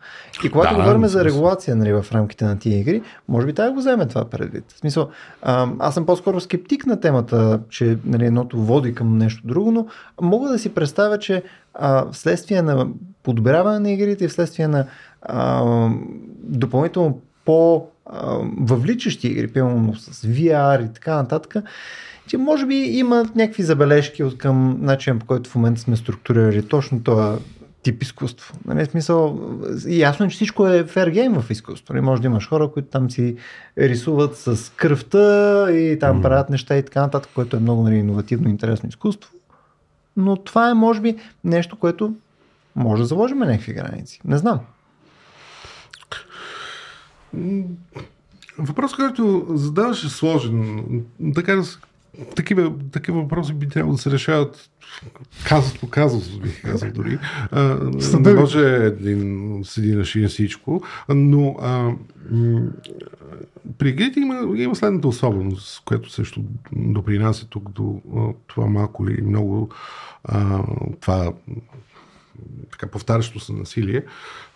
[0.44, 3.52] И когато Да, говорим да, за регулация нали, в рамките на тия игри, може би
[3.52, 4.64] трябва да го вземе това предвид.
[4.72, 5.08] В смисъл,
[5.42, 9.86] а, аз съм по-скоро скептик на темата, че нали, едното води към нещо друго, но
[10.20, 11.42] мога да си представя, че
[11.74, 12.86] а, вследствие на
[13.22, 14.86] подобряване на игрите и вследствие на
[15.22, 15.88] а,
[16.42, 21.56] допълнително по а, въвличащи игри, примерно с VR и така нататък,
[22.26, 26.68] че може би има някакви забележки от към начина по който в момента сме структурирали
[26.68, 27.38] точно този
[27.82, 28.54] тип изкуство.
[28.66, 29.40] Нали, смисъл,
[29.88, 31.94] ясно е, че всичко е fair game в изкуство.
[31.94, 33.36] Нали, може да имаш хора, които там си
[33.78, 36.22] рисуват с кръвта и там Мгм.
[36.22, 39.30] правят неща и така нататък, което е много нали, иновативно и интересно изкуство.
[40.16, 42.14] Но това е, може би, нещо, което
[42.76, 44.20] може да заложим някакви граници.
[44.24, 44.60] Не знам.
[48.58, 50.84] Въпрос, който задаваш е сложен.
[51.34, 51.78] Така да се
[52.36, 54.70] такива, такива въпроси би трябвало да се решават
[55.48, 57.18] казус по казус, бих казал дори.
[57.50, 61.92] А, не може един седи на шия всичко, но а,
[63.78, 68.00] при игрите има, има следната особеност, която също допринася тук до
[68.46, 69.70] това малко или много
[70.24, 70.64] а,
[71.00, 71.32] това
[72.70, 74.02] така повтарящо се насилие,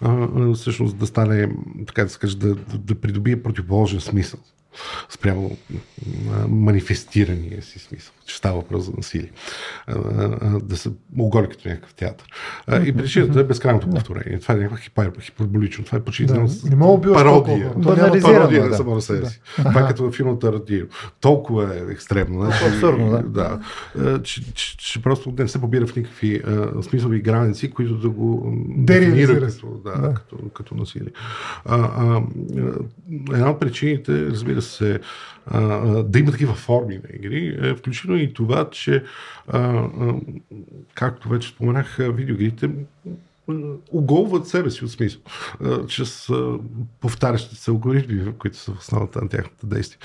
[0.00, 1.48] а, всъщност да стане,
[1.86, 4.40] така да се каже, да, да, да придобие противоположен смисъл
[5.08, 5.56] спрямо
[6.48, 9.30] манифестирания си смисъл, че става въпрос за насилие.
[10.62, 12.26] Да се оголи като някакъв театър.
[12.86, 14.38] И причината е безкрайното повторение.
[14.38, 15.84] Това е някаква хипер, хиперболично.
[15.84, 17.72] Това е почти Да, не мога пародия.
[17.82, 19.40] То е няма Пародия на само на себе си.
[19.56, 20.86] Това е като филма Тарадио.
[21.20, 22.40] Толкова е екстремно.
[22.40, 23.58] Значи, Абсурдно, да.
[23.96, 24.22] да.
[24.22, 28.52] Че, че, че просто не се побира в никакви а, смислови граници, които да го
[28.86, 29.40] се.
[29.40, 30.14] като, да, Да.
[30.14, 31.12] като, като насилие.
[31.64, 32.22] А, а,
[33.32, 35.00] една от причините, разбира се,
[36.04, 39.04] да има такива форми на игри, е включително и това, че
[40.94, 42.70] както вече споменах, видеоигрите
[43.92, 45.20] оголват себе си от смисъл,
[45.88, 46.28] чрез
[47.00, 49.98] повтарящите се алгоритми, които са в основата на тяхното действие.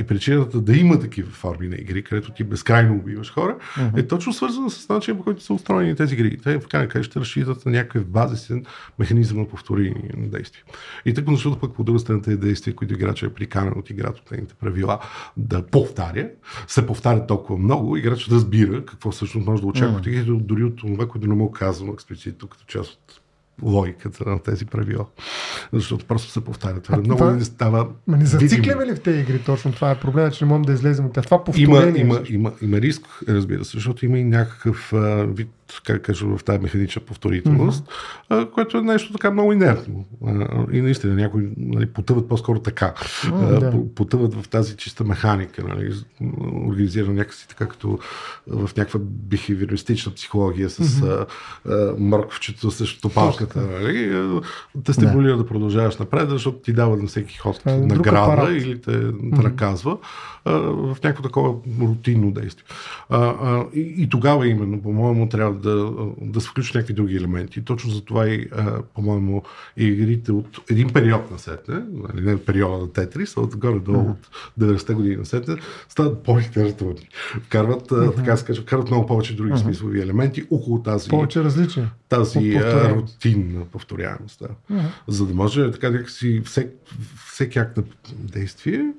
[0.00, 3.56] И причината да има такива форми на игри, където ти безкрайно убиваш хора,
[3.96, 6.38] е точно свързана с начина, по който са устроени тези игри.
[6.38, 8.64] Те в крайна края ще разчитат на някакъв базисен
[8.98, 10.62] механизъм на повторение на действие.
[11.04, 14.20] И тъкмо защото пък по друга страна тези действия, които играча е приканен от играта
[14.24, 14.98] от нейните правила
[15.36, 16.30] да повтаря,
[16.66, 21.08] се повтарят толкова много, играчът разбира какво всъщност може да очаква игрите, дори от това,
[21.08, 23.20] което не му е казано експлицитно като част от
[23.62, 25.06] логиката на тези правила.
[25.72, 26.86] Защото просто се повтарят.
[26.90, 29.72] А много това- не става Ма не зацикляме ли в тези игри точно?
[29.72, 31.24] Това е проблема, че не можем да излезем от тях.
[31.24, 32.00] Това Има, повторение.
[32.00, 32.30] има, всъщност.
[32.30, 35.48] има, има риск, разбира се, защото има и някакъв а, вид,
[35.84, 37.84] как да кажа, в тази механична повторителност,
[38.28, 40.04] а, което е нещо така много инертно.
[40.72, 42.94] И наистина някои нали, потъват по-скоро така.
[43.32, 43.70] А, да.
[43.70, 45.94] по- Потъват в тази чиста механика, нали,
[46.66, 47.98] организирана някакси така като
[48.46, 51.26] в някаква бихевиористична психология с а,
[51.98, 53.60] морковчето срещу палката.
[53.60, 54.22] Нали,
[54.84, 55.46] те стимулира да.
[55.46, 59.98] продължаваш напред, защото ти дава на всеки ход е награда или те наказва
[60.44, 62.64] а, в някакво такова рутинно действие.
[63.74, 67.64] И, и тогава именно, по-моему, трябва да, да се включат някакви други елементи.
[67.64, 68.48] Точно за това и,
[68.94, 69.42] по-моему,
[69.76, 74.30] и игрите от един период на сетне, нали, не периода на Тетрис, а отгоре-долу от
[74.60, 75.56] 90-те години на сетне,
[75.88, 77.08] стават по-литературни.
[77.42, 81.88] Вкарват, а, така се каже, вкарват много повече други смислови елементи около тази Повече различни.
[82.08, 84.42] тази От рутинна повторяемост.
[84.70, 84.82] Да.
[85.08, 86.70] За да може така някакси всек,
[87.32, 88.92] всеки акт на действие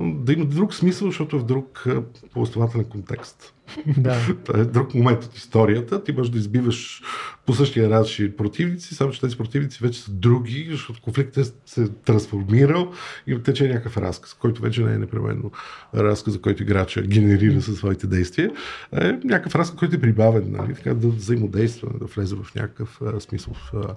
[0.00, 1.84] да има друг смисъл, защото е в друг
[2.32, 3.54] повествователен контекст.
[3.98, 4.18] Да.
[4.44, 6.04] Това е друг момент от историята.
[6.04, 7.02] Ти можеш да избиваш
[7.46, 11.88] по същия начин противници, само че тези противници вече са други, защото конфликтът се е
[11.88, 12.92] трансформирал
[13.26, 15.50] и тече някакъв разказ, който вече не е непременно
[15.94, 18.50] разказ, който играча генерира със своите действия.
[18.92, 20.74] Е някакъв разказ, който е прибавен, нали?
[20.74, 23.94] така да взаимодейства, да влезе в някакъв а, смисъл а,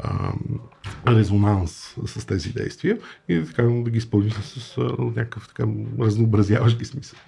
[0.00, 0.32] а,
[1.08, 2.98] резонанс с тези действия
[3.28, 5.70] и така да ги изпълни с а, някакъв така
[6.00, 7.18] разнообразяващ ги смисъл.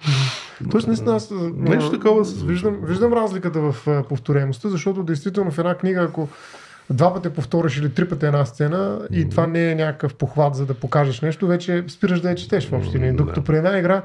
[0.71, 2.47] Тоест, наистина, аз Нещо такова случва.
[2.47, 6.29] виждам, виждам разликата в повторяемостта, защото действително в една книга, ако
[6.89, 10.65] два пъти повториш или три пъти една сцена и това не е някакъв похват за
[10.65, 13.11] да покажеш нещо, вече спираш да я четеш в общи линии.
[13.11, 14.01] Докато при една игра,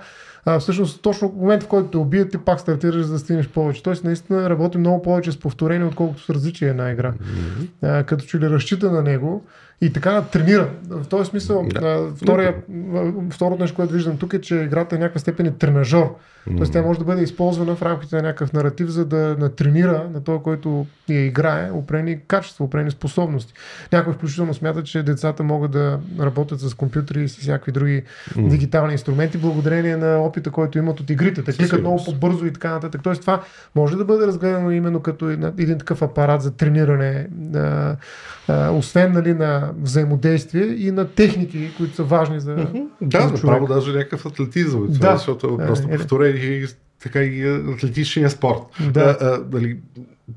[0.47, 3.49] а, всъщност точно в момент, в който те убият, ти пак стартираш за да стигнеш
[3.49, 3.83] повече.
[3.83, 7.15] Тоест, наистина работи много повече с повторение, отколкото с различие една игра.
[7.83, 9.45] А, като че ли разчита на него
[9.81, 10.71] и така тренира.
[10.89, 12.11] В този смисъл, Да.
[12.17, 12.55] втория,
[13.31, 16.17] второто нещо, което виждам тук е, че играта е някаква степен е тренажор.
[16.57, 20.25] Тоест тя може да бъде използвана в рамките на някакъв наратив, за да натренира на
[20.25, 23.53] този, който я играе, опрени качества, опрени способности.
[23.93, 28.03] Някой включително смята, че децата могат да работят с компютри и с всякакви други
[28.37, 31.45] дигитални инструменти, благодарение на опита, който имат от игрите.
[31.45, 33.01] Те кликат много по-бързо и така нататък.
[33.05, 33.43] Тоест това
[33.75, 37.97] може да бъде разгледано именно като един такъв апарат за трениране, а,
[38.49, 42.55] а, освен нали, на взаимодействие и на техники, които са важни за,
[43.03, 44.85] Да, за направо даже някакъв атлетизъм.
[44.85, 44.95] е Да.
[44.95, 45.97] Това, защото Е, просто е.
[45.97, 46.67] повторение и
[47.01, 48.61] така и атлетичния спорт.
[48.91, 49.17] Да.
[49.21, 49.79] А, а, дали,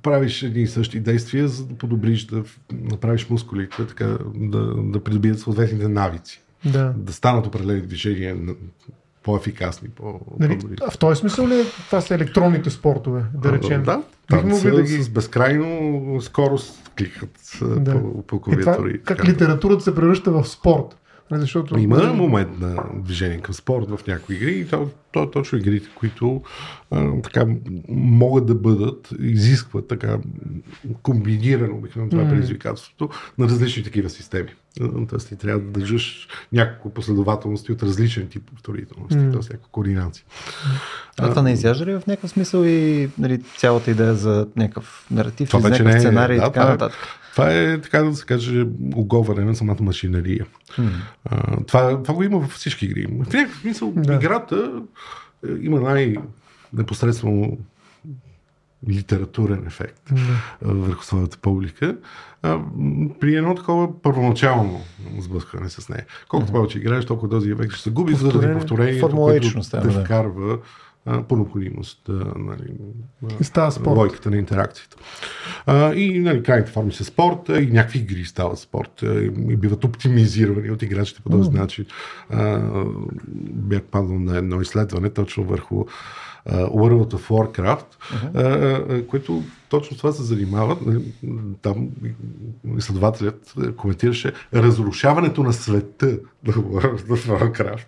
[0.04, 2.44] правиш едни и същи действия, за да подобриш, да
[2.74, 6.42] направиш мускулите, така да, да придобият съответните навици.
[6.66, 6.94] да.
[6.98, 8.54] Да станат определени движения на-
[9.30, 10.60] по-ефикасни, по Нали,
[10.92, 11.54] в този смисъл ли
[11.86, 13.84] това са електронните спортове, да речем?
[13.84, 17.30] Да, там са да ги- с безкрайно скорост кликат
[17.62, 17.92] Да.
[17.94, 18.92] по, по това, клавиатури.
[18.92, 20.98] и как литературата се превръща в спорт.
[21.32, 25.32] Нали, Защото, Има момент на движение към спорт в някои игри и то, то е
[25.32, 26.42] точно игрите, които
[26.92, 27.46] а, така
[27.90, 30.18] могат да бъдат, изискват така
[31.04, 32.32] комбинирано обикновено това е М.
[32.32, 34.50] предизвикателството на различни такива системи.
[35.10, 39.24] Тоест ти трябва да държиш няколко последователности от различен тип повторителности, М.
[39.24, 39.40] т.е.
[39.40, 40.26] някаква координация.
[41.20, 45.50] А това не изяжда ли в някакъв смисъл и нали, цялата идея за някакъв наратив,
[45.50, 47.00] Това и за вече някакъв не е- сценарий и да, така това е- нататък?
[47.32, 48.66] Това е, така да се каже,
[48.96, 50.46] оговаряне на самата машинария.
[51.26, 53.06] А, това, това го има във всички игри.
[53.06, 54.14] В някакъв смисъл, Да.
[54.14, 54.82] играта
[55.48, 57.58] е, има най-непосредствено
[58.90, 60.74] литературен ефект Да.
[60.74, 61.98] върху своята публика
[62.42, 62.60] а,
[63.20, 64.82] при едно такова първоначално
[65.20, 66.06] сблъскване с нея.
[66.28, 70.04] Колкото повече играеш, толкова този ефект ще се губи заради Повторение, повторението, което да, да.
[70.06, 70.58] вкарва
[71.10, 72.00] а, по необходимост
[72.38, 72.74] нали,
[73.22, 73.98] на- И става спорт.
[73.98, 74.98] логиката на интеракцията.
[75.66, 79.06] А, и нали, крайните форми са спорта и някакви игри стават спорт и,
[79.50, 81.86] и биват оптимизирани от играчите по този начин.
[82.30, 82.62] А,
[83.44, 85.86] бях паднал на едно изследване точно върху
[86.46, 87.86] а, World of Warcraft,
[88.34, 90.86] а, а, което точно това се занимават.
[90.86, 91.02] Нали,
[91.62, 91.90] Там
[92.78, 97.86] изследователят а, коментираше разрушаването на света на Warcraft,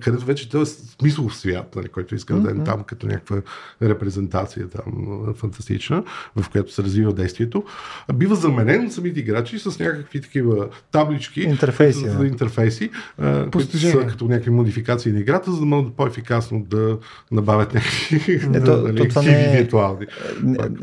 [0.00, 3.42] където вече той е смислов свят, нали, който е изграден там като някаква
[3.82, 6.04] репрезентация там фантастична,
[6.36, 7.64] в която се развива действието,
[8.14, 12.26] бива заменен от самите играчи с някакви такива таблички, Интерфейси, да.
[12.26, 12.90] интерфейси,
[13.52, 16.98] които са като някакви модификации на играта, за да могат по-ефикасно да
[17.32, 20.06] набавят някакви Ето, нали, то това не е- виртуални.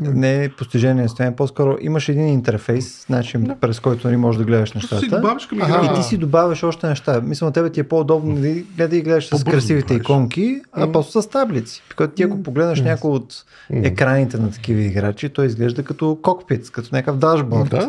[0.00, 4.72] Не, е постижение на по-скоро имаш един интерфейс, начин през който нали, можеш да гледаш
[4.72, 5.20] Просто си нещата.
[5.20, 5.58] добавиш към.
[5.58, 7.20] И ти си добавяш още неща.
[7.24, 11.22] Мисля, на тебе ти е по-удобно да гледай и гледаш с красивите иконки, а просто
[11.22, 11.82] с таблици.
[11.90, 16.88] Because ти ако погледнеш някой от екраните на такива играчи, той изглежда като кокпит, като
[16.92, 17.70] някакъв дашборд.
[17.70, 17.88] Да,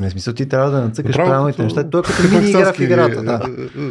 [0.00, 1.90] Нали, смисъл ти трябва да нацъкаш правилните неща.
[1.90, 3.40] Той е като мини игра в играта, да.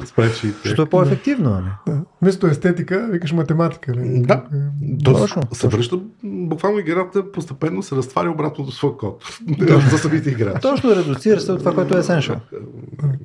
[0.04, 0.54] е, Спречите.
[0.64, 1.66] Защото е по-ефективно, нали?
[1.88, 2.02] Да.
[2.22, 3.94] Вместо естетика, викаш математика.
[3.94, 4.22] Ли?
[4.22, 4.44] Да.
[4.54, 4.58] Е,
[5.04, 9.24] То Точно, се връща, буквално играта постепенно се разтваря обратно до своя код.
[9.92, 10.62] за самите играчи.
[10.62, 12.40] Точно редуцира се от това, което е essential.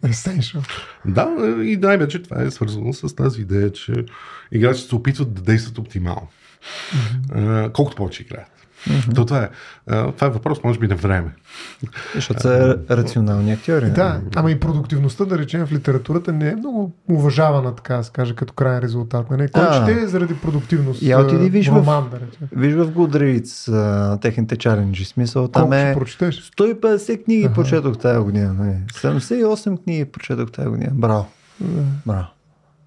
[0.05, 0.61] Essential.
[1.07, 1.29] Да,
[1.63, 3.93] и най-вече това е свързано с тази идея, че
[4.53, 6.29] играчите се опитват да действат оптимално.
[7.73, 8.58] Колкото повече играят.
[9.15, 9.49] То това е.
[9.87, 11.31] а, Това е въпрос, може би, на време.
[12.15, 13.81] Защото са рационални актьори.
[13.83, 13.93] нали?
[13.93, 18.11] Да, ама и продуктивността, да речем, в литературата не е много уважавана, така да се
[18.13, 19.31] каже, като крайен резултат.
[19.31, 19.49] Нали?
[19.49, 19.85] Кой Да.
[19.87, 21.03] чете заради продуктивност?
[21.03, 22.49] Я отиди а, виж в- роман, да речем.
[22.53, 25.05] Виж в Goodreads а, техните чаленджи.
[25.05, 26.51] Смисъл там Колко ще е прочетеш?
[26.51, 27.55] 150 книги Аха.
[27.55, 28.53] прочетох тази година.
[28.55, 28.77] нали.
[28.95, 30.91] 78 книги прочетох тази година.
[30.93, 31.27] Браво.
[31.61, 31.83] Да.
[32.07, 32.27] Браво.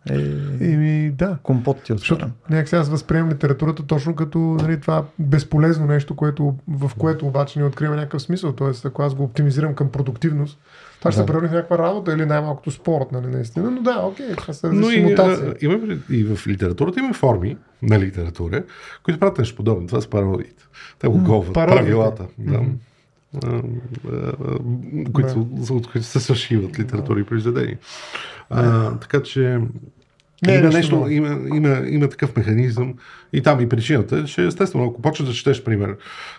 [0.10, 0.14] Е,
[0.62, 1.38] Еми, да.
[1.44, 2.36] компот ти Защото отварям.
[2.50, 7.66] някак аз възприемам литературата точно като нали, това безполезно нещо, което, в което обаче не
[7.66, 8.54] откриваме някакъв смисъл.
[8.54, 10.60] Тоест, ако аз го оптимизирам към продуктивност,
[11.00, 11.24] това ще Да.
[11.24, 13.72] се превърне в някаква работа или най-малкото спорт, нали, наистина.
[13.72, 15.46] Но да, окей, това са Но и, мутации.
[15.62, 15.80] има,
[16.10, 18.64] и в литературата има форми на литература,
[19.04, 19.88] които правят нещо подобно.
[19.88, 20.64] Това са пародиите.
[21.00, 22.26] Те го правилата.
[22.38, 22.58] Да.
[22.58, 22.72] Мгм.
[25.14, 27.78] Които, за- от които се съшиват литератури и произведения.
[28.50, 29.60] А, така че
[30.48, 32.94] Не има, нещо има, има, има такъв механизъм
[33.34, 35.98] и там и причината е, че естествено, ако почнеш да четеш, пример,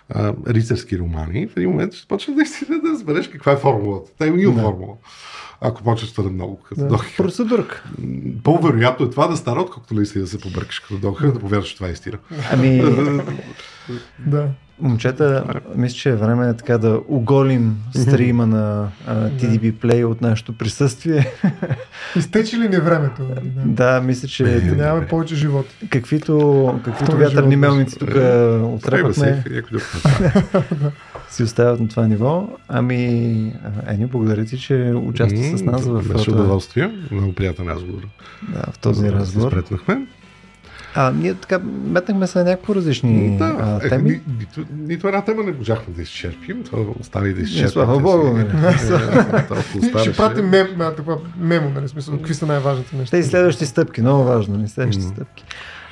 [0.09, 4.11] а, рицарски романи, в един момент ще почнеш наистина да разбереш каква е формулата.
[4.19, 4.63] Та има Да.
[4.63, 4.95] формула.
[5.61, 6.87] Ако почнеш твърде много като Да.
[6.87, 6.99] да.
[7.17, 7.85] Процедурка.
[8.45, 11.77] По-вероятно е това да стара, отколкото наистина да се побъркаш като доха, да повярваш, че
[11.77, 12.19] това е истина.
[12.53, 12.79] Ами,
[14.19, 14.49] Да.
[14.83, 15.45] Момчета,
[15.75, 21.27] мисля, че е време така да оголим стрима на а, TDB Play от нашето присъствие.
[22.17, 23.23] Изтече ли ни времето?
[23.23, 23.95] нали, Да.
[23.95, 25.67] да, мисля, че Да нямаме повече живот.
[25.91, 28.11] каквито, каквито вятърни мелници тук
[28.65, 32.49] отрепахме, се си оставят на това ниво.
[32.69, 32.97] Ами,
[33.87, 36.91] Ени, благодаря ти, че участва с нас в, Беше удоволствие.
[37.11, 38.03] Много приятен разговор.
[38.49, 39.53] да, в този Се разговор.
[39.53, 40.07] Спретнахме.
[40.95, 44.11] А, ние така метнахме се на някакво различни Да, а, е, теми.
[44.11, 46.63] ни- нито, нито една тема не можахме да изчерпим.
[46.65, 47.69] Това остава и да изчерпим.
[47.69, 48.49] слава богу, нали?
[50.01, 53.11] Ще пратим мем, такова мемо, нали, смисъл, какви са най-важните неща.
[53.11, 55.09] Тези следващи стъпки, много важно, не следващи М.
[55.09, 55.45] стъпки.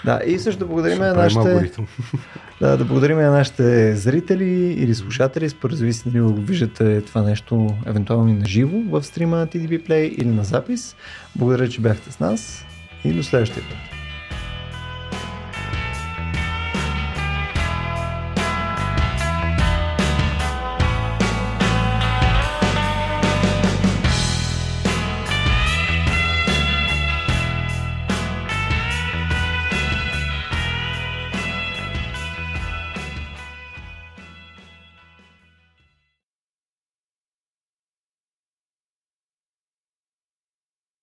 [0.04, 1.70] Да, и също да благодарим на нашите,
[2.60, 7.66] да, да благодарим на нашите зрители или слушатели, според зависи дали го виждате това нещо
[7.86, 10.96] евентуално и на живо в стрима на TDB Play или на запис.
[11.36, 12.64] Благодаря, че бяхте с нас
[13.04, 13.89] и до следващия път.